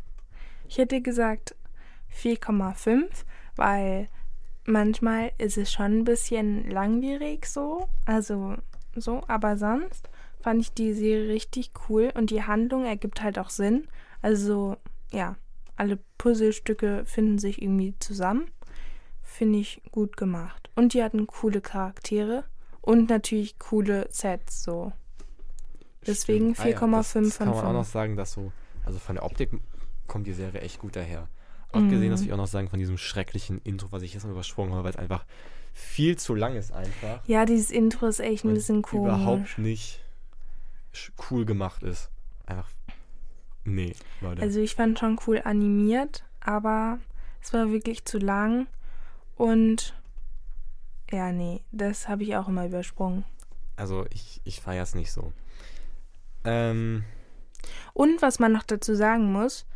Ich 0.69 0.79
hätte 0.79 1.01
gesagt 1.01 1.55
4,5, 2.15 3.07
weil 3.57 4.09
manchmal 4.65 5.33
ist 5.39 5.57
es 5.57 5.73
schon 5.73 5.99
ein 5.99 6.05
bisschen 6.05 6.71
langwierig 6.71 7.47
so. 7.47 7.89
Also 8.05 8.57
so, 8.95 9.23
aber 9.29 9.57
sonst 9.57 10.09
fand 10.41 10.61
ich 10.61 10.73
die 10.73 10.93
Serie 10.93 11.29
richtig 11.29 11.73
cool 11.89 12.13
und 12.15 12.31
die 12.31 12.43
Handlung 12.43 12.85
ergibt 12.85 13.23
halt 13.23 13.39
auch 13.39 13.51
Sinn. 13.51 13.89
Also, 14.23 14.77
ja, 15.13 15.37
alle 15.77 15.99
Puzzlestücke 16.17 17.05
finden 17.05 17.39
sich 17.39 17.63
irgendwie 17.63 17.95
zusammen. 17.99 18.51
Finde 19.23 19.59
ich 19.59 19.83
gut 19.93 20.17
gemacht. 20.17 20.71
Und 20.75 20.95
die 20.95 21.03
hatten 21.03 21.27
coole 21.27 21.61
Charaktere 21.61 22.45
und 22.89 23.11
natürlich 23.11 23.59
coole 23.59 24.09
Sets 24.11 24.63
so. 24.63 24.95
Deswegen 26.07 26.55
4,5 26.55 26.59
Ah 26.63 26.69
ja, 26.69 26.75
von 26.75 27.31
kann 27.31 27.49
man 27.49 27.67
auch 27.67 27.73
noch 27.75 27.85
5. 27.85 27.93
sagen, 27.93 28.17
dass 28.17 28.33
so, 28.33 28.51
also 28.87 28.99
von 28.99 29.17
der 29.17 29.27
Optik 29.27 29.51
kommt 30.07 30.27
die 30.27 30.33
Serie 30.33 30.63
echt 30.63 30.79
gut 30.79 30.97
daher. 30.97 31.29
Mhm. 31.75 31.85
Abgesehen, 31.85 32.11
dass 32.11 32.23
ich 32.23 32.33
auch 32.33 32.39
noch 32.39 32.47
sagen, 32.47 32.71
von 32.71 32.79
diesem 32.79 32.97
schrecklichen 32.97 33.61
Intro, 33.63 33.93
was 33.93 34.01
ich 34.01 34.15
jetzt 34.15 34.25
mal 34.25 34.31
übersprungen 34.31 34.73
habe, 34.73 34.85
weil 34.85 34.93
es 34.93 34.97
einfach 34.97 35.27
viel 35.75 36.17
zu 36.17 36.35
lang 36.35 36.57
ist 36.57 36.73
einfach. 36.73 37.21
Ja, 37.27 37.45
dieses 37.45 37.71
Intro 37.71 38.07
ist 38.07 38.21
echt 38.21 38.47
ein 38.47 38.55
bisschen 38.55 38.81
komisch. 38.81 39.07
überhaupt 39.07 39.59
nicht 39.59 40.01
cool 41.31 41.45
gemacht 41.45 41.83
ist. 41.83 42.09
Einfach, 42.47 42.71
nee, 43.65 43.95
Leute. 44.23 44.41
Also 44.41 44.61
ich 44.61 44.77
fand 44.77 44.99
schon 44.99 45.21
cool 45.27 45.43
animiert, 45.45 46.25
aber 46.41 47.01
es 47.43 47.53
war 47.53 47.71
wirklich 47.71 48.07
zu 48.07 48.17
lang 48.17 48.67
und 49.37 49.95
ja, 51.11 51.33
nee, 51.33 51.63
das 51.73 52.09
habe 52.09 52.23
ich 52.23 52.37
auch 52.37 52.49
immer 52.49 52.67
übersprungen. 52.67 53.25
Also 53.77 54.07
ich, 54.11 54.41
ich 54.45 54.61
feiere 54.61 54.83
es 54.83 54.95
nicht 54.95 55.13
so. 55.13 55.33
Ähm, 56.45 57.05
Und 57.93 58.23
was 58.23 58.39
man 58.39 58.53
noch 58.53 58.63
dazu 58.65 58.95
sagen 58.95 59.33
muss, 59.33 59.67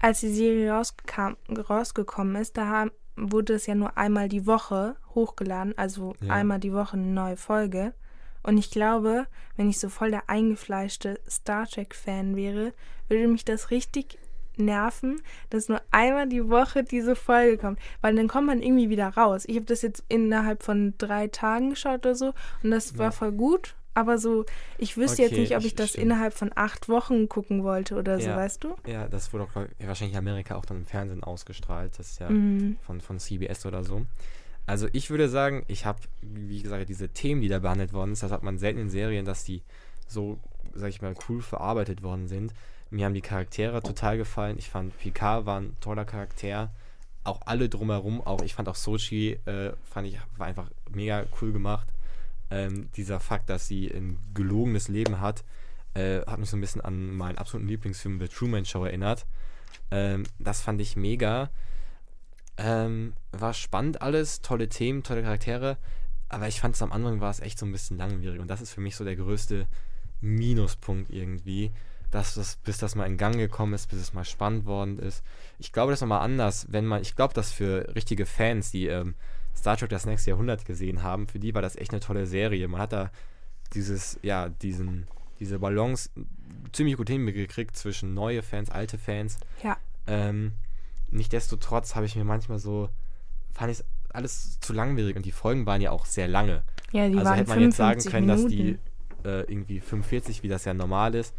als 0.00 0.20
die 0.20 0.28
Serie 0.32 0.72
rauskam, 0.72 1.34
rausgekommen 1.50 2.36
ist, 2.36 2.56
da 2.56 2.66
haben, 2.66 2.90
wurde 3.16 3.54
es 3.54 3.66
ja 3.66 3.74
nur 3.74 3.96
einmal 3.98 4.28
die 4.28 4.46
Woche 4.46 4.96
hochgeladen, 5.14 5.76
also 5.76 6.14
Ja. 6.20 6.34
einmal 6.34 6.60
die 6.60 6.72
Woche 6.72 6.96
eine 6.96 7.06
neue 7.06 7.36
Folge. 7.36 7.94
Und 8.44 8.56
ich 8.58 8.70
glaube, 8.70 9.26
wenn 9.56 9.68
ich 9.68 9.80
so 9.80 9.88
voll 9.88 10.10
der 10.10 10.30
eingefleischte 10.30 11.20
Star 11.28 11.66
Trek-Fan 11.66 12.36
wäre, 12.36 12.72
würde 13.08 13.26
mich 13.28 13.44
das 13.44 13.70
richtig 13.70 14.18
nerven, 14.58 15.20
dass 15.50 15.68
nur 15.68 15.80
einmal 15.90 16.28
die 16.28 16.48
Woche 16.48 16.84
diese 16.84 17.14
Folge 17.16 17.58
kommt. 17.58 17.78
Weil 18.00 18.14
dann 18.16 18.28
kommt 18.28 18.46
man 18.46 18.62
irgendwie 18.62 18.90
wieder 18.90 19.08
raus. 19.08 19.44
Ich 19.46 19.56
habe 19.56 19.66
das 19.66 19.82
jetzt 19.82 20.04
innerhalb 20.08 20.62
von 20.62 20.94
drei 20.98 21.28
Tagen 21.28 21.70
geschaut 21.70 22.00
oder 22.06 22.14
so 22.14 22.32
und 22.62 22.70
das 22.70 22.98
war 22.98 23.06
Ja. 23.06 23.10
voll 23.12 23.32
gut. 23.32 23.74
Aber 23.94 24.16
so, 24.18 24.44
ich 24.76 24.96
wüsste 24.96 25.22
jetzt 25.22 25.32
Okay, 25.32 25.40
nicht, 25.40 25.56
ob 25.56 25.64
ich- 25.64 25.74
das 25.74 25.88
stimmt. 25.90 26.04
innerhalb 26.04 26.32
von 26.32 26.52
acht 26.54 26.88
Wochen 26.88 27.28
gucken 27.28 27.64
wollte 27.64 27.96
oder 27.96 28.20
so, 28.20 28.28
Ja. 28.28 28.36
weißt 28.36 28.62
du? 28.62 28.76
ja, 28.86 29.08
das 29.08 29.32
wurde 29.32 29.44
auch 29.44 29.52
glaub 29.52 29.66
wahrscheinlich 29.80 30.12
in 30.14 30.18
Amerika 30.20 30.54
auch 30.54 30.64
dann 30.64 30.76
im 30.78 30.86
Fernsehen 30.86 31.24
ausgestrahlt. 31.24 31.98
Das 31.98 32.10
ist 32.12 32.20
ja 32.20 32.30
Mhm. 32.30 32.76
von, 32.82 33.00
von 33.00 33.18
CBS 33.18 33.66
oder 33.66 33.82
so. 33.82 34.06
Also 34.66 34.86
ich 34.92 35.10
würde 35.10 35.28
sagen, 35.28 35.64
ich 35.66 35.84
habe, 35.84 35.98
wie 36.22 36.62
gesagt, 36.62 36.88
diese 36.88 37.08
Themen, 37.08 37.40
die 37.40 37.48
da 37.48 37.58
behandelt 37.58 37.92
worden 37.92 38.14
sind, 38.14 38.30
das 38.30 38.32
hat 38.36 38.44
man 38.44 38.58
selten 38.58 38.78
in 38.78 38.90
Serien, 38.90 39.24
dass 39.24 39.42
die 39.42 39.62
so, 40.06 40.38
sag 40.74 40.90
ich 40.90 41.02
mal, 41.02 41.14
cool 41.28 41.40
verarbeitet 41.42 42.02
worden 42.04 42.28
sind. 42.28 42.52
Mir 42.90 43.04
haben 43.04 43.14
die 43.14 43.20
Charaktere 43.20 43.82
total 43.82 44.16
gefallen. 44.16 44.58
Ich 44.58 44.70
fand 44.70 44.96
Picard 44.98 45.46
war 45.46 45.60
ein 45.60 45.76
toller 45.80 46.04
Charakter. 46.04 46.70
Auch 47.24 47.42
alle 47.44 47.68
drumherum, 47.68 48.20
auch 48.22 48.42
ich 48.42 48.54
fand 48.54 48.68
auch 48.68 48.74
Sochi, 48.74 49.32
äh, 49.44 49.72
fand 49.84 50.06
ich, 50.08 50.18
war 50.36 50.46
einfach 50.46 50.70
mega 50.90 51.26
cool 51.40 51.52
gemacht. 51.52 51.88
Ähm, 52.50 52.88
dieser 52.96 53.20
Fakt, 53.20 53.50
dass 53.50 53.66
sie 53.66 53.88
ein 53.88 54.18
gelogenes 54.32 54.88
Leben 54.88 55.20
hat, 55.20 55.44
äh, 55.92 56.20
hat 56.26 56.38
mich 56.38 56.48
so 56.48 56.56
ein 56.56 56.62
bisschen 56.62 56.80
an 56.80 57.14
meinen 57.14 57.36
absoluten 57.36 57.68
Lieblingsfilm 57.68 58.18
The 58.18 58.28
Truman 58.28 58.64
Show 58.64 58.84
erinnert. 58.84 59.26
Ähm, 59.90 60.24
das 60.38 60.62
fand 60.62 60.80
ich 60.80 60.96
mega. 60.96 61.50
Ähm, 62.56 63.12
war 63.32 63.54
spannend 63.54 64.02
alles, 64.02 64.40
tolle 64.40 64.68
Themen, 64.68 65.02
tolle 65.02 65.22
Charaktere, 65.22 65.76
aber 66.28 66.48
ich 66.48 66.60
fand 66.60 66.74
es 66.74 66.82
am 66.82 66.92
Anfang 66.92 67.20
war 67.20 67.30
es 67.30 67.40
echt 67.40 67.58
so 67.58 67.66
ein 67.66 67.72
bisschen 67.72 67.98
langwierig 67.98 68.40
und 68.40 68.48
das 68.48 68.60
ist 68.60 68.72
für 68.72 68.80
mich 68.80 68.96
so 68.96 69.04
der 69.04 69.14
größte 69.14 69.68
Minuspunkt 70.20 71.10
irgendwie, 71.10 71.70
dass 72.10 72.34
das, 72.34 72.56
bis 72.56 72.78
das 72.78 72.94
mal 72.94 73.06
in 73.06 73.16
Gang 73.16 73.36
gekommen 73.36 73.74
ist, 73.74 73.88
bis 73.90 73.98
es 73.98 74.14
mal 74.14 74.24
spannend 74.24 74.64
worden 74.64 74.98
ist. 74.98 75.22
Ich 75.58 75.72
glaube, 75.72 75.92
das 75.92 75.98
ist 75.98 76.02
nochmal 76.02 76.20
anders, 76.20 76.66
wenn 76.70 76.86
man, 76.86 77.02
ich 77.02 77.16
glaube, 77.16 77.34
dass 77.34 77.52
für 77.52 77.94
richtige 77.94 78.26
Fans, 78.26 78.70
die 78.70 78.86
ähm, 78.86 79.14
Star 79.56 79.76
Trek 79.76 79.90
das 79.90 80.06
nächste 80.06 80.30
Jahrhundert 80.30 80.64
gesehen 80.64 81.02
haben, 81.02 81.26
für 81.26 81.38
die 81.38 81.54
war 81.54 81.62
das 81.62 81.76
echt 81.76 81.92
eine 81.92 82.00
tolle 82.00 82.26
Serie. 82.26 82.68
Man 82.68 82.80
hat 82.80 82.92
da 82.92 83.10
dieses, 83.74 84.18
ja, 84.22 84.48
diesen, 84.48 85.06
diese 85.40 85.58
Balance 85.58 86.10
ziemlich 86.72 86.96
gut 86.96 87.10
hingekriegt 87.10 87.76
zwischen 87.76 88.14
neue 88.14 88.42
Fans, 88.42 88.70
alte 88.70 88.98
Fans. 88.98 89.38
Ja. 89.62 89.76
Ähm, 90.06 90.52
Nichtsdestotrotz 91.10 91.94
habe 91.94 92.06
ich 92.06 92.16
mir 92.16 92.24
manchmal 92.24 92.58
so, 92.58 92.90
fand 93.52 93.72
ich 93.72 93.82
alles 94.10 94.60
zu 94.60 94.72
langwierig 94.72 95.16
und 95.16 95.24
die 95.24 95.32
Folgen 95.32 95.66
waren 95.66 95.80
ja 95.80 95.90
auch 95.90 96.06
sehr 96.06 96.28
lange. 96.28 96.62
Ja, 96.92 97.08
die 97.08 97.16
also 97.16 97.30
waren 97.30 97.36
hätte 97.36 97.50
man 97.50 97.60
jetzt 97.60 97.76
sagen 97.76 98.00
55 98.00 98.12
können, 98.12 98.26
Minuten. 98.26 98.42
dass 98.42 98.50
die 99.24 99.28
äh, 99.28 99.52
irgendwie 99.52 99.80
45, 99.80 100.42
wie 100.42 100.48
das 100.48 100.64
ja 100.64 100.74
normal 100.74 101.14
ist. 101.14 101.34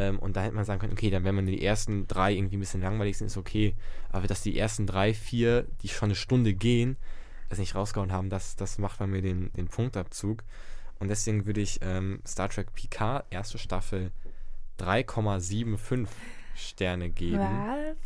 Ähm, 0.00 0.18
und 0.18 0.34
da 0.34 0.42
hätte 0.42 0.54
man 0.54 0.64
sagen 0.64 0.80
können, 0.80 0.94
okay, 0.94 1.10
dann 1.10 1.24
wenn 1.24 1.34
man 1.34 1.44
die 1.44 1.62
ersten 1.62 2.08
drei 2.08 2.32
irgendwie 2.32 2.56
ein 2.56 2.60
bisschen 2.60 2.80
langweilig 2.80 3.18
sind, 3.18 3.26
ist 3.26 3.36
okay. 3.36 3.74
Aber 4.08 4.26
dass 4.26 4.40
die 4.40 4.58
ersten 4.58 4.86
drei, 4.86 5.12
vier, 5.12 5.66
die 5.82 5.88
schon 5.88 6.08
eine 6.08 6.14
Stunde 6.14 6.54
gehen, 6.54 6.96
das 7.50 7.58
nicht 7.58 7.74
rausgehauen 7.74 8.10
haben, 8.10 8.30
das, 8.30 8.56
das 8.56 8.78
macht 8.78 8.98
bei 8.98 9.06
mir 9.06 9.20
den, 9.20 9.52
den 9.52 9.68
Punktabzug. 9.68 10.42
Und 11.00 11.08
deswegen 11.08 11.44
würde 11.44 11.60
ich 11.60 11.80
ähm, 11.82 12.22
Star 12.26 12.48
Trek 12.48 12.72
Picard, 12.74 13.26
erste 13.28 13.58
Staffel, 13.58 14.10
3,75 14.78 16.08
Sterne 16.54 17.10
geben. 17.10 17.38
Was? 17.38 17.96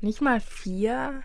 Nicht 0.00 0.22
mal 0.22 0.40
vier? 0.40 1.22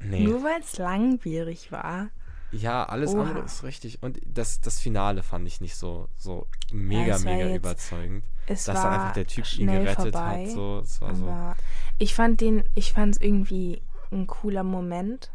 Nee. 0.00 0.24
Nur 0.24 0.42
weil 0.42 0.60
es 0.60 0.78
langwierig 0.78 1.70
war. 1.70 2.10
Ja, 2.52 2.84
alles 2.84 3.14
Oha. 3.14 3.22
andere 3.22 3.44
ist 3.44 3.62
richtig. 3.62 4.02
Und 4.02 4.20
das, 4.26 4.60
das 4.60 4.80
Finale 4.80 5.22
fand 5.22 5.46
ich 5.46 5.60
nicht 5.60 5.76
so, 5.76 6.08
so 6.16 6.46
mega, 6.72 7.12
war 7.14 7.20
mega 7.20 7.46
jetzt- 7.46 7.56
überzeugend. 7.58 8.24
Dass 8.46 8.64
dann 8.64 8.76
einfach 8.78 9.12
der 9.12 9.26
Typ 9.26 9.44
ihn 9.58 9.68
gerettet 9.68 10.12
vorbei, 10.12 10.44
hat. 10.46 10.50
So, 10.50 10.80
es 10.80 11.00
war 11.00 11.14
so. 11.14 11.32
Ich 11.98 12.14
fand 12.14 12.40
den, 12.40 12.64
ich 12.74 12.92
fand 12.92 13.14
es 13.14 13.20
irgendwie 13.22 13.80
ein 14.10 14.26
cooler 14.26 14.64
Moment 14.64 15.30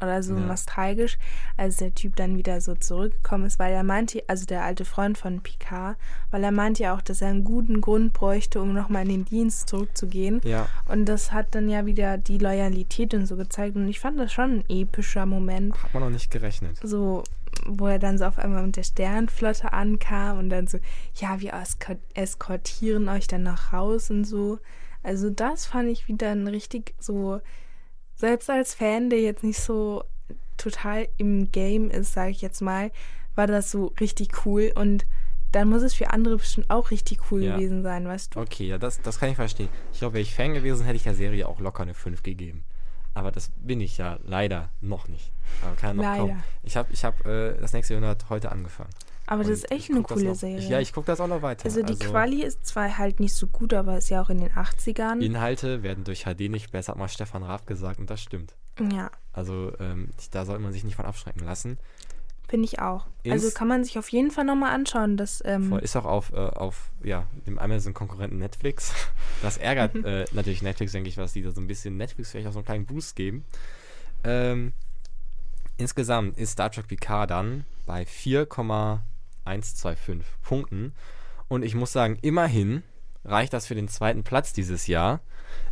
oder 0.00 0.22
so 0.22 0.34
Ja. 0.34 0.40
nostalgisch, 0.40 1.18
als 1.56 1.76
der 1.76 1.94
Typ 1.94 2.16
dann 2.16 2.36
wieder 2.36 2.60
so 2.60 2.74
zurückgekommen 2.74 3.44
ist, 3.46 3.58
weil 3.58 3.72
er 3.72 3.82
meinte, 3.84 4.22
also 4.28 4.46
der 4.46 4.62
alte 4.64 4.84
Freund 4.84 5.18
von 5.18 5.40
Picard, 5.40 5.96
weil 6.30 6.42
er 6.44 6.52
meinte 6.52 6.82
ja 6.84 6.94
auch, 6.94 7.00
dass 7.02 7.20
er 7.22 7.28
einen 7.28 7.44
guten 7.44 7.80
Grund 7.80 8.12
bräuchte, 8.12 8.60
um 8.60 8.72
nochmal 8.72 9.02
in 9.02 9.08
den 9.10 9.24
Dienst 9.24 9.68
zurückzugehen. 9.68 10.40
Ja, 10.44 10.66
Und 10.86 11.06
das 11.06 11.32
hat 11.32 11.54
dann 11.54 11.68
ja 11.68 11.86
wieder 11.86 12.18
die 12.18 12.38
Loyalität 12.38 13.14
und 13.14 13.26
so 13.26 13.36
gezeigt. 13.36 13.76
Und 13.76 13.88
ich 13.88 14.00
fand 14.00 14.18
das 14.18 14.32
schon 14.32 14.60
ein 14.60 14.64
epischer 14.68 15.26
Moment. 15.26 15.80
hat 15.82 15.92
man 15.94 16.02
noch 16.02 16.10
nicht 16.10 16.30
gerechnet. 16.30 16.78
So, 16.82 17.24
wo 17.66 17.88
er 17.88 17.98
dann 17.98 18.16
so 18.16 18.24
auf 18.24 18.38
einmal 18.38 18.62
mit 18.64 18.76
der 18.76 18.84
Sternflotte 18.84 19.72
ankam 19.72 20.38
und 20.38 20.50
dann 20.50 20.66
so, 20.66 20.78
ja, 21.16 21.40
wir 21.40 21.54
esko- 21.54 21.98
eskortieren 22.14 23.08
euch 23.08 23.26
dann 23.26 23.42
nach 23.42 23.72
Haus 23.72 24.10
und 24.10 24.24
so. 24.24 24.58
Also 25.02 25.30
das 25.30 25.66
fand 25.66 25.88
ich 25.88 26.08
wieder 26.08 26.30
ein 26.30 26.46
richtig 26.46 26.94
so, 27.00 27.40
selbst 28.20 28.48
als 28.50 28.74
Fan, 28.74 29.10
der 29.10 29.20
jetzt 29.20 29.42
nicht 29.42 29.58
so 29.60 30.04
total 30.56 31.08
im 31.16 31.50
Game 31.50 31.90
ist, 31.90 32.12
sage 32.12 32.30
ich 32.30 32.42
jetzt 32.42 32.60
mal, 32.60 32.90
war 33.34 33.46
das 33.46 33.70
so 33.70 33.92
richtig 33.98 34.44
cool 34.44 34.70
und 34.74 35.06
dann 35.52 35.68
muss 35.68 35.82
es 35.82 35.94
für 35.94 36.10
andere 36.10 36.36
bestimmt 36.36 36.70
auch 36.70 36.90
richtig 36.92 37.32
cool 37.32 37.42
Ja. 37.42 37.56
gewesen 37.56 37.82
sein, 37.82 38.06
weißt 38.06 38.36
du? 38.36 38.40
Okay, 38.40 38.68
ja, 38.68 38.78
das, 38.78 39.00
das 39.00 39.18
kann 39.18 39.30
ich 39.30 39.36
verstehen. 39.36 39.68
Ich 39.92 39.98
glaube, 39.98 40.14
wäre 40.14 40.22
ich 40.22 40.34
Fan 40.34 40.54
gewesen, 40.54 40.84
hätte 40.84 40.96
ich 40.96 41.02
der 41.02 41.14
Serie 41.14 41.48
auch 41.48 41.58
locker 41.58 41.82
eine 41.82 41.94
5 41.94 42.22
gegeben. 42.22 42.62
Aber 43.14 43.32
das 43.32 43.50
bin 43.58 43.80
ich 43.80 43.98
ja 43.98 44.18
leider 44.24 44.68
noch 44.80 45.08
nicht. 45.08 45.32
Aber 45.62 45.74
kann 45.74 45.96
noch 45.96 46.04
Leider. 46.04 46.20
kommen. 46.22 46.42
Ich 46.62 46.76
habe 46.76 46.92
ich 46.92 47.04
hab, 47.04 47.26
äh, 47.26 47.54
das 47.58 47.72
nächste 47.72 47.94
Jahrhundert 47.94 48.28
heute 48.30 48.52
angefangen. 48.52 48.90
Aber 49.30 49.42
das 49.44 49.52
ist 49.52 49.70
echt 49.70 49.90
eine 49.90 50.02
coole 50.02 50.24
noch, 50.24 50.34
Serie. 50.34 50.58
Ich, 50.58 50.68
ja, 50.68 50.80
ich 50.80 50.92
gucke 50.92 51.06
das 51.06 51.20
auch 51.20 51.28
noch 51.28 51.40
weiter. 51.40 51.64
also 51.64 51.82
die 51.82 51.96
Quali 51.96 52.42
ist 52.42 52.66
zwar 52.66 52.98
halt 52.98 53.20
nicht 53.20 53.32
so 53.34 53.46
gut, 53.46 53.72
aber 53.72 53.96
ist 53.96 54.10
ja 54.10 54.20
auch 54.20 54.28
in 54.28 54.38
den 54.38 54.50
80ern. 54.50 55.20
Inhalte 55.20 55.84
werden 55.84 56.02
durch 56.02 56.24
HD 56.24 56.50
nicht 56.50 56.72
besser, 56.72 56.92
hat 56.92 56.98
mal 56.98 57.06
Stefan 57.08 57.44
Raab 57.44 57.64
gesagt 57.66 58.00
und 58.00 58.10
das 58.10 58.20
stimmt. 58.20 58.54
ja, 58.92 59.10
Also 59.32 59.72
ähm, 59.78 60.10
da 60.32 60.44
sollte 60.44 60.60
man 60.62 60.72
sich 60.72 60.82
nicht 60.82 60.96
von 60.96 61.04
abschrecken 61.06 61.44
lassen. 61.44 61.78
finde 62.48 62.64
ich 62.64 62.80
auch. 62.80 63.06
also 63.24 63.46
Ist- 63.46 63.54
kann 63.54 63.68
man 63.68 63.84
sich 63.84 63.98
auf 64.00 64.08
jeden 64.08 64.32
Fall 64.32 64.44
nochmal 64.44 64.74
anschauen. 64.74 65.16
Das, 65.16 65.40
ähm, 65.46 65.72
ist 65.78 65.94
auch 65.94 66.06
auf, 66.06 66.32
äh, 66.32 66.36
auf 66.36 66.90
ja, 67.04 67.28
dem 67.46 67.58
Amazon-Konkurrenten 67.60 68.38
Netflix. 68.38 68.92
Das 69.42 69.56
ärgert 69.58 69.94
äh, 70.04 70.24
natürlich 70.32 70.60
Netflix, 70.60 70.90
denke 70.92 71.08
ich, 71.08 71.16
was 71.16 71.32
die 71.34 71.42
da 71.42 71.52
so 71.52 71.60
ein 71.60 71.68
bisschen 71.68 71.96
Netflix 71.96 72.32
vielleicht 72.32 72.48
auch 72.48 72.52
so 72.52 72.58
einen 72.58 72.66
kleinen 72.66 72.84
Boost 72.86 73.14
geben. 73.16 73.44
Ähm, 74.24 74.72
insgesamt 75.78 76.36
ist 76.36 76.50
Star 76.52 76.70
Trek 76.70 76.88
Picard 76.88 77.30
dann 77.30 77.64
bei 77.86 78.04
4,125 79.44 80.24
Punkten. 80.42 80.92
Und 81.48 81.62
ich 81.64 81.74
muss 81.74 81.92
sagen, 81.92 82.18
immerhin 82.22 82.82
reicht 83.24 83.52
das 83.52 83.66
für 83.66 83.74
den 83.74 83.88
zweiten 83.88 84.22
Platz 84.22 84.52
dieses 84.52 84.86
Jahr. 84.86 85.20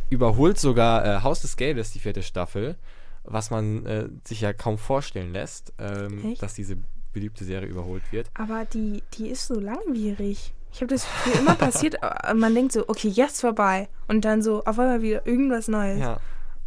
Überholt 0.09 0.59
sogar 0.59 1.05
äh, 1.05 1.23
Haus 1.23 1.41
des 1.41 1.55
Geldes, 1.55 1.91
die 1.91 1.99
vierte 1.99 2.23
Staffel, 2.23 2.77
was 3.23 3.51
man 3.51 3.85
äh, 3.85 4.09
sich 4.25 4.41
ja 4.41 4.53
kaum 4.53 4.77
vorstellen 4.77 5.33
lässt, 5.33 5.73
ähm, 5.77 6.35
dass 6.39 6.53
diese 6.53 6.77
beliebte 7.13 7.43
Serie 7.43 7.67
überholt 7.69 8.03
wird. 8.11 8.29
aber 8.33 8.65
die, 8.65 9.03
die 9.13 9.29
ist 9.29 9.47
so 9.47 9.59
langwierig. 9.59 10.53
Ich 10.71 10.81
habe 10.81 10.93
das 10.93 11.03
Gefühl, 11.03 11.41
immer 11.41 11.55
passiert, 11.55 11.95
äh, 12.01 12.33
man 12.33 12.53
denkt 12.53 12.71
so, 12.73 12.87
okay, 12.87 13.07
jetzt 13.07 13.41
vorbei. 13.41 13.89
Und 14.07 14.25
dann 14.25 14.41
so 14.41 14.63
auf 14.65 14.77
einmal 14.77 15.01
wieder 15.01 15.25
irgendwas 15.25 15.67
Neues. 15.67 15.99
Ja, 15.99 16.19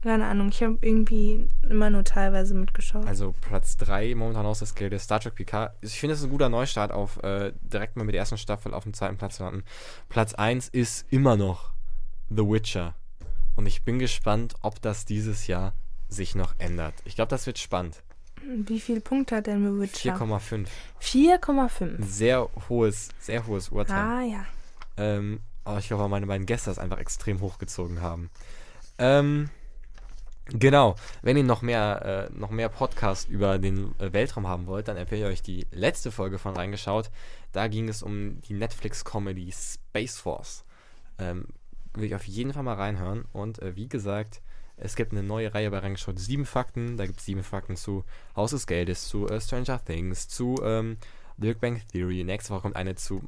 keine 0.02 0.26
Ahnung, 0.26 0.48
ich 0.48 0.62
habe 0.62 0.78
irgendwie 0.80 1.48
immer 1.68 1.88
nur 1.88 2.02
teilweise 2.04 2.54
mitgeschaut. 2.54 3.06
Also 3.06 3.34
Platz 3.40 3.76
3 3.76 4.14
momentan 4.14 4.46
aus 4.46 4.58
das 4.58 4.74
Geld 4.74 4.92
ist 4.92 5.04
Star 5.04 5.20
Trek 5.20 5.36
Picard. 5.36 5.74
Ich 5.80 5.98
finde, 5.98 6.14
es 6.14 6.20
ist 6.20 6.26
ein 6.26 6.30
guter 6.30 6.48
Neustart 6.48 6.90
auf 6.90 7.22
äh, 7.22 7.52
direkt 7.62 7.96
mal 7.96 8.04
mit 8.04 8.14
der 8.14 8.20
ersten 8.20 8.38
Staffel 8.38 8.74
auf 8.74 8.82
dem 8.82 8.94
zweiten 8.94 9.16
Platz 9.16 9.36
zu 9.36 9.44
landen. 9.44 9.62
Platz 10.08 10.34
1 10.34 10.68
ist 10.68 11.06
immer 11.10 11.36
noch 11.36 11.70
The 12.30 12.42
Witcher. 12.42 12.94
Und 13.54 13.66
ich 13.66 13.82
bin 13.82 13.98
gespannt, 13.98 14.54
ob 14.62 14.80
das 14.82 15.04
dieses 15.04 15.46
Jahr 15.46 15.72
sich 16.08 16.34
noch 16.34 16.54
ändert. 16.58 16.94
Ich 17.04 17.14
glaube, 17.14 17.28
das 17.28 17.46
wird 17.46 17.58
spannend. 17.58 18.02
Wie 18.44 18.80
viele 18.80 19.00
Punkte 19.00 19.36
hat 19.36 19.46
denn 19.46 19.62
The 19.62 19.80
Witcher? 19.80 20.16
4,5. 20.16 20.66
4,5. 21.00 22.02
Sehr 22.02 22.48
hohes, 22.68 23.10
sehr 23.20 23.46
hohes 23.46 23.68
Urteil. 23.68 23.96
Ah 23.96 24.22
ja. 24.22 24.46
Ähm, 24.96 25.40
aber 25.64 25.78
ich 25.78 25.86
glaube, 25.86 26.08
meine 26.08 26.26
beiden 26.26 26.46
Gäste 26.46 26.70
das 26.70 26.78
einfach 26.78 26.98
extrem 26.98 27.40
hochgezogen 27.40 28.00
haben. 28.00 28.30
Ähm, 28.98 29.48
genau. 30.46 30.96
Wenn 31.22 31.36
ihr 31.36 31.44
noch 31.44 31.62
mehr, 31.62 32.28
äh, 32.30 32.52
mehr 32.52 32.68
Podcast 32.68 33.28
über 33.28 33.58
den 33.58 33.94
äh, 33.98 34.12
Weltraum 34.12 34.48
haben 34.48 34.66
wollt, 34.66 34.88
dann 34.88 34.96
empfehle 34.96 35.22
ich 35.22 35.32
euch 35.32 35.42
die 35.42 35.66
letzte 35.70 36.10
Folge 36.10 36.38
von 36.38 36.54
reingeschaut. 36.54 37.10
Da 37.52 37.68
ging 37.68 37.88
es 37.88 38.02
um 38.02 38.40
die 38.42 38.54
Netflix-Comedy 38.54 39.52
Space 39.52 40.18
Force. 40.18 40.64
Ähm, 41.18 41.46
will 41.94 42.04
ich 42.04 42.14
auf 42.14 42.24
jeden 42.24 42.52
Fall 42.52 42.62
mal 42.62 42.74
reinhören. 42.74 43.24
Und 43.32 43.60
äh, 43.60 43.76
wie 43.76 43.88
gesagt, 43.88 44.40
es 44.76 44.96
gibt 44.96 45.12
eine 45.12 45.22
neue 45.22 45.54
Reihe 45.54 45.70
bei 45.70 45.78
reingeschaut. 45.78 46.18
Sieben 46.18 46.46
Fakten. 46.46 46.96
Da 46.96 47.06
gibt 47.06 47.20
es 47.20 47.26
sieben 47.26 47.42
Fakten 47.42 47.76
zu 47.76 48.04
Haus 48.34 48.50
des 48.50 48.66
Geldes, 48.66 49.08
zu 49.08 49.28
äh, 49.28 49.40
Stranger 49.40 49.84
Things, 49.84 50.28
zu 50.28 50.56
ähm, 50.64 50.96
The 51.38 51.48
Big 51.48 51.60
Bang 51.60 51.80
Theory. 51.92 52.24
Nächste 52.24 52.52
Woche 52.52 52.62
kommt 52.62 52.76
eine 52.76 52.94
zu 52.94 53.22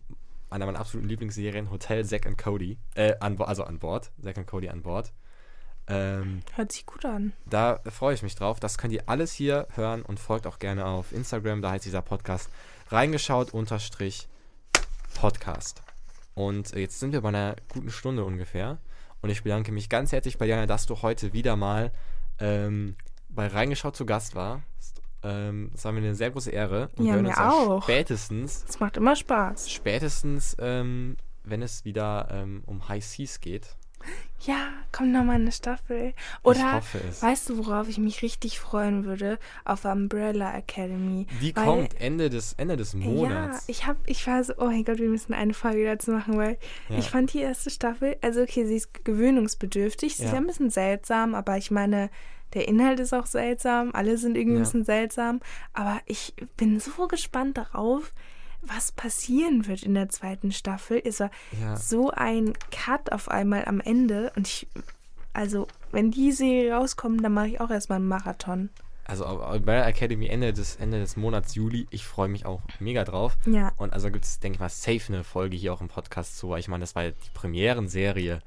einer 0.51 0.67
meiner 0.67 0.81
absoluten 0.81 1.09
Lieblingsserien, 1.09 1.71
Hotel 1.71 2.05
Zack 2.05 2.27
and 2.27 2.39
Cody. 2.39 2.79
Äh, 2.95 3.15
an, 3.21 3.41
also 3.41 3.65
an 3.65 3.79
Bord. 3.79 4.11
Zack 4.23 4.39
and 4.39 4.47
Cody 4.47 4.69
an 4.69 4.83
Bord. 4.83 5.13
Ähm, 5.87 6.41
Hört 6.55 6.73
sich 6.73 6.87
gut 6.87 7.05
an. 7.05 7.33
da 7.47 7.79
freue 7.91 8.15
ich 8.15 8.23
mich 8.23 8.35
drauf. 8.35 8.59
Das 8.61 8.79
könnt 8.79 8.93
ihr 8.95 9.03
alles 9.07 9.33
hier 9.33 9.67
hören 9.75 10.03
und 10.03 10.19
folgt 10.19 10.47
auch 10.47 10.59
gerne 10.59 10.87
auf 10.87 11.13
Instagram. 11.13 11.61
Da 11.63 11.71
heißt 11.73 11.85
dieser 11.85 12.03
Podcast 12.03 12.49
reingeschaut 12.89 13.53
unterstrich 13.53 14.29
Podcast. 15.15 15.83
Und 16.35 16.73
jetzt 16.73 16.99
sind 17.01 17.13
wir 17.13 17.21
bei 17.21 17.29
einer 17.29 17.57
guten 17.73 17.91
Stunde 17.91 18.25
ungefähr. 18.25 18.79
Und 19.23 19.31
ich 19.31 19.43
bedanke 19.43 19.73
mich 19.73 19.89
ganz 19.89 20.13
herzlich 20.13 20.39
bei 20.39 20.47
Jana, 20.47 20.67
dass 20.67 20.87
du 20.87 21.01
heute 21.03 21.33
wieder 21.33 21.57
mal 21.57 21.93
ähm, 22.41 22.97
bei 23.29 23.47
Reingeschaut 23.47 23.97
zu 23.97 24.05
Gast 24.07 24.35
warst. 24.35 24.63
Ähm, 25.23 25.71
das 25.73 25.85
war 25.85 25.93
mir 25.93 25.99
eine 25.99 26.15
sehr 26.15 26.31
große 26.31 26.51
Ehre. 26.51 26.89
Und 26.97 27.05
Ja, 27.07 27.13
wir 27.13 27.13
hören 27.15 27.23
mir 27.23 27.29
uns 27.31 27.39
auch. 27.39 27.83
spätestens, 27.85 28.65
Es 28.69 28.81
macht 28.81 28.97
immer 28.97 29.17
Spaß. 29.17 29.71
spätestens, 29.71 30.57
ähm, 30.59 31.17
wenn 31.45 31.63
es 31.63 31.85
wieder 31.85 32.29
ähm, 32.31 32.63
um 32.67 32.89
High 32.89 33.05
Seas 33.05 33.41
geht. 33.41 33.77
Ja, 34.41 34.69
kommt 34.93 35.11
nochmal 35.13 35.37
eine 35.37 35.53
Staffel. 35.53 36.13
Oder 36.43 36.83
weißt 37.21 37.49
du, 37.49 37.59
worauf 37.65 37.89
ich 37.89 37.97
mich 37.97 38.21
richtig 38.21 38.61
freuen 38.61 39.05
würde? 39.07 39.39
Auf 39.65 39.87
Umbrella 39.87 40.55
Academy. 40.55 41.27
Die 41.41 41.57
weil- 41.57 41.65
kommt 41.65 41.99
Ende 42.01 42.29
des, 42.29 42.53
Ende 42.55 42.77
des 42.77 42.93
Ja, 42.93 42.99
Monats. 42.99 43.65
ich 43.69 43.87
hab, 43.87 43.97
ich 44.07 44.27
war 44.27 44.45
so, 44.45 44.53
oh 44.59 44.67
mein 44.67 44.85
Gott, 44.85 44.99
wir 44.99 45.09
müssen 45.09 45.33
eine 45.33 45.55
Folge 45.55 45.85
dazu 45.87 46.11
machen, 46.11 46.37
weil 46.37 46.59
Ja. 46.91 46.99
ich 46.99 47.09
fand 47.09 47.33
die 47.33 47.39
erste 47.41 47.71
Staffel, 47.71 48.17
also 48.21 48.43
okay, 48.43 48.67
sie 48.67 48.77
ist 48.77 49.05
gewöhnungsbedürftig, 49.05 50.17
sie 50.17 50.25
ist 50.25 50.29
Ja. 50.29 50.35
ja 50.35 50.41
ein 50.43 50.47
bisschen 50.47 50.71
seltsam, 50.71 51.35
aber 51.35 51.57
ich 51.57 51.71
meine, 51.71 52.11
der 52.53 52.69
Inhalt 52.69 53.01
ist 53.01 53.15
auch 53.15 53.27
seltsam, 53.27 53.91
alle 53.95 54.19
sind 54.19 54.37
irgendwie 54.37 54.57
Ja. 54.57 54.61
ein 54.61 54.65
bisschen 54.65 54.85
seltsam, 54.85 55.41
aber 55.73 56.01
ich 56.07 56.35
bin 56.57 56.79
so 56.81 57.09
gespannt 57.09 57.57
darauf, 57.57 58.13
was 58.67 58.93
passieren 58.93 59.67
wird 59.67 59.83
in 59.83 59.95
der 59.95 60.09
zweiten 60.09 60.53
Staffel. 60.53 61.03
War 61.05 61.31
Ja. 61.61 61.77
so 61.77 62.11
ein 62.11 62.53
Cut 62.71 63.13
auf 63.13 63.29
einmal 63.29 63.65
am 63.67 63.81
Ende 63.81 64.33
und 64.37 64.47
ich, 64.47 64.67
also, 65.33 65.67
wenn 65.91 66.11
die 66.11 66.33
Serie 66.33 66.75
rauskommt, 66.75 67.25
dann 67.25 67.33
mache 67.35 67.49
ich 67.49 67.61
auch 67.61 67.71
erstmal 67.71 67.97
einen 67.97 68.09
Marathon. 68.09 68.71
Also 69.07 69.27
Umbrella 69.27 69.87
Academy 69.87 70.29
Ende 70.29 70.53
des, 70.55 70.77
Ende 70.77 70.99
des 70.99 71.17
Monats 71.17 71.55
Juli. 71.55 71.87
Ich 71.91 72.07
freue 72.07 72.29
mich 72.29 72.47
auch 72.47 72.63
mega 72.81 73.05
drauf. 73.05 73.37
Ja. 73.45 73.73
Und 73.77 73.93
also 73.93 74.11
gibt 74.11 74.25
es, 74.25 74.41
denke 74.41 74.57
ich 74.57 74.61
mal, 74.61 74.71
safe 74.71 75.13
eine 75.13 75.25
Folge 75.25 75.57
hier 75.57 75.75
auch 75.75 75.83
im 75.83 75.89
Podcast 75.89 76.39
zu, 76.39 76.49
weil 76.49 76.61
ich 76.61 76.69
meine, 76.69 76.81
das 76.81 76.95
war 76.95 77.03
ja 77.05 77.11
die 77.11 77.31
Premierenserie, 77.35 78.41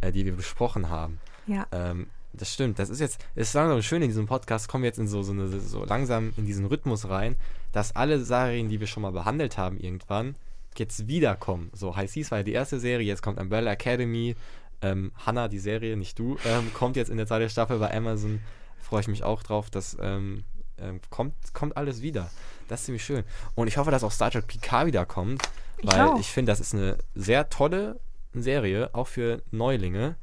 äh, 0.00 0.10
die 0.12 0.24
wir 0.24 0.34
besprochen 0.34 0.88
haben. 0.90 1.20
Ja. 1.46 1.66
Ähm, 1.70 2.08
das 2.32 2.52
stimmt. 2.52 2.78
Das 2.78 2.90
ist 2.90 3.00
jetzt, 3.00 3.20
es 3.34 3.48
ist 3.48 3.54
langsam 3.54 3.82
schön 3.82 4.02
in 4.02 4.08
diesem 4.08 4.26
Podcast, 4.26 4.68
kommen 4.68 4.84
wir 4.84 4.88
jetzt 4.88 4.98
in 4.98 5.08
so, 5.08 5.22
so, 5.22 5.32
eine, 5.32 5.48
so 5.48 5.84
langsam 5.84 6.32
in 6.36 6.46
diesen 6.46 6.66
Rhythmus 6.66 7.08
rein, 7.08 7.36
dass 7.72 7.94
alle 7.96 8.22
Serien, 8.22 8.68
die 8.68 8.80
wir 8.80 8.86
schon 8.86 9.02
mal 9.02 9.12
behandelt 9.12 9.58
haben 9.58 9.78
irgendwann, 9.78 10.36
jetzt 10.76 11.08
wiederkommen. 11.08 11.70
So, 11.72 11.96
High 11.96 12.10
Seas 12.10 12.30
war 12.30 12.38
ja 12.38 12.44
die 12.44 12.52
erste 12.52 12.78
Serie, 12.78 13.06
jetzt 13.06 13.22
kommt 13.22 13.38
Umbrella 13.38 13.72
Academy, 13.72 14.36
ähm, 14.82 15.12
Hannah, 15.26 15.48
die 15.48 15.58
Serie, 15.58 15.96
nicht 15.96 16.18
du, 16.18 16.38
ähm, 16.46 16.72
kommt 16.72 16.96
jetzt 16.96 17.10
in 17.10 17.16
der 17.16 17.26
zweiten 17.26 17.50
Staffel 17.50 17.78
bei 17.78 17.94
Amazon. 17.94 18.40
Freue 18.80 19.02
ich 19.02 19.08
mich 19.08 19.22
auch 19.24 19.42
drauf, 19.42 19.70
dass 19.70 19.96
ähm, 20.00 20.44
ähm, 20.78 21.00
kommt, 21.10 21.34
kommt 21.52 21.76
alles 21.76 22.02
wieder. 22.02 22.30
Das 22.68 22.80
ist 22.80 22.86
ziemlich 22.86 23.04
schön. 23.04 23.24
Und 23.54 23.66
ich 23.68 23.76
hoffe, 23.76 23.90
dass 23.90 24.04
auch 24.04 24.12
Star 24.12 24.30
Trek 24.30 24.46
Picard 24.46 24.86
wiederkommt, 24.86 25.42
Ich 25.78 25.90
weil 25.90 26.00
auch. 26.00 26.20
ich 26.20 26.28
finde, 26.28 26.52
das 26.52 26.60
ist 26.60 26.74
eine 26.74 26.96
sehr 27.14 27.50
tolle 27.50 28.00
Serie, 28.32 28.90
auch 28.94 29.08
für 29.08 29.42
Neulinge. 29.50 30.16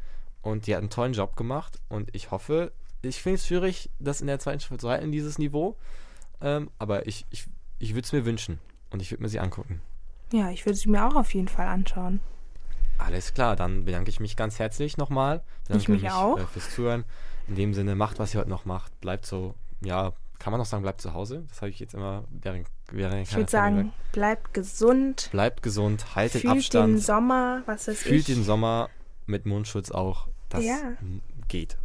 Und 0.48 0.66
die 0.66 0.74
hat 0.74 0.80
einen 0.80 0.90
tollen 0.90 1.12
Job 1.12 1.36
gemacht. 1.36 1.78
Und 1.90 2.16
ich 2.16 2.32
hoffe, 2.32 2.72
ich 3.02 3.22
finde 3.22 3.36
es 3.36 3.48
schwierig, 3.48 3.90
das 4.00 4.22
in 4.22 4.28
der 4.28 4.40
zweiten 4.40 4.62
Staffel 4.62 4.80
zu 4.80 4.90
halten, 4.90 5.12
dieses 5.12 5.38
Niveau. 5.38 5.76
Ähm, 6.40 6.70
aber 6.80 7.06
ich, 7.06 7.26
ich, 7.32 7.48
ich 7.80 7.96
würde 7.96 8.06
es 8.06 8.14
mir 8.14 8.26
wünschen. 8.26 8.60
Und 8.90 9.02
ich 9.02 9.12
würde 9.12 9.24
mir 9.24 9.30
sie 9.30 9.42
angucken. 9.42 9.82
Ja, 10.32 10.50
ich 10.50 10.66
würde 10.66 10.78
sie 10.78 10.88
mir 10.88 11.06
auch 11.06 11.16
auf 11.16 11.34
jeden 11.34 11.50
Fall 11.50 11.68
anschauen. 11.68 12.22
Alles 12.98 13.34
klar, 13.34 13.58
dann 13.58 13.84
bedanke 13.84 14.10
ich 14.10 14.22
mich 14.22 14.38
ganz 14.38 14.58
herzlich 14.58 14.96
nochmal. 14.96 15.44
Bedanke 15.66 15.82
Ich 15.82 15.90
mich 15.90 16.12
auch. 16.12 16.40
Äh, 16.40 16.46
fürs 16.46 16.74
Zuhören. 16.74 17.04
In 17.50 17.56
dem 17.56 17.74
Sinne, 17.74 17.96
macht, 17.96 18.18
was 18.18 18.34
ihr 18.34 18.40
heute 18.40 18.50
noch 18.50 18.64
macht. 18.64 18.98
Bleibt 19.02 19.26
so, 19.26 19.54
ja, 19.82 20.14
kann 20.40 20.52
man 20.52 20.60
noch 20.60 20.66
sagen, 20.66 20.82
bleibt 20.82 21.02
zu 21.02 21.14
Hause? 21.14 21.44
Das 21.50 21.62
habe 21.62 21.72
ich 21.72 21.80
jetzt 21.80 21.94
immer 21.94 22.24
während, 22.30 22.68
während 22.90 23.28
Ich 23.28 23.36
würde 23.36 23.52
sagen, 23.52 23.92
bleibt 24.14 24.54
gesund, 24.54 25.28
Bleibt 25.34 25.62
gesund, 25.62 26.16
haltet 26.16 26.42
fühlt 26.42 26.54
den 26.54 26.58
Abstand, 26.58 27.02
Sommer, 27.02 27.64
was 27.66 27.90
weiß 27.90 27.98
fühlt 28.00 28.30
ich. 28.30 28.36
den 28.36 28.46
Sommer 28.46 28.90
mit 29.26 29.46
Mundschutz 29.46 29.92
auch 29.92 30.30
das 30.50 30.64
ja. 30.64 30.94
geht. 31.48 31.78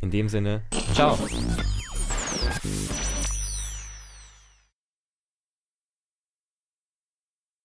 In 0.00 0.10
dem 0.10 0.28
Sinne, 0.28 0.62
ciao. 0.94 1.18